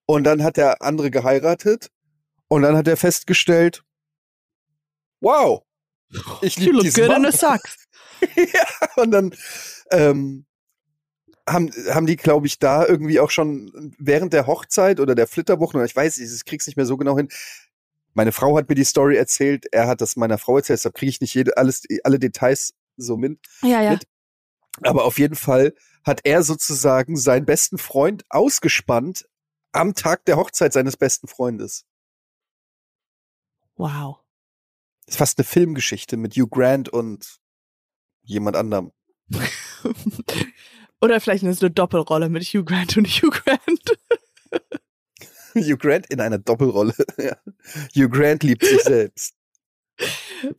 Und 0.06 0.24
dann 0.24 0.42
hat 0.42 0.56
der 0.56 0.82
andere 0.82 1.10
geheiratet 1.10 1.90
und 2.48 2.62
dann 2.62 2.76
hat 2.76 2.88
er 2.88 2.96
festgestellt, 2.96 3.84
wow, 5.20 5.62
ich 6.42 6.56
liebe 6.56 6.72
look 6.72 6.82
diesen 6.82 7.04
good 7.06 7.16
in 7.16 7.22
Mann. 7.22 7.32
a 7.32 7.36
socks. 7.36 7.76
ja, 8.36 8.66
und 8.96 9.10
dann 9.12 9.34
ähm, 9.90 10.46
haben, 11.48 11.70
haben 11.90 12.06
die, 12.06 12.16
glaube 12.16 12.46
ich, 12.46 12.58
da 12.58 12.86
irgendwie 12.86 13.18
auch 13.20 13.30
schon 13.30 13.94
während 13.98 14.32
der 14.32 14.46
Hochzeit 14.46 15.00
oder 15.00 15.14
der 15.14 15.26
Flitterwochen, 15.26 15.76
oder 15.76 15.86
ich 15.86 15.96
weiß 15.96 16.18
ich 16.18 16.44
krieg's 16.44 16.66
nicht 16.66 16.76
mehr 16.76 16.86
so 16.86 16.96
genau 16.96 17.16
hin. 17.16 17.28
Meine 18.12 18.32
Frau 18.32 18.56
hat 18.56 18.68
mir 18.68 18.74
die 18.74 18.84
Story 18.84 19.16
erzählt, 19.16 19.66
er 19.72 19.86
hat 19.86 20.00
das 20.00 20.16
meiner 20.16 20.36
Frau 20.38 20.56
erzählt, 20.56 20.78
deshalb 20.80 20.96
kriege 20.96 21.10
ich 21.10 21.20
nicht 21.20 21.34
jede, 21.34 21.56
alles, 21.56 21.84
alle 22.04 22.18
Details 22.18 22.74
so 22.96 23.16
mit. 23.16 23.38
Ja, 23.62 23.80
ja. 23.80 23.90
Mit- 23.92 24.06
Aber 24.82 25.04
auf 25.04 25.18
jeden 25.18 25.36
Fall 25.36 25.74
hat 26.04 26.20
er 26.24 26.42
sozusagen 26.42 27.16
seinen 27.16 27.46
besten 27.46 27.78
Freund 27.78 28.24
ausgespannt 28.28 29.26
am 29.72 29.94
Tag 29.94 30.24
der 30.24 30.36
Hochzeit 30.36 30.72
seines 30.72 30.96
besten 30.96 31.28
Freundes. 31.28 31.84
Wow. 33.76 34.19
Das 35.10 35.16
ist 35.16 35.18
fast 35.18 35.38
eine 35.40 35.44
Filmgeschichte 35.44 36.16
mit 36.16 36.36
Hugh 36.36 36.46
Grant 36.48 36.88
und 36.88 37.40
jemand 38.22 38.56
anderem. 38.56 38.92
Oder 41.00 41.20
vielleicht 41.20 41.42
ist 41.42 41.56
es 41.56 41.62
eine 41.62 41.72
Doppelrolle 41.72 42.28
mit 42.28 42.44
Hugh 42.44 42.62
Grant 42.64 42.96
und 42.96 43.08
Hugh 43.20 43.30
Grant. 43.30 43.98
Hugh 45.56 45.76
Grant 45.76 46.06
in 46.10 46.20
einer 46.20 46.38
Doppelrolle. 46.38 46.94
Ja. 47.18 47.36
Hugh 47.92 48.08
Grant 48.08 48.44
liebt 48.44 48.64
sich 48.64 48.82
selbst. 48.82 49.34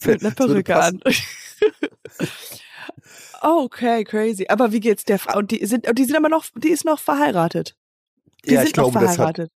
mit 0.05 0.21
einer 0.21 0.35
Perücke 0.35 0.75
an. 0.75 0.99
okay, 3.39 4.03
crazy. 4.03 4.47
Aber 4.49 4.73
wie 4.73 4.81
geht's 4.81 5.05
der 5.05 5.17
Frau? 5.17 5.37
Und 5.37 5.51
die 5.51 5.65
sind, 5.65 5.87
die 5.97 6.03
sind 6.03 6.17
aber 6.17 6.27
noch, 6.27 6.43
die 6.57 6.71
ist 6.71 6.83
noch 6.83 6.99
verheiratet. 6.99 7.77
Die 8.43 8.51
ja, 8.51 8.59
sind 8.59 8.67
ich 8.67 8.73
glaube, 8.73 8.95
noch 8.95 8.99
das 8.99 9.11
hat 9.11 9.15
verheiratet. 9.15 9.51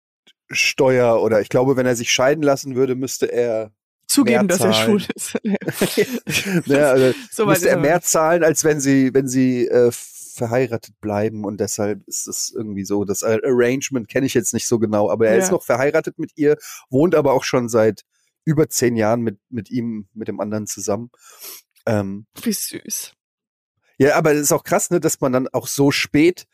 Steuer 0.52 1.22
oder 1.22 1.42
ich 1.42 1.50
glaube, 1.50 1.76
wenn 1.76 1.86
er 1.86 1.98
sich 1.98 2.14
scheiden 2.14 2.44
lassen 2.44 2.76
würde, 2.76 2.96
müsste 2.96 3.26
er 3.30 3.74
Zugeben, 4.08 4.48
dass 4.48 4.60
er 4.62 4.74
schwul 4.74 5.02
ist. 5.16 5.36
ne, 6.68 6.88
also 6.88 7.18
So 7.32 7.46
müsste 7.46 7.66
ist 7.68 7.72
er 7.72 7.78
mehr 7.78 8.02
zahlen, 8.02 8.44
als 8.44 8.64
wenn 8.64 8.80
sie, 8.80 9.14
wenn 9.14 9.28
sie 9.28 9.68
äh, 9.68 9.92
verheiratet 9.92 11.00
bleiben 11.00 11.46
und 11.46 11.60
deshalb 11.60 12.06
ist 12.08 12.28
es 12.28 12.52
irgendwie 12.56 12.86
so. 12.86 13.06
Das 13.06 13.24
Arrangement 13.24 14.08
kenne 14.08 14.26
ich 14.26 14.34
jetzt 14.34 14.54
nicht 14.54 14.68
so 14.68 14.80
genau, 14.80 15.10
aber 15.10 15.28
er 15.28 15.38
Ja. 15.38 15.44
ist 15.44 15.52
noch 15.52 15.64
verheiratet 15.64 16.20
mit 16.20 16.32
ihr, 16.36 16.58
wohnt 16.90 17.16
aber 17.16 17.34
auch 17.34 17.44
schon 17.44 17.70
seit 17.70 18.02
über 18.44 18.70
zehn 18.70 18.96
Jahren 18.96 19.22
mit, 19.22 19.40
mit 19.50 19.72
ihm, 19.72 20.08
mit 20.14 20.28
dem 20.28 20.40
anderen 20.40 20.68
zusammen. 20.68 21.10
Ähm, 21.88 22.26
Wie 22.42 22.52
süß. 22.54 23.14
ja, 23.98 24.16
aber 24.16 24.34
es 24.34 24.42
ist 24.42 24.52
auch 24.52 24.64
krass, 24.64 24.90
ne, 24.92 25.00
dass 25.00 25.20
man 25.22 25.32
dann 25.32 25.48
auch 25.48 25.68
so 25.68 25.92
spät 25.92 26.46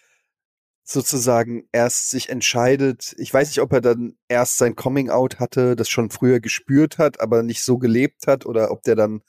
sozusagen 0.91 1.67
erst 1.71 2.09
sich 2.09 2.29
entscheidet. 2.29 3.15
Ich 3.17 3.33
weiß 3.33 3.49
nicht, 3.49 3.61
ob 3.61 3.73
er 3.73 3.81
dann 3.81 4.17
erst 4.27 4.57
sein 4.57 4.75
Coming 4.75 5.09
Out 5.09 5.39
hatte, 5.39 5.75
das 5.75 5.89
schon 5.89 6.09
früher 6.09 6.39
gespürt 6.39 6.97
hat, 6.97 7.19
aber 7.19 7.43
nicht 7.43 7.63
so 7.63 7.77
gelebt 7.77 8.27
hat, 8.27 8.45
oder 8.45 8.71
ob 8.71 8.83
der 8.83 8.95
dann 8.95 9.21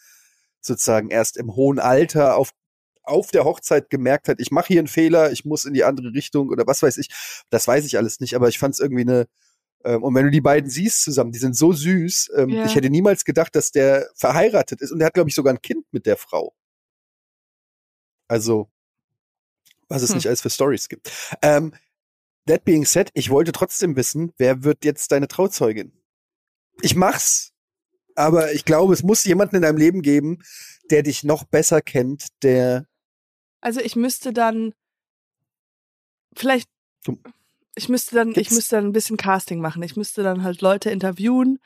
sozusagen 0.61 1.11
erst 1.11 1.37
im 1.37 1.55
hohen 1.55 1.79
Alter 1.79 2.37
auf 2.37 2.51
auf 3.05 3.33
der 3.33 3.45
Hochzeit 3.45 3.91
gemerkt 3.91 4.29
hat, 4.29 4.41
ich 4.41 4.53
mache 4.53 4.69
hier 4.69 4.79
einen 4.79 4.87
Fehler, 4.87 5.33
ich 5.33 5.45
muss 5.45 5.65
in 5.65 5.75
die 5.75 5.83
andere 5.85 6.13
Richtung 6.15 6.51
oder 6.51 6.67
was 6.69 6.83
weiß 6.83 6.99
ich. 6.99 7.09
Das 7.51 7.67
weiß 7.67 7.85
ich 7.85 7.97
alles 7.99 8.21
nicht, 8.21 8.37
aber 8.37 8.49
ich 8.49 8.59
fand 8.61 8.75
es 8.75 8.81
irgendwie 8.81 9.03
eine 9.03 9.27
ähm, 9.85 10.05
und 10.05 10.15
wenn 10.15 10.25
du 10.27 10.31
die 10.31 10.41
beiden 10.41 10.71
siehst 10.71 11.03
zusammen, 11.03 11.33
die 11.33 11.41
sind 11.41 11.57
so 11.57 11.73
süß. 11.73 12.31
Ähm, 12.37 12.51
Ja. 12.51 12.65
Ich 12.65 12.77
hätte 12.77 12.91
niemals 12.91 13.25
gedacht, 13.25 13.57
dass 13.57 13.73
der 13.73 14.09
verheiratet 14.15 14.81
ist 14.83 14.93
und 14.93 15.01
der 15.01 15.07
hat 15.07 15.15
glaube 15.15 15.31
ich 15.31 15.35
sogar 15.35 15.53
ein 15.53 15.61
Kind 15.63 15.85
mit 15.93 16.07
der 16.07 16.17
Frau. 16.17 16.55
Also 18.29 18.71
was 19.93 20.03
es 20.03 20.11
Hm. 20.11 20.17
nicht 20.17 20.27
alles 20.27 20.41
für 20.43 20.51
Stories 20.51 20.89
gibt. 20.89 21.11
Ähm, 21.43 21.73
that 22.47 22.65
being 22.65 22.85
said, 22.85 23.11
ich 23.15 23.31
wollte 23.31 23.53
trotzdem 23.53 23.95
wissen, 23.97 24.33
wer 24.39 24.65
wird 24.65 24.85
jetzt 24.85 25.13
deine 25.13 25.29
Trauzeugin? 25.29 25.93
Ich 26.81 26.95
mach's, 26.97 27.53
aber 28.17 28.53
ich 28.53 28.65
glaube, 28.65 28.93
es 28.95 29.03
muss 29.03 29.25
jemanden 29.25 29.57
in 29.57 29.63
deinem 29.63 29.77
Leben 29.79 30.03
geben, 30.03 30.43
der 30.91 31.03
dich 31.03 31.23
noch 31.25 31.45
besser 31.45 31.81
kennt, 31.81 32.27
der 32.43 32.87
Also 33.61 33.81
ich 33.81 33.95
müsste 33.97 34.33
dann 34.33 34.75
vielleicht 36.35 36.69
ich 37.75 37.89
müsste 37.89 38.15
dann 38.17 38.29
ich 38.31 38.35
Gibt's- 38.35 38.55
müsste 38.55 38.77
dann 38.77 38.87
ein 38.87 38.93
bisschen 38.93 39.17
Casting 39.17 39.61
machen. 39.61 39.83
Ich 39.83 39.97
müsste 39.97 40.23
dann 40.23 40.43
halt 40.43 40.61
Leute 40.61 40.91
interviewen. 40.91 41.59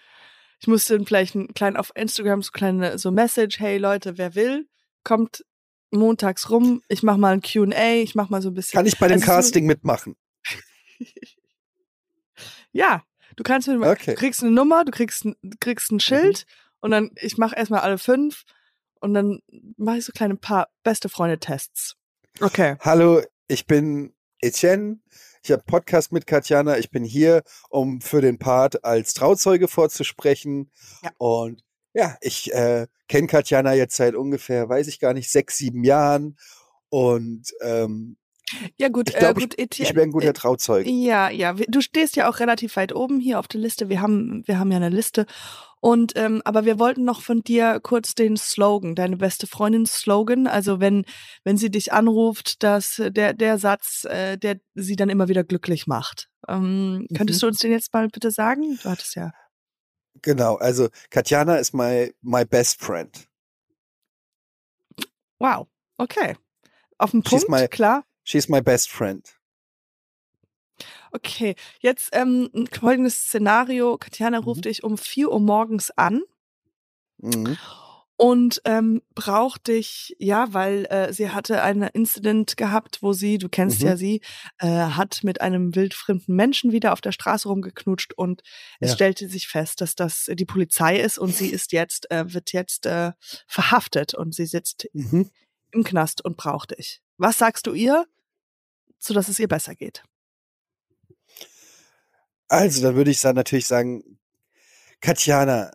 Ich 0.60 0.66
müsste 0.68 0.96
dann 0.96 1.06
vielleicht 1.06 1.34
einen 1.34 1.48
kleinen 1.54 1.76
auf 1.76 1.90
Instagram 1.94 2.42
so 2.42 2.50
kleine 2.52 2.98
so 2.98 3.10
Message, 3.10 3.58
hey 3.58 3.78
Leute, 3.78 4.16
wer 4.18 4.34
will, 4.34 4.68
kommt 5.04 5.44
montags 5.90 6.50
rum. 6.50 6.82
Ich 6.88 7.02
mach 7.02 7.16
mal 7.16 7.32
ein 7.32 7.42
Q&A, 7.42 7.94
ich 8.02 8.14
mach 8.14 8.28
mal 8.28 8.42
so 8.42 8.50
ein 8.50 8.54
bisschen 8.54 8.76
kann 8.76 8.86
ich 8.86 8.98
bei 8.98 9.08
dem 9.08 9.14
Also 9.14 9.26
Casting 9.26 9.66
mitmachen. 9.66 10.16
Ja, 12.72 13.02
du 13.36 13.42
kannst 13.42 13.68
mir 13.68 13.80
Okay. 13.80 14.12
du 14.12 14.14
kriegst 14.14 14.42
eine 14.42 14.52
Nummer, 14.52 14.84
du 14.84 14.90
kriegst 14.92 15.24
ein, 15.24 15.34
du 15.42 15.56
kriegst 15.58 15.90
ein 15.90 16.00
Schild 16.00 16.44
und 16.80 16.90
dann 16.90 17.10
ich 17.16 17.38
mache 17.38 17.56
erstmal 17.56 17.80
alle 17.80 17.96
fünf 17.96 18.44
und 19.00 19.14
dann 19.14 19.40
mache 19.76 19.98
ich 19.98 20.04
so 20.04 20.12
kleine 20.12 20.36
paar 20.36 20.68
beste 20.82 21.08
Freunde 21.08 21.38
Tests. 21.38 21.96
Okay. 22.40 22.76
Hallo, 22.80 23.22
ich 23.48 23.66
bin 23.66 24.14
Etienne. 24.40 25.00
Ich 25.42 25.52
habe 25.52 25.62
Podcast 25.62 26.12
mit 26.12 26.26
Katjana. 26.26 26.76
Ich 26.76 26.90
bin 26.90 27.04
hier, 27.04 27.42
um 27.70 28.00
für 28.00 28.20
den 28.20 28.38
Part 28.38 28.84
als 28.84 29.14
Trauzeuge 29.14 29.68
vorzusprechen. 29.68 30.70
Ja. 31.02 31.12
Und 31.18 31.62
ja, 31.96 32.16
ich 32.20 32.52
äh, 32.52 32.86
kenne 33.08 33.26
Katjana 33.26 33.72
jetzt 33.74 33.96
seit 33.96 34.14
ungefähr, 34.14 34.68
weiß 34.68 34.86
ich 34.88 35.00
gar 35.00 35.14
nicht, 35.14 35.30
sechs, 35.30 35.56
sieben 35.56 35.82
Jahren. 35.84 36.36
Und 36.90 37.52
ähm, 37.62 38.16
Ja 38.78 38.88
gut, 38.88 39.08
Ich 39.10 39.16
glaub, 39.16 39.36
äh, 39.38 39.40
gut 39.40 39.58
Etienne, 39.58 39.88
ich 39.90 39.96
wäre 39.96 40.06
ein 40.06 40.12
guter 40.12 40.32
Trauzeuge. 40.34 40.88
Ja, 40.90 41.30
ja, 41.30 41.58
wir- 41.58 41.66
du 41.68 41.80
stehst 41.80 42.14
ja 42.16 42.28
auch 42.28 42.38
relativ 42.38 42.76
weit 42.76 42.94
oben 42.94 43.18
hier 43.18 43.38
auf 43.40 43.48
der 43.48 43.60
Liste. 43.60 43.88
Wir 43.88 44.00
haben, 44.00 44.42
wir 44.46 44.58
haben 44.58 44.70
ja 44.70 44.76
eine 44.76 44.90
Liste. 44.90 45.26
Und 45.80 46.12
ähm, 46.16 46.42
aber 46.44 46.64
wir 46.64 46.78
wollten 46.78 47.04
noch 47.04 47.20
von 47.22 47.42
dir 47.42 47.80
kurz 47.82 48.14
den 48.14 48.36
Slogan, 48.36 48.94
deine 48.94 49.16
beste 49.16 49.46
Freundin 49.46 49.86
Slogan. 49.86 50.46
Also 50.46 50.80
wenn 50.80 51.04
wenn 51.44 51.56
sie 51.58 51.70
dich 51.70 51.92
anruft, 51.92 52.62
dass 52.62 52.98
äh, 52.98 53.10
der 53.12 53.34
der 53.34 53.58
Satz, 53.58 54.04
äh, 54.04 54.36
der 54.36 54.56
sie 54.74 54.96
dann 54.96 55.10
immer 55.10 55.28
wieder 55.28 55.44
glücklich 55.44 55.86
macht. 55.86 56.28
Ähm, 56.48 57.06
könntest 57.16 57.40
Mhm. 57.40 57.46
du 57.46 57.46
uns 57.48 57.58
den 57.58 57.72
jetzt 57.72 57.92
mal 57.92 58.08
bitte 58.08 58.30
sagen? 58.30 58.78
Du 58.82 58.88
hattest 58.90 59.14
ja. 59.16 59.32
Genau, 60.22 60.56
also 60.56 60.88
Katjana 61.10 61.56
ist 61.56 61.72
my, 61.74 62.12
my 62.22 62.44
best 62.44 62.80
friend. 62.80 63.28
Wow. 65.38 65.68
Okay. 65.98 66.36
Auf 66.98 67.10
den 67.10 67.22
She's 67.22 67.44
Punkt, 67.44 67.48
my- 67.50 67.68
klar. 67.68 68.04
She's 68.24 68.48
my 68.48 68.60
best 68.60 68.90
friend. 68.90 69.24
Okay. 71.12 71.54
Jetzt 71.80 72.10
ähm, 72.12 72.50
folgendes 72.72 73.26
Szenario. 73.26 73.96
Katjana 73.98 74.38
ruft 74.38 74.58
Mhm. 74.58 74.62
dich 74.62 74.82
um 74.84 74.98
4 74.98 75.30
Uhr 75.30 75.40
morgens 75.40 75.90
an. 75.96 76.22
Mhm. 77.18 77.56
Und 78.16 78.62
ähm, 78.64 79.02
braucht 79.14 79.68
dich, 79.68 80.16
ja, 80.18 80.52
weil 80.54 80.86
äh, 80.86 81.12
sie 81.12 81.30
hatte 81.30 81.62
einen 81.62 81.88
Incident 81.92 82.56
gehabt, 82.56 83.02
wo 83.02 83.12
sie, 83.12 83.38
du 83.38 83.48
kennst 83.48 83.80
Mhm. 83.80 83.86
ja 83.86 83.96
sie, 83.96 84.20
äh, 84.58 84.66
hat 84.66 85.20
mit 85.22 85.40
einem 85.42 85.74
wildfremden 85.74 86.34
Menschen 86.34 86.72
wieder 86.72 86.92
auf 86.92 87.00
der 87.02 87.12
Straße 87.12 87.48
rumgeknutscht 87.48 88.14
und 88.14 88.42
es 88.80 88.90
Ja. 88.90 88.94
stellte 88.96 89.28
sich 89.28 89.48
fest, 89.48 89.80
dass 89.80 89.94
das 89.94 90.30
die 90.32 90.44
Polizei 90.46 90.98
ist 90.98 91.18
und 91.18 91.34
sie 91.34 91.48
ist 91.48 91.72
jetzt, 91.72 92.10
äh, 92.10 92.32
wird 92.32 92.52
jetzt 92.52 92.86
äh, 92.86 93.12
verhaftet 93.46 94.14
und 94.14 94.34
sie 94.34 94.46
sitzt 94.46 94.88
Mhm. 94.94 95.30
im 95.72 95.84
Knast 95.84 96.24
und 96.24 96.36
braucht 96.38 96.76
dich. 96.78 97.02
Was 97.18 97.38
sagst 97.38 97.66
du 97.66 97.74
ihr, 97.74 98.06
so 98.98 99.12
dass 99.14 99.28
es 99.28 99.38
ihr 99.38 99.48
besser 99.48 99.74
geht? 99.74 100.02
Also, 102.48 102.80
dann 102.82 102.94
würde 102.94 103.10
ich 103.10 103.20
dann 103.20 103.34
natürlich 103.36 103.66
sagen, 103.66 104.18
Katjana, 105.00 105.72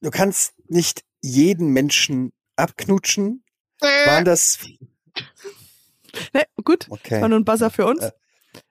du 0.00 0.10
kannst 0.10 0.54
nicht 0.68 1.04
jeden 1.22 1.68
Menschen 1.68 2.32
abknutschen. 2.56 3.44
Waren 3.80 4.24
das, 4.24 4.58
Ne, 6.32 6.44
gut, 6.64 6.86
okay. 6.90 7.20
war 7.20 7.28
nur 7.28 7.38
ein 7.38 7.44
Buzzer 7.44 7.70
für 7.70 7.86
uns. 7.86 8.02
Äh, 8.02 8.10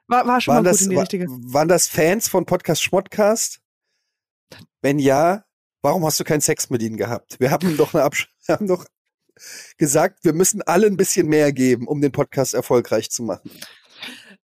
War, 0.07 0.27
war 0.27 0.41
schon 0.41 0.55
Waren 0.55 0.63
mal 0.63 0.71
gut 0.71 0.79
das, 0.79 0.85
in 0.85 0.89
die 0.89 0.97
richtige. 0.97 1.27
waren 1.29 1.67
das 1.67 1.87
Fans 1.87 2.27
von 2.27 2.45
Podcast 2.45 2.83
Schmottcast? 2.83 3.61
Wenn 4.81 4.99
ja, 4.99 5.45
warum 5.81 6.05
hast 6.05 6.19
du 6.19 6.23
keinen 6.23 6.41
Sex 6.41 6.69
mit 6.69 6.81
ihnen 6.81 6.97
gehabt? 6.97 7.39
Wir 7.39 7.51
haben 7.51 7.77
doch 7.77 7.93
eine 7.93 8.03
Absch 8.03 8.27
wir 8.45 8.55
haben 8.55 8.67
doch 8.67 8.85
gesagt, 9.77 10.23
wir 10.23 10.33
müssen 10.33 10.61
alle 10.61 10.87
ein 10.87 10.97
bisschen 10.97 11.27
mehr 11.27 11.53
geben, 11.53 11.87
um 11.87 12.01
den 12.01 12.11
Podcast 12.11 12.53
erfolgreich 12.53 13.09
zu 13.09 13.23
machen. 13.23 13.51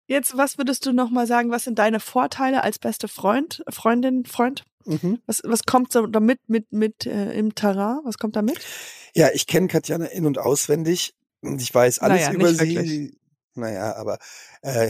Jetzt, 0.07 0.37
was 0.37 0.57
würdest 0.57 0.85
du 0.85 0.93
noch 0.93 1.09
mal 1.09 1.25
sagen? 1.25 1.49
Was 1.49 1.63
sind 1.63 1.79
deine 1.79 1.99
Vorteile 1.99 2.63
als 2.63 2.77
beste 2.79 3.07
Freund, 3.07 3.63
Freundin, 3.69 4.25
Freund? 4.25 4.63
Mhm. 4.85 5.19
Was, 5.25 5.41
was 5.43 5.63
kommt 5.63 5.91
so 5.91 6.05
damit 6.05 6.39
mit, 6.47 6.71
mit 6.71 7.05
äh, 7.05 7.33
im 7.33 7.55
Terrain? 7.55 7.99
Was 8.03 8.17
kommt 8.17 8.35
damit? 8.35 8.59
Ja, 9.15 9.29
ich 9.33 9.47
kenne 9.47 9.67
Katjana 9.67 10.05
in- 10.05 10.25
und 10.27 10.37
auswendig 10.37 11.15
und 11.41 11.61
ich 11.61 11.73
weiß 11.73 11.99
alles 11.99 12.21
Naja, 12.21 12.33
über 12.33 12.53
sie. 12.53 12.75
wirklich. 12.75 13.17
Naja, 13.55 13.95
aber 13.95 14.19
äh, 14.61 14.89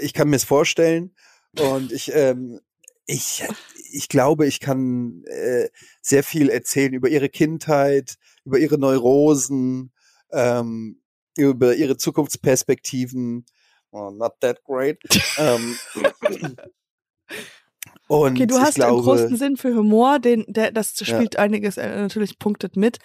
ich 0.00 0.14
kann 0.14 0.28
mir 0.30 0.36
es 0.36 0.44
vorstellen 0.44 1.14
und 1.58 1.90
ich, 1.90 2.14
ähm, 2.14 2.60
ich, 3.06 3.44
ich 3.90 4.08
glaube, 4.08 4.46
ich 4.46 4.60
kann 4.60 5.24
äh, 5.24 5.68
sehr 6.00 6.22
viel 6.22 6.48
erzählen 6.48 6.94
über 6.94 7.08
ihre 7.08 7.28
Kindheit, 7.28 8.18
über 8.44 8.58
ihre 8.58 8.78
Neurosen, 8.78 9.90
ähm, 10.30 11.02
über 11.36 11.74
ihre 11.74 11.96
Zukunftsperspektiven. 11.96 13.44
Oh, 13.92 14.10
not 14.10 14.40
that 14.40 14.62
great. 14.64 14.98
ähm, 15.38 15.76
und 18.08 18.32
Okay, 18.36 18.46
du 18.46 18.58
hast 18.58 18.74
glaube, 18.76 18.92
einen 18.92 19.02
großen 19.02 19.36
Sinn 19.36 19.56
für 19.56 19.74
Humor, 19.74 20.18
den, 20.18 20.44
der, 20.48 20.72
das 20.72 20.98
Ja. 21.00 21.06
spielt 21.06 21.38
einiges 21.38 21.76
äh, 21.76 21.88
natürlich 21.96 22.38
punktet 22.38 22.76
mit. 22.76 22.98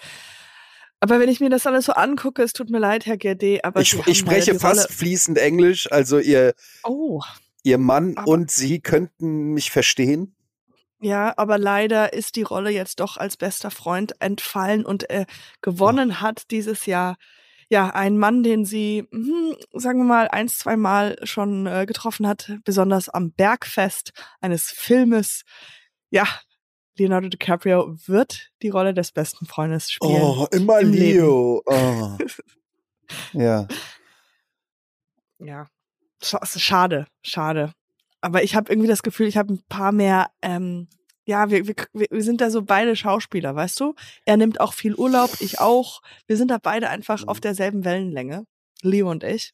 Aber 1.00 1.20
wenn 1.20 1.28
ich 1.28 1.40
mir 1.40 1.50
das 1.50 1.66
alles 1.66 1.84
so 1.84 1.92
angucke, 1.92 2.42
es 2.42 2.52
tut 2.52 2.70
mir 2.70 2.78
leid, 2.78 3.06
Herr 3.06 3.16
GD, 3.16 3.62
aber 3.62 3.80
ich, 3.80 3.94
ich 4.06 4.18
spreche 4.18 4.58
fast 4.58 4.80
Rolle, 4.86 4.88
fließend 4.92 5.38
Englisch, 5.38 5.90
also 5.92 6.18
ihr, 6.18 6.54
Oh, 6.82 7.20
ihr 7.62 7.78
Mann 7.78 8.16
und 8.24 8.50
sie 8.50 8.80
könnten 8.80 9.52
mich 9.52 9.70
verstehen. 9.70 10.34
ja, 11.00 11.32
aber 11.36 11.56
leider 11.58 12.12
ist 12.12 12.34
die 12.34 12.42
Rolle 12.42 12.70
jetzt 12.70 12.98
doch 12.98 13.16
als 13.16 13.36
bester 13.36 13.70
Freund 13.70 14.14
entfallen 14.20 14.84
und 14.84 15.08
äh, 15.10 15.26
gewonnen 15.62 16.20
hat 16.20 16.50
dieses 16.50 16.86
Jahr 16.86 17.16
ja 17.68 17.90
ein 17.90 18.18
Mann, 18.18 18.42
den 18.42 18.64
sie, 18.64 19.06
hm, 19.10 19.56
sagen 19.72 20.00
wir 20.00 20.04
mal, 20.04 20.28
eins, 20.28 20.58
zwei 20.58 20.76
Mal 20.76 21.16
schon 21.24 21.66
äh, 21.66 21.86
getroffen 21.86 22.26
hat, 22.26 22.52
besonders 22.64 23.08
am 23.08 23.32
Bergfest 23.32 24.12
eines 24.40 24.70
Filmes. 24.70 25.42
Ja, 26.10 26.26
Leonardo 26.98 27.28
DiCaprio 27.28 27.96
wird 28.06 28.50
die 28.62 28.70
Rolle 28.70 28.94
des 28.94 29.12
besten 29.12 29.46
Freundes 29.46 29.90
spielen. 29.90 30.20
Oh, 30.20 30.46
immer 30.50 30.80
im. 30.80 30.92
Leo. 30.92 31.62
Oh. 31.70 32.18
Ja. 33.32 33.66
Ja. 35.38 35.66
Schade, 36.20 37.06
schade. 37.22 37.72
Aber 38.20 38.42
ich 38.42 38.54
habe 38.54 38.70
irgendwie 38.70 38.88
das 38.88 39.02
Gefühl, 39.02 39.28
ich 39.28 39.38
habe 39.38 39.54
ein 39.54 39.62
paar 39.68 39.92
mehr, 39.92 40.30
ähm, 40.42 40.88
ja, 41.28 41.50
wir, 41.50 41.66
wir, 41.66 41.74
wir 41.92 42.22
sind 42.22 42.40
da 42.40 42.50
so 42.50 42.62
beide 42.62 42.96
Schauspieler, 42.96 43.54
weißt 43.54 43.78
du? 43.80 43.94
Er 44.24 44.38
nimmt 44.38 44.60
auch 44.60 44.72
viel 44.72 44.94
Urlaub, 44.94 45.30
ich 45.40 45.60
auch. 45.60 46.00
Wir 46.26 46.38
sind 46.38 46.50
da 46.50 46.56
beide 46.56 46.88
einfach 46.88 47.22
mhm. 47.22 47.28
auf 47.28 47.38
derselben 47.38 47.84
Wellenlänge. 47.84 48.46
Leo 48.80 49.10
und 49.10 49.24
ich. 49.24 49.52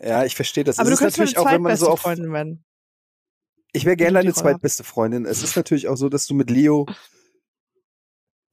Ja, 0.00 0.24
ich 0.24 0.34
verstehe 0.34 0.64
das. 0.64 0.80
Aber 0.80 0.90
es 0.90 0.98
du 0.98 1.04
kannst 1.04 1.18
natürlich 1.18 1.38
auch, 1.38 1.50
wenn 1.50 1.62
man 1.62 1.76
so 1.76 1.88
auf. 1.88 2.00
Freundin 2.00 2.32
werden. 2.32 2.64
Ich 3.72 3.84
wäre 3.84 3.96
gerne 3.96 4.14
deine 4.14 4.34
zweitbeste 4.34 4.82
Freundin. 4.82 5.26
Es 5.26 5.44
ist 5.44 5.54
natürlich 5.54 5.86
auch 5.86 5.96
so, 5.96 6.08
dass 6.08 6.26
du 6.26 6.34
mit 6.34 6.50
Leo, 6.50 6.86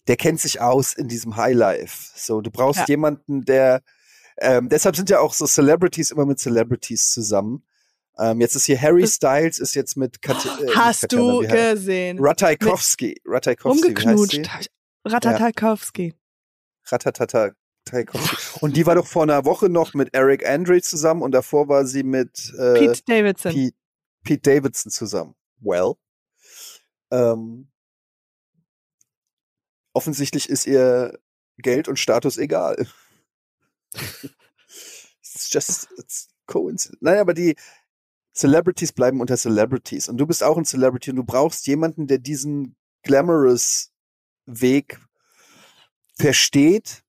der 0.08 0.16
kennt 0.16 0.40
sich 0.40 0.62
aus 0.62 0.94
in 0.94 1.08
diesem 1.08 1.38
Highlife. 1.38 2.12
So, 2.16 2.42
du 2.42 2.52
brauchst 2.52 2.82
ja. 2.82 2.86
jemanden, 2.88 3.46
der, 3.46 3.82
ähm, 4.38 4.70
deshalb 4.70 4.96
sind 4.96 5.10
ja 5.10 5.22
auch 5.22 5.34
so 5.34 5.48
Celebrities 5.48 6.12
immer 6.12 6.28
mit 6.28 6.38
Celebrities 6.38 7.10
zusammen. 7.10 7.64
Ähm, 8.20 8.42
jetzt 8.42 8.56
ist 8.56 8.66
hier 8.66 8.82
Harry 8.82 9.08
Styles, 9.08 9.60
ist 9.60 9.76
jetzt 9.76 9.96
mit 9.96 10.22
Kat 10.22 10.46
äh, 10.46 10.68
Hast 10.76 11.02
Katjana, 11.02 11.42
du 11.42 11.48
gesehen? 11.48 12.18
Ratajkowski. 12.20 13.22
Ratajkowski. 13.26 13.88
Umgeknutscht. 13.88 14.70
Ratatakowski. 15.06 16.14
Ratatata. 16.86 17.52
Und 18.60 18.76
die 18.76 18.86
war 18.86 18.96
doch 18.96 19.08
vor 19.08 19.24
einer 19.24 19.46
Woche 19.46 19.70
noch 19.70 19.94
mit 19.94 20.14
Eric 20.14 20.46
Andre 20.46 20.82
zusammen 20.82 21.22
und 21.22 21.32
davor 21.32 21.70
war 21.70 21.86
sie 21.86 22.04
mit 22.04 22.54
äh, 22.58 22.74
Pete 22.74 23.02
Davidson. 23.06 23.54
Pete, 23.54 23.76
Pete 24.24 24.42
Davidson 24.42 24.92
zusammen. 24.92 25.36
Well. 25.60 25.94
Ähm, 27.12 27.70
offensichtlich 29.94 30.50
ist 30.50 30.68
ihr 30.68 31.18
Geld 31.60 31.88
und 31.88 31.98
Status 31.98 32.38
egal. 32.38 32.88
it's 33.94 35.50
just 35.52 35.88
it's 35.98 36.28
coincidence. 36.46 36.98
Nein, 37.02 37.20
aber 37.20 37.34
die 37.34 37.56
Celebrities 38.38 38.94
bleiben 38.94 39.20
unter 39.20 39.36
Celebrities 39.36 40.08
und 40.08 40.18
du 40.18 40.28
bist 40.28 40.44
auch 40.44 40.58
ein 40.58 40.66
Celebrity 40.66 41.10
und 41.10 41.18
du 41.18 41.24
brauchst 41.24 41.66
jemanden, 41.68 42.08
der 42.08 42.20
diesen 42.20 42.76
glamorous 43.04 43.92
Weg 44.46 45.00
versteht 46.18 47.04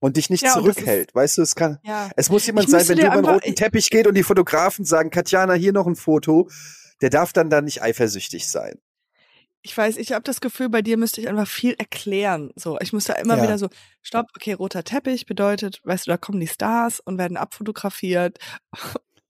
und 0.00 0.16
dich 0.16 0.30
nicht 0.30 0.42
ja, 0.42 0.54
zurückhält. 0.54 1.10
Ist, 1.10 1.14
weißt 1.14 1.38
du, 1.38 1.42
es 1.42 1.54
kann, 1.54 1.78
ja. 1.84 2.10
es 2.16 2.30
muss 2.30 2.46
jemand 2.46 2.68
sein, 2.68 2.88
wenn 2.88 2.98
du 2.98 3.06
über 3.06 3.16
den 3.16 3.24
roten 3.26 3.54
Teppich 3.54 3.90
geht 3.90 4.06
und 4.06 4.14
die 4.14 4.22
Fotografen 4.22 4.84
sagen, 4.84 5.10
Katjana, 5.10 5.52
hier 5.52 5.72
noch 5.72 5.86
ein 5.86 5.96
Foto, 5.96 6.48
der 7.00 7.10
darf 7.10 7.32
dann 7.32 7.50
da 7.50 7.60
nicht 7.60 7.82
eifersüchtig 7.82 8.48
sein. 8.48 8.78
Ich 9.62 9.76
weiß, 9.76 9.98
ich 9.98 10.12
habe 10.12 10.22
das 10.22 10.40
Gefühl, 10.40 10.70
bei 10.70 10.80
dir 10.80 10.96
müsste 10.96 11.20
ich 11.20 11.28
einfach 11.28 11.46
viel 11.46 11.74
erklären. 11.74 12.50
So, 12.56 12.78
ich 12.80 12.94
muss 12.94 13.04
da 13.04 13.12
immer 13.14 13.36
ja. 13.36 13.42
wieder 13.42 13.58
so, 13.58 13.68
stopp, 14.02 14.28
okay, 14.34 14.54
roter 14.54 14.84
Teppich 14.84 15.26
bedeutet, 15.26 15.82
weißt 15.84 16.06
du, 16.06 16.12
da 16.12 16.16
kommen 16.16 16.40
die 16.40 16.48
Stars 16.48 17.00
und 17.00 17.18
werden 17.18 17.36
abfotografiert. 17.36 18.38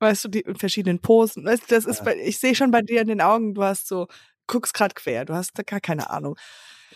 Weißt 0.01 0.25
du, 0.25 0.29
die 0.29 0.41
in 0.41 0.57
verschiedenen 0.57 0.99
Posen. 0.99 1.45
Weißt 1.45 1.65
du, 1.65 1.75
das 1.75 1.85
ist, 1.85 2.05
bei, 2.05 2.17
ich 2.17 2.39
sehe 2.39 2.55
schon 2.55 2.71
bei 2.71 2.83
dir 2.83 3.03
in 3.03 3.09
den 3.09 3.21
Augen, 3.21 3.55
du 3.55 3.63
hast 3.63 3.87
so, 3.87 4.09
guckst 4.47 4.75
grad 4.75 4.97
quer, 4.97 5.25
du 5.25 5.35
hast 5.35 5.53
da 5.59 5.63
gar 5.63 5.81
keine 5.81 6.11
Ahnung. 6.11 6.37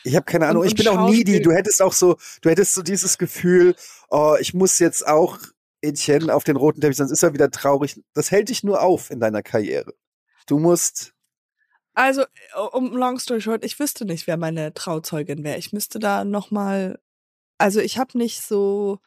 Ich 0.02 0.16
habe 0.16 0.24
keine 0.24 0.48
Ahnung. 0.48 0.62
Und, 0.62 0.68
ich 0.68 0.74
bin 0.74 0.88
auch 0.88 1.09
needy. 1.09 1.40
Du 1.40 1.52
hättest 1.52 1.80
auch 1.80 1.92
so, 1.92 2.16
du 2.42 2.50
hättest 2.50 2.74
so 2.74 2.82
dieses 2.82 3.16
Gefühl, 3.18 3.74
oh, 4.11 4.36
ich 4.40 4.52
muss 4.52 4.78
jetzt 4.78 5.07
auch 5.07 5.38
Etienne 5.80 6.34
auf 6.34 6.44
den 6.44 6.57
roten 6.57 6.80
Teppich, 6.80 6.96
sonst 6.96 7.12
ist 7.12 7.22
er 7.22 7.32
wieder 7.32 7.50
traurig. 7.50 8.00
Das 8.14 8.30
hält 8.30 8.48
dich 8.48 8.64
nur 8.64 8.82
auf 8.82 9.11
in 9.11 9.20
deiner 9.20 9.42
Karriere. 9.42 9.94
Du 10.46 10.59
musst. 10.59 11.14
Also, 11.94 12.24
um 12.72 12.96
long 12.96 13.18
story 13.18 13.40
short, 13.40 13.64
ich 13.64 13.78
wüsste 13.78 14.05
nicht, 14.05 14.26
wer 14.26 14.36
meine 14.36 14.74
Trauzeugin 14.74 15.44
wäre. 15.44 15.59
Ich 15.59 15.72
müsste 15.72 15.98
da 15.98 16.24
noch 16.24 16.50
mal. 16.50 16.98
Also, 17.59 17.80
ich 17.80 17.98
habe 17.98 18.18
nicht 18.18 18.42
so, 18.42 18.98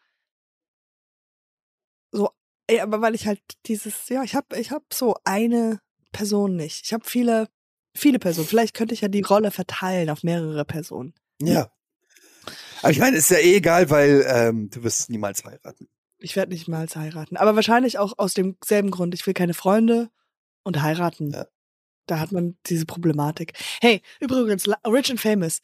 ey, 2.68 2.80
aber 2.82 3.02
weil 3.02 3.16
ich 3.16 3.28
halt 3.28 3.42
dieses, 3.66 4.10
ja, 4.10 4.24
ich 4.24 4.36
habe, 4.36 4.60
ich 4.60 4.72
habe 4.72 4.86
so 4.92 5.16
eine 5.24 5.80
Person 6.12 6.56
nicht. 6.56 6.86
Ich 6.86 6.94
habe 6.94 7.04
viele 7.06 7.48
Viele 7.98 8.20
Personen. 8.20 8.48
Vielleicht 8.48 8.76
könnte 8.76 8.94
ich 8.94 9.02
ja 9.02 9.08
die 9.08 9.22
Rolle 9.22 9.50
verteilen 9.50 10.10
auf 10.12 10.24
mehrere 10.24 10.66
Personen. 10.66 11.16
Ja. 11.42 11.72
Aber 12.82 12.92
ich 12.92 13.00
meine, 13.00 13.18
ist 13.18 13.32
ja 13.32 13.38
eh 13.38 13.56
egal, 13.56 13.90
weil 13.90 14.24
ähm, 14.28 14.70
du 14.70 14.84
wirst 14.84 15.10
niemals 15.10 15.44
heiraten. 15.44 15.90
Ich 16.20 16.36
werde 16.36 16.54
nicht 16.54 16.68
niemals 16.68 16.96
heiraten. 16.96 17.38
Aber 17.38 17.56
wahrscheinlich 17.56 17.98
auch 17.98 18.14
aus 18.18 18.36
demselben 18.36 18.92
Grund. 18.92 19.16
Ich 19.16 19.26
will 19.26 19.34
keine 19.34 19.56
Freunde 19.56 20.10
und 20.64 20.82
heiraten. 20.82 21.32
Ja. 21.32 21.48
Da 22.06 22.20
hat 22.20 22.32
man 22.32 22.58
diese 22.68 22.86
Problematik. 22.86 23.54
Hey, 23.82 24.02
übrigens, 24.20 24.68
Rich 24.86 25.10
and 25.10 25.20
Famous. 25.20 25.62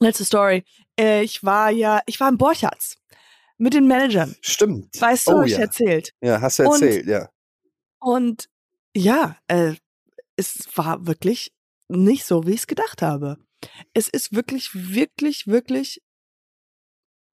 Letzte 0.00 0.24
Story. 0.24 0.64
Äh, 0.98 1.22
ich 1.22 1.44
war 1.44 1.70
ja, 1.70 2.00
ich 2.06 2.18
war 2.18 2.30
im 2.30 2.38
Borchards 2.38 2.96
mit 3.58 3.74
den 3.74 3.86
Managern. 3.86 4.34
Stimmt. 4.40 5.00
Weißt 5.00 5.28
du, 5.28 5.32
oh, 5.32 5.38
hab 5.40 5.46
ja. 5.46 5.56
ich 5.56 5.60
erzählt. 5.60 6.14
Ja, 6.20 6.40
hast 6.40 6.58
du 6.58 6.64
erzählt, 6.64 7.04
und, 7.04 7.10
ja. 7.10 7.30
Und 8.00 8.48
ja, 8.96 9.36
äh, 9.48 9.74
es 10.36 10.68
war 10.74 11.06
wirklich 11.06 11.52
nicht 11.88 12.24
so, 12.24 12.46
wie 12.46 12.52
ich 12.52 12.60
es 12.60 12.66
gedacht 12.66 13.02
habe. 13.02 13.38
Es 13.92 14.08
ist 14.08 14.34
wirklich, 14.34 14.70
wirklich, 14.74 15.46
wirklich 15.46 16.02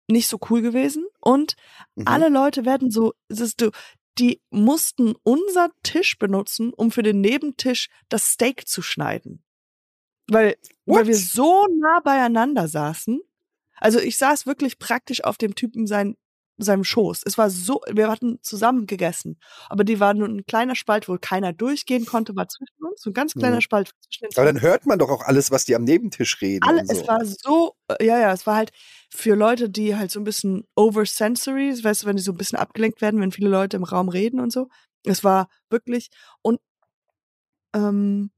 nicht 0.07 0.27
so 0.27 0.39
cool 0.49 0.61
gewesen. 0.61 1.05
Und 1.19 1.55
mhm. 1.95 2.07
alle 2.07 2.29
Leute 2.29 2.65
werden 2.65 2.91
so, 2.91 3.13
ist, 3.29 3.61
du, 3.61 3.71
die 4.17 4.41
mussten 4.49 5.15
unser 5.23 5.71
Tisch 5.83 6.17
benutzen, 6.17 6.73
um 6.73 6.91
für 6.91 7.03
den 7.03 7.21
Nebentisch 7.21 7.89
das 8.09 8.31
Steak 8.31 8.67
zu 8.67 8.81
schneiden. 8.81 9.43
Weil, 10.27 10.55
weil 10.85 11.07
wir 11.07 11.15
so 11.15 11.65
nah 11.79 11.99
beieinander 12.01 12.67
saßen. 12.67 13.21
Also 13.81 13.99
ich 13.99 14.17
saß 14.17 14.45
wirklich 14.45 14.79
praktisch 14.79 15.23
auf 15.23 15.37
dem 15.37 15.55
Typen 15.55 15.85
sein 15.87 16.15
seinem 16.63 16.83
Schoß. 16.83 17.23
Es 17.25 17.37
war 17.37 17.49
so, 17.49 17.81
wir 17.91 18.09
hatten 18.09 18.39
zusammen 18.41 18.87
gegessen, 18.87 19.39
aber 19.69 19.83
die 19.83 19.99
war 19.99 20.13
nur 20.13 20.27
ein 20.27 20.45
kleiner 20.45 20.75
Spalt, 20.75 21.07
wo 21.07 21.17
keiner 21.19 21.53
durchgehen 21.53 22.05
konnte, 22.05 22.35
war 22.35 22.47
zwischen 22.47 22.75
uns, 22.83 23.01
so 23.01 23.09
ein 23.09 23.13
ganz 23.13 23.33
kleiner 23.33 23.57
mhm. 23.57 23.61
Spalt 23.61 23.91
zwischen 24.01 24.29
den 24.29 24.37
Aber 24.37 24.45
dann 24.45 24.61
hört 24.61 24.85
man 24.85 24.99
doch 24.99 25.09
auch 25.09 25.23
alles, 25.23 25.51
was 25.51 25.65
die 25.65 25.75
am 25.75 25.83
Nebentisch 25.83 26.41
reden. 26.41 26.67
Alle, 26.67 26.85
so. 26.85 26.93
Es 26.93 27.07
war 27.07 27.25
so, 27.25 27.75
äh, 27.87 28.05
ja, 28.05 28.19
ja, 28.19 28.31
es 28.31 28.45
war 28.45 28.55
halt 28.55 28.71
für 29.09 29.35
Leute, 29.35 29.69
die 29.69 29.95
halt 29.95 30.11
so 30.11 30.19
ein 30.19 30.23
bisschen 30.23 30.67
oversensory, 30.75 31.83
weißt 31.83 32.03
du, 32.03 32.07
wenn 32.07 32.15
die 32.15 32.23
so 32.23 32.31
ein 32.31 32.37
bisschen 32.37 32.59
abgelenkt 32.59 33.01
werden, 33.01 33.19
wenn 33.21 33.31
viele 33.31 33.49
Leute 33.49 33.77
im 33.77 33.83
Raum 33.83 34.09
reden 34.09 34.39
und 34.39 34.51
so. 34.51 34.67
Es 35.05 35.23
war 35.23 35.47
wirklich 35.69 36.09
und 36.41 36.59
ähm, 37.73 38.31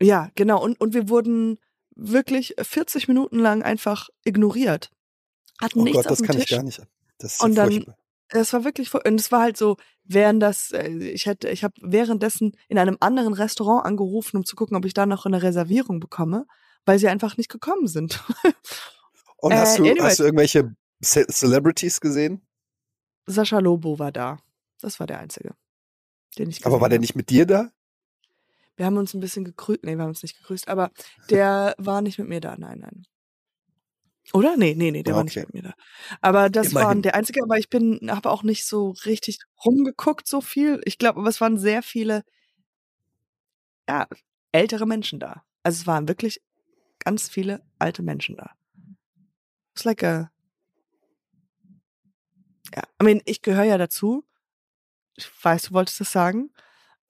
ja, 0.00 0.28
genau. 0.34 0.62
Und, 0.62 0.80
und 0.80 0.92
wir 0.92 1.08
wurden 1.08 1.58
wirklich 1.96 2.54
40 2.60 3.08
Minuten 3.08 3.38
lang 3.38 3.62
einfach 3.62 4.08
ignoriert. 4.24 4.90
Hatten 5.60 5.80
oh 5.80 5.84
nichts 5.84 5.98
Gott, 5.98 6.10
das 6.10 6.22
kann 6.22 6.36
Tisch. 6.36 6.44
ich 6.44 6.56
gar 6.56 6.62
nicht. 6.62 6.82
Das 7.18 7.34
ist 7.34 7.42
und 7.42 7.54
dann, 7.54 7.70
furchtbar. 7.70 7.96
es 8.28 8.52
war 8.52 8.64
wirklich, 8.64 8.92
und 8.92 9.20
es 9.20 9.30
war 9.30 9.40
halt 9.40 9.56
so, 9.56 9.76
während 10.04 10.42
das, 10.42 10.72
äh, 10.72 10.88
ich 10.88 11.26
hätte, 11.26 11.48
ich 11.48 11.62
habe 11.64 11.74
währenddessen 11.80 12.56
in 12.68 12.78
einem 12.78 12.96
anderen 13.00 13.34
Restaurant 13.34 13.86
angerufen, 13.86 14.38
um 14.38 14.44
zu 14.44 14.56
gucken, 14.56 14.76
ob 14.76 14.84
ich 14.84 14.94
da 14.94 15.06
noch 15.06 15.26
eine 15.26 15.42
Reservierung 15.42 16.00
bekomme, 16.00 16.46
weil 16.84 16.98
sie 16.98 17.08
einfach 17.08 17.36
nicht 17.36 17.50
gekommen 17.50 17.86
sind. 17.86 18.22
Und 19.36 19.52
äh, 19.52 19.56
hast, 19.56 19.78
du, 19.78 19.82
anyway. 19.82 20.00
hast 20.00 20.18
du 20.18 20.24
irgendwelche 20.24 20.74
Ce 21.02 21.26
Celebrities 21.26 22.00
gesehen? 22.00 22.46
Sascha 23.26 23.58
Lobo 23.58 23.98
war 23.98 24.12
da. 24.12 24.38
Das 24.80 25.00
war 25.00 25.06
der 25.06 25.20
einzige, 25.20 25.54
den 26.38 26.50
ich 26.50 26.64
Aber 26.66 26.80
war 26.80 26.88
der 26.88 26.98
nicht 26.98 27.14
mit 27.14 27.30
dir 27.30 27.46
da? 27.46 27.70
Wir 28.76 28.86
haben 28.86 28.96
uns 28.96 29.14
ein 29.14 29.20
bisschen 29.20 29.44
gegrüßt. 29.44 29.84
Nee, 29.84 29.96
wir 29.96 30.02
haben 30.02 30.10
uns 30.10 30.22
nicht 30.22 30.38
gegrüßt, 30.38 30.68
aber 30.68 30.90
der 31.30 31.74
war 31.78 32.02
nicht 32.02 32.18
mit 32.18 32.28
mir 32.28 32.40
da. 32.40 32.56
Nein, 32.56 32.80
nein. 32.80 33.06
Oder? 34.32 34.56
Nee, 34.56 34.74
nee, 34.74 34.90
nee, 34.90 35.02
der 35.02 35.14
okay. 35.14 35.18
war 35.18 35.24
nicht 35.24 35.36
mit 35.36 35.54
mir 35.54 35.62
da. 35.62 35.74
Aber 36.20 36.48
das 36.48 36.70
Immerhin. 36.70 36.88
war 36.88 36.94
der 36.96 37.14
einzige, 37.14 37.42
aber 37.42 37.58
ich 37.58 37.68
bin, 37.68 38.00
habe 38.10 38.30
auch 38.30 38.42
nicht 38.42 38.66
so 38.66 38.94
richtig 39.04 39.38
rumgeguckt, 39.64 40.26
so 40.26 40.40
viel. 40.40 40.80
Ich 40.84 40.98
glaube, 40.98 41.20
aber 41.20 41.28
es 41.28 41.40
waren 41.40 41.58
sehr 41.58 41.82
viele, 41.82 42.24
ja, 43.88 44.08
ältere 44.52 44.86
Menschen 44.86 45.20
da. 45.20 45.44
Also 45.62 45.82
es 45.82 45.86
waren 45.86 46.08
wirklich 46.08 46.40
ganz 47.00 47.28
viele 47.28 47.62
alte 47.78 48.02
Menschen 48.02 48.36
da. 48.36 48.52
It's 49.74 49.84
like 49.84 50.02
a, 50.02 50.30
ja, 52.74 52.82
I 53.00 53.04
mean, 53.04 53.20
ich 53.24 53.42
gehöre 53.42 53.64
ja 53.64 53.78
dazu. 53.78 54.24
Ich 55.16 55.28
weiß, 55.44 55.64
du 55.64 55.74
wolltest 55.74 56.00
das 56.00 56.12
sagen. 56.12 56.50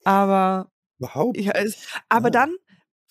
Aber, 0.03 0.71
Überhaupt? 0.99 1.37
Ja, 1.37 1.53
es, 1.53 1.87
aber 2.09 2.27
ja. 2.27 2.31
dann 2.31 2.55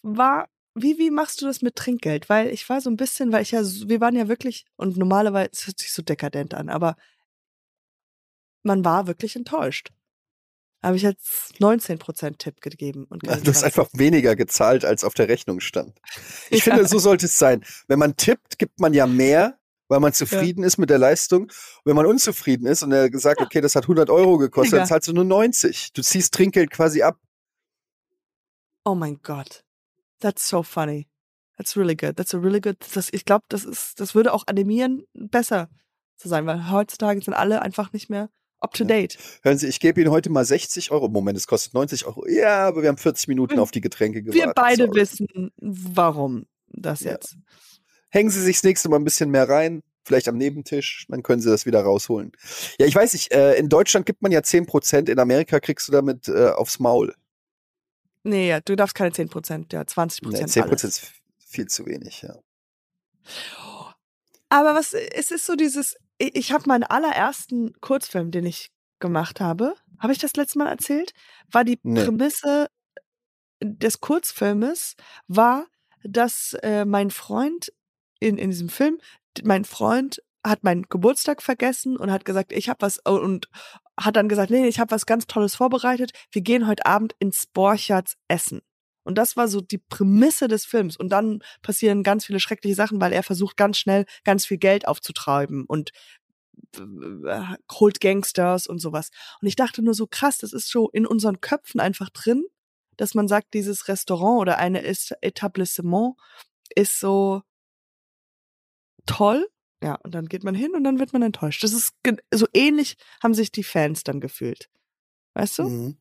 war 0.03 0.49
wie, 0.74 0.99
wie 0.99 1.11
machst 1.11 1.41
du 1.41 1.47
das 1.47 1.62
mit 1.62 1.76
Trinkgeld? 1.76 2.28
Weil 2.28 2.49
ich 2.49 2.68
war 2.68 2.80
so 2.80 2.91
ein 2.91 2.97
bisschen, 2.97 3.32
weil 3.32 3.43
ich 3.43 3.53
ja, 3.53 3.62
wir 3.62 4.01
waren 4.01 4.16
ja 4.16 4.28
wirklich, 4.28 4.64
und 4.76 4.97
normalerweise, 4.97 5.51
es 5.53 5.66
hört 5.66 5.78
sich 5.78 5.93
so 5.93 6.03
dekadent 6.03 6.53
an, 6.53 6.68
aber 6.68 6.97
man 8.64 8.85
war 8.85 9.07
wirklich 9.07 9.37
enttäuscht. 9.37 9.93
Habe 10.82 10.97
ich 10.97 11.03
jetzt 11.03 11.55
19% 11.61 12.37
Tipp 12.39 12.61
gegeben. 12.61 13.07
Und 13.09 13.26
du 13.26 13.30
hast 13.30 13.64
einfach 13.64 13.89
weniger 13.95 14.37
gezahlt, 14.37 14.85
als 14.85 15.03
auf 15.03 15.14
der 15.14 15.28
Rechnung 15.28 15.61
stand. 15.61 15.99
Ich 16.51 16.66
ja. 16.66 16.74
finde, 16.74 16.87
so 16.87 16.99
sollte 16.99 17.26
es 17.26 17.39
sein. 17.39 17.64
Wenn 17.89 17.99
man 17.99 18.16
tippt, 18.16 18.59
gibt 18.59 18.80
man 18.80 18.93
ja 18.93 19.07
mehr, 19.07 19.59
weil 19.89 20.01
man 20.01 20.12
zufrieden 20.12 20.61
ja. 20.61 20.66
ist 20.66 20.76
mit 20.76 20.91
der 20.91 20.99
Leistung. 20.99 21.51
Wenn 21.85 21.97
man 21.97 22.05
unzufrieden 22.05 22.66
ist 22.66 22.82
und 22.82 22.93
er 22.93 23.09
gesagt, 23.09 23.41
okay, 23.41 23.61
das 23.61 23.76
hat 23.76 23.85
100 23.85 24.11
Euro 24.11 24.37
gekostet, 24.37 24.78
dann 24.78 24.87
zahlst 24.87 25.09
du 25.09 25.12
nur 25.14 25.24
90. 25.24 25.93
Du 25.95 26.03
ziehst 26.03 26.35
Trinkgeld 26.35 26.70
quasi 26.70 27.03
ab. 27.03 27.18
Oh 28.85 28.95
mein 28.95 29.20
Gott. 29.22 29.64
That's 30.20 30.49
so 30.49 30.62
funny. 30.62 31.09
That's 31.57 31.76
really 31.76 31.95
good. 31.97 32.16
That's 32.16 32.35
a 32.35 32.39
really 32.39 32.61
good. 32.61 32.76
Das, 32.95 33.09
ich 33.12 33.24
glaube, 33.24 33.45
das 33.49 33.64
ist, 33.64 34.01
das 34.01 34.14
würde 34.14 34.32
auch 34.32 34.45
animieren 34.47 35.05
besser 35.14 35.68
zu 36.16 36.28
sein, 36.28 36.47
weil 36.47 36.70
heutzutage 36.70 37.20
sind 37.22 37.35
alle 37.35 37.62
einfach 37.62 37.93
nicht 37.93 38.11
mehr 38.11 38.28
up 38.61 38.72
to 38.74 38.85
date. 38.85 39.18
Hören 39.43 39.59
Sie, 39.59 39.66
ich 39.68 39.78
gebe 39.80 40.01
Ihnen 40.01 40.11
heute 40.11 40.30
mal 40.30 40.45
60 40.45 40.91
Euro. 40.91 41.09
Moment, 41.09 41.37
es 41.37 41.47
kostet 41.47 41.74
90 41.74 42.07
Euro. 42.07 42.26
Ja, 42.28 42.66
aber 42.68 42.82
wir 42.82 42.89
haben 42.89 42.97
40 42.97 43.28
Minuten 43.28 43.59
auf 43.59 43.70
die 43.70 43.80
Getränke 43.80 44.22
gewartet. 44.22 44.43
Wir 44.47 44.53
beide 44.55 44.85
Sorry. 44.87 45.01
wissen, 45.01 45.53
warum 45.61 46.47
das 46.68 47.01
Ja. 47.01 47.12
jetzt. 47.12 47.37
Hängen 48.11 48.30
Sie 48.30 48.41
sich 48.41 48.57
das 48.57 48.64
nächste 48.64 48.89
Mal 48.89 48.97
ein 48.97 49.05
bisschen 49.05 49.30
mehr 49.30 49.49
rein, 49.49 49.82
vielleicht 50.05 50.28
am 50.28 50.37
Nebentisch, 50.39 51.07
dann 51.09 51.22
können 51.22 51.43
Sie 51.43 51.51
das 51.51 51.66
wieder 51.66 51.82
rausholen. 51.82 52.32
Ja, 52.78 52.87
ich 52.87 52.95
weiß 52.95 53.12
nicht, 53.12 53.32
äh, 53.32 53.55
in 53.55 53.68
Deutschland 53.68 54.07
gibt 54.07 54.22
man 54.22 54.30
ja 54.32 54.41
10%, 54.41 55.09
in 55.11 55.18
Amerika 55.18 55.59
kriegst 55.61 55.89
du 55.89 55.93
damit 55.93 56.28
äh, 56.28 56.49
aufs 56.51 56.78
Maul. 56.78 57.14
Nee, 58.25 58.49
ja, 58.49 58.61
du 58.61 58.75
darfst 58.75 58.95
keine 58.95 59.11
10%, 59.11 59.72
ja, 59.72 59.83
20%. 59.83 60.29
Nee, 60.29 60.45
10% 60.45 60.62
alles. 60.62 60.85
ist 60.85 61.12
viel 61.39 61.66
zu 61.66 61.87
wenig, 61.87 62.22
ja. 62.22 62.37
Aber 64.49 64.75
was, 64.75 64.95
es 64.95 65.31
ist 65.31 65.47
so 65.47 65.57
dieses, 65.57 65.97
ich, 66.18 66.53
habe 66.53 66.64
meinen 66.66 66.85
allerersten 66.85 67.79
Kurzfilm, 67.81 68.31
den 68.31 68.47
ich 68.47 68.70
gemacht 68.99 69.41
habe, 69.41 69.75
habe 69.99 70.12
ich 70.12 70.18
das 70.18 70.35
letzte 70.37 70.59
Mal 70.59 70.68
erzählt? 70.68 71.12
War 71.51 71.64
die 71.64 71.79
Nee. 71.83 72.05
Prämisse 72.05 72.68
des 73.62 74.01
Kurzfilmes, 74.01 74.97
war, 75.29 75.66
dass 76.03 76.55
äh, 76.62 76.85
mein 76.85 77.11
Freund 77.11 77.72
in, 78.20 78.39
in 78.39 78.51
diesem 78.51 78.68
Film, 78.68 78.99
mein 79.43 79.64
Freund 79.64 80.22
hat 80.45 80.62
meinen 80.62 80.83
Geburtstag 80.85 81.43
vergessen 81.43 81.97
und 81.97 82.11
hat 82.11 82.25
gesagt, 82.25 82.53
ich 82.53 82.68
habe 82.68 82.83
was 82.83 83.01
oh, 83.07 83.16
und 83.16 83.49
hat 83.99 84.16
dann 84.16 84.28
gesagt, 84.28 84.51
nee, 84.51 84.66
ich 84.66 84.80
habe 84.80 84.90
was 84.90 85.07
ganz 85.07 85.26
Tolles 85.26 85.55
vorbereitet. 85.55 86.12
Wir 86.30 86.42
gehen 86.42 86.66
heute 86.66 86.86
Abend 86.86 87.14
ins 87.18 87.47
Borchards 87.47 88.16
essen. 88.28 88.61
Und 89.05 89.16
das 89.16 89.36
war 89.36 89.49
so 89.49 89.61
die 89.61 89.78
Prämisse 89.78 90.49
des 90.49 90.64
Films. 90.64 90.97
Und 90.97 91.11
dann 91.11 91.40
passieren 91.62 92.03
ganz 92.03 92.24
viele 92.24 92.40
schreckliche 92.40 92.74
Sachen, 92.74 93.01
weil 93.01 93.12
er 93.12 93.22
versucht 93.22 93.57
ganz 93.57 93.78
schnell 93.78 94.07
ganz 94.24 94.47
viel 94.47 94.59
Geld 94.59 94.88
aufzutreiben 94.88 95.64
und 95.66 95.90
äh, 96.76 97.57
holt 97.72 98.01
Gangsters 98.01 98.66
und 98.66 98.78
sowas. 98.78 99.11
Und 99.40 99.49
ich 99.49 99.57
dachte 99.57 99.82
nur 99.82 99.95
so 99.95 100.07
krass, 100.07 100.38
das 100.38 100.53
ist 100.53 100.70
so 100.70 100.88
in 100.90 101.07
unseren 101.07 101.40
Köpfen 101.40 101.80
einfach 101.80 102.11
drin, 102.11 102.45
dass 102.97 103.14
man 103.14 103.28
sagt, 103.28 103.55
dieses 103.55 103.88
Restaurant 103.88 104.40
oder 104.40 104.59
eine 104.59 104.82
Etablissement 104.84 106.14
ist 106.74 106.99
so 106.99 107.42
toll. 109.07 109.47
Ja, 109.85 109.97
und 110.03 110.14
dann 110.14 110.26
geht 110.28 110.45
man 110.45 110.55
hin 110.55 110.70
und 110.74 110.82
dann 110.82 110.99
wird 110.99 111.12
man 111.12 111.20
enttäuscht. 111.20 111.62
Das 111.62 111.74
ist 111.74 111.93
so 112.32 112.47
ähnlich 112.55 112.97
haben 113.22 113.35
sich 113.35 113.53
die 113.53 113.62
Fans 113.62 114.03
dann 114.03 114.18
gefühlt. 114.18 114.70
Weißt 115.35 115.59
du? 115.59 115.64
Mhm. 115.64 115.97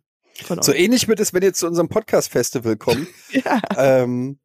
So 0.62 0.72
ähnlich 0.74 1.10
wird 1.10 1.20
es, 1.20 1.34
wenn 1.34 1.44
ihr 1.44 1.54
zu 1.54 1.68
unserem 1.68 1.90
Podcast-Festival 1.90 2.78
kommt. 2.78 3.08
Ja. 3.32 3.60
ähm, 3.78 4.40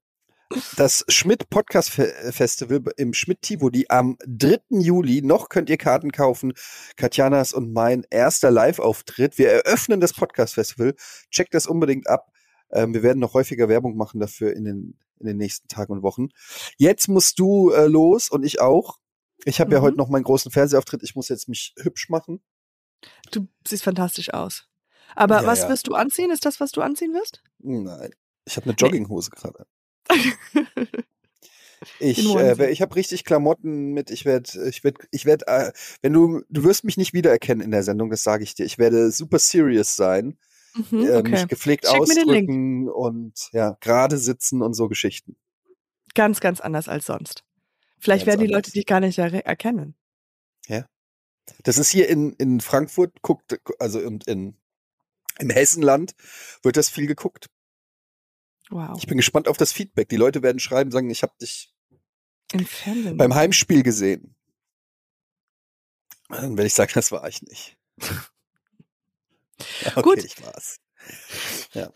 das 0.77 1.05
Schmidt 1.09 1.51
Podcast 1.51 1.91
Fe- 1.91 2.33
Festival 2.33 2.83
im 2.97 3.15
Schmidt 3.15 3.43
Tivoli 3.43 3.87
am 3.89 4.17
3. 4.27 4.59
Juli. 4.71 5.23
Noch 5.23 5.51
könnt 5.51 5.71
ihr 5.71 5.77
Karten 5.77 6.11
kaufen. 6.11 6.53
Katjanas 6.97 7.53
und 7.53 7.73
mein 7.73 8.05
erster 8.11 8.51
Live-Auftritt. 8.51 9.39
Wir 9.39 9.51
eröffnen 9.53 10.01
das 10.01 10.15
Podcast 10.15 10.55
Festival. 10.55 10.95
Checkt 11.31 11.55
das 11.55 11.69
unbedingt 11.69 12.09
ab. 12.09 12.33
Ähm, 12.73 12.93
wir 12.93 13.05
werden 13.05 13.21
noch 13.21 13.35
häufiger 13.35 13.69
Werbung 13.69 13.97
machen 13.97 14.19
dafür 14.19 14.53
in 14.57 14.65
den, 14.65 14.99
in 15.21 15.27
den 15.27 15.37
nächsten 15.37 15.69
Tagen 15.69 15.93
und 15.93 16.03
Wochen. 16.03 16.29
Jetzt 16.77 17.07
musst 17.09 17.39
du 17.39 17.71
äh, 17.71 17.87
los 17.87 18.29
und 18.31 18.43
ich 18.45 18.61
auch. 18.61 18.99
Ich 19.45 19.61
habe 19.61 19.73
ja 19.73 19.79
Mhm. 19.81 19.85
heute 19.85 19.97
noch 19.97 20.09
meinen 20.09 20.25
großen 20.25 20.51
Fernsehauftritt. 20.51 21.03
Ich 21.03 21.15
muss 21.15 21.29
jetzt 21.29 21.49
mich 21.49 21.75
hübsch 21.79 22.09
machen. 22.09 22.41
Du 23.31 23.47
siehst 23.67 23.85
fantastisch 23.85 24.33
aus. 24.35 24.65
Aber 25.15 25.43
Ja, 25.43 25.47
was 25.47 25.61
ja. 25.61 25.69
wirst 25.69 25.87
du 25.89 25.95
anziehen? 25.95 26.31
Ist 26.31 26.45
das, 26.45 26.61
was 26.61 26.73
du 26.73 26.81
anziehen 26.83 27.13
wirst? 27.15 27.43
Nein. 27.59 28.11
Ich 28.45 28.57
habe 28.57 28.65
eine 28.67 28.75
Jogginghose 28.75 29.31
gerade. 29.31 29.67
Ich, 32.01 32.35
äh, 32.35 32.71
ich 32.73 32.83
habe 32.83 32.97
richtig 32.97 33.25
Klamotten 33.25 33.93
mit. 33.93 34.11
Ich 34.11 34.25
werde, 34.25 34.69
ich 34.69 34.83
werde, 34.83 34.99
ich 35.13 35.27
werde, 35.27 35.47
äh, 35.47 35.73
wenn 36.03 36.13
du, 36.13 36.43
du 36.49 36.65
wirst 36.65 36.83
mich 36.83 36.97
nicht 36.97 37.13
wiedererkennen 37.15 37.65
in 37.65 37.71
der 37.71 37.85
Sendung, 37.85 38.11
das 38.11 38.25
sage 38.25 38.43
ich 38.43 38.57
dir. 38.57 38.67
Ich 38.67 38.79
werde 38.79 39.13
super 39.13 39.39
serious 39.39 39.95
sein, 39.95 40.39
Mhm, 40.75 41.07
äh, 41.07 41.17
okay. 41.17 41.31
mich 41.31 41.47
gepflegt 41.47 41.85
Link. 41.85 42.01
ausdrücken 42.01 42.89
und 42.89 43.49
ja, 43.53 43.77
gerade 43.81 44.19
sitzen 44.19 44.61
und 44.61 44.75
so 44.75 44.89
Geschichten. 44.89 45.37
Ganz, 46.15 46.41
ganz 46.41 46.61
anders 46.61 46.89
als 46.89 47.07
sonst. 47.07 47.45
Vielleicht 47.99 48.27
werden 48.27 48.41
die 48.41 48.47
Leute 48.47 48.57
anders. 48.57 48.73
dich 48.73 48.87
gar 48.87 49.01
nicht 49.01 49.19
er 49.19 49.33
erkennen. 49.47 49.95
Das 51.63 51.79
ist 51.79 51.91
hier 51.91 52.09
in, 52.09 52.33
in 52.35 52.61
Frankfurt, 52.61 53.23
guckt, 53.23 53.61
also 53.79 53.99
und 54.01 54.27
in, 54.27 54.57
im 55.39 55.51
Hessenland 55.51 56.15
wird 56.63 56.77
das 56.77 56.89
viel 56.89 57.07
geguckt. 57.07 57.49
Wow. 58.71 58.99
Ich 58.99 59.07
bin 59.07 59.17
gespannt 59.17 59.49
auf 59.49 59.57
das 59.57 59.73
Feedback. 59.73 60.09
Die 60.09 60.17
Leute 60.17 60.43
werden 60.43 60.59
schreiben, 60.59 60.91
sagen, 60.91 61.09
ich 61.11 61.23
habe 61.23 61.33
dich 61.41 61.73
Im 62.53 62.67
Fernsehen. 62.67 63.17
beim 63.17 63.35
Heimspiel 63.35 63.83
gesehen. 63.83 64.35
Dann 66.29 66.59
werde 66.59 66.67
ich 66.67 66.75
sagen, 66.75 66.93
das 66.95 67.11
war 67.11 67.27
ich 67.27 67.43
nicht. 67.43 67.79
Ja, 69.85 69.97
okay, 69.97 70.03
Gut. 70.03 70.25
ich 70.25 70.45
war's. 70.45 70.81
Ja. 71.73 71.91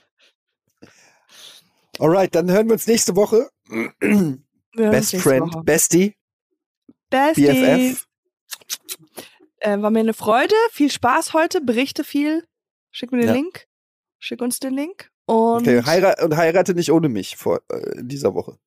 Alright, 1.99 2.35
dann 2.35 2.51
hören 2.51 2.69
wir 2.69 2.73
uns 2.73 2.87
nächste 2.87 3.15
Woche. 3.17 3.51
Best 4.75 5.17
Friend, 5.17 5.53
Woche. 5.55 5.63
Bestie, 5.65 6.15
Bestie. 7.11 7.47
BFF. 7.47 8.07
Äh, 9.59 9.81
war 9.81 9.91
mir 9.91 10.01
eine 10.01 10.15
Freude. 10.15 10.55
Viel 10.71 10.91
Spaß 10.91 11.35
heute. 11.35 11.61
Berichte 11.61 12.05
viel. 12.05 12.47
Schick 12.91 13.13
mir 13.13 13.19
den 13.19 13.29
Ja. 13.29 13.35
Link. 13.35 13.67
Schick 14.19 14.41
uns 14.41 14.59
den 14.61 14.75
Link. 14.75 15.11
Und 15.27 15.61
Okay, 15.69 15.83
heira 15.85 16.23
und 16.25 16.37
heirate 16.37 16.75
nicht 16.75 16.91
ohne 16.91 17.09
mich 17.09 17.37
vor 17.37 17.61
äh, 17.71 17.99
in 18.01 18.09
dieser 18.09 18.35
Woche. 18.35 18.59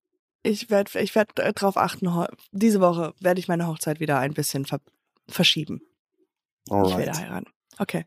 ich 0.44 0.70
werde 0.70 1.00
ich 1.02 1.14
werd 1.16 1.38
äh, 1.40 1.54
drauf 1.54 1.76
achten. 1.78 2.10
Diese 2.52 2.80
Woche 2.82 3.14
werde 3.20 3.40
ich 3.40 3.48
meine 3.48 3.68
Hochzeit 3.68 4.00
wieder 4.00 4.20
ein 4.20 4.34
bisschen 4.34 4.66
ver 4.66 4.80
verschieben. 5.28 5.82
Ich 6.66 6.72
werde 6.72 6.92
Alright. 6.94 7.18
heiraten. 7.20 7.48
Okay. 7.78 8.06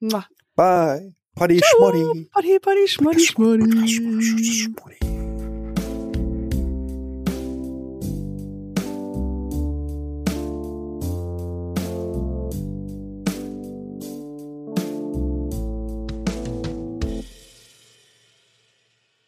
Mua. 0.00 0.26
Bye. 0.54 1.14
Paddy 1.34 1.60
Schmoddy. 1.64 2.28
Party, 2.32 2.88
Schmoddy, 2.88 3.20
Schmoddy. 3.20 3.88
Schmoddy. 3.88 5.17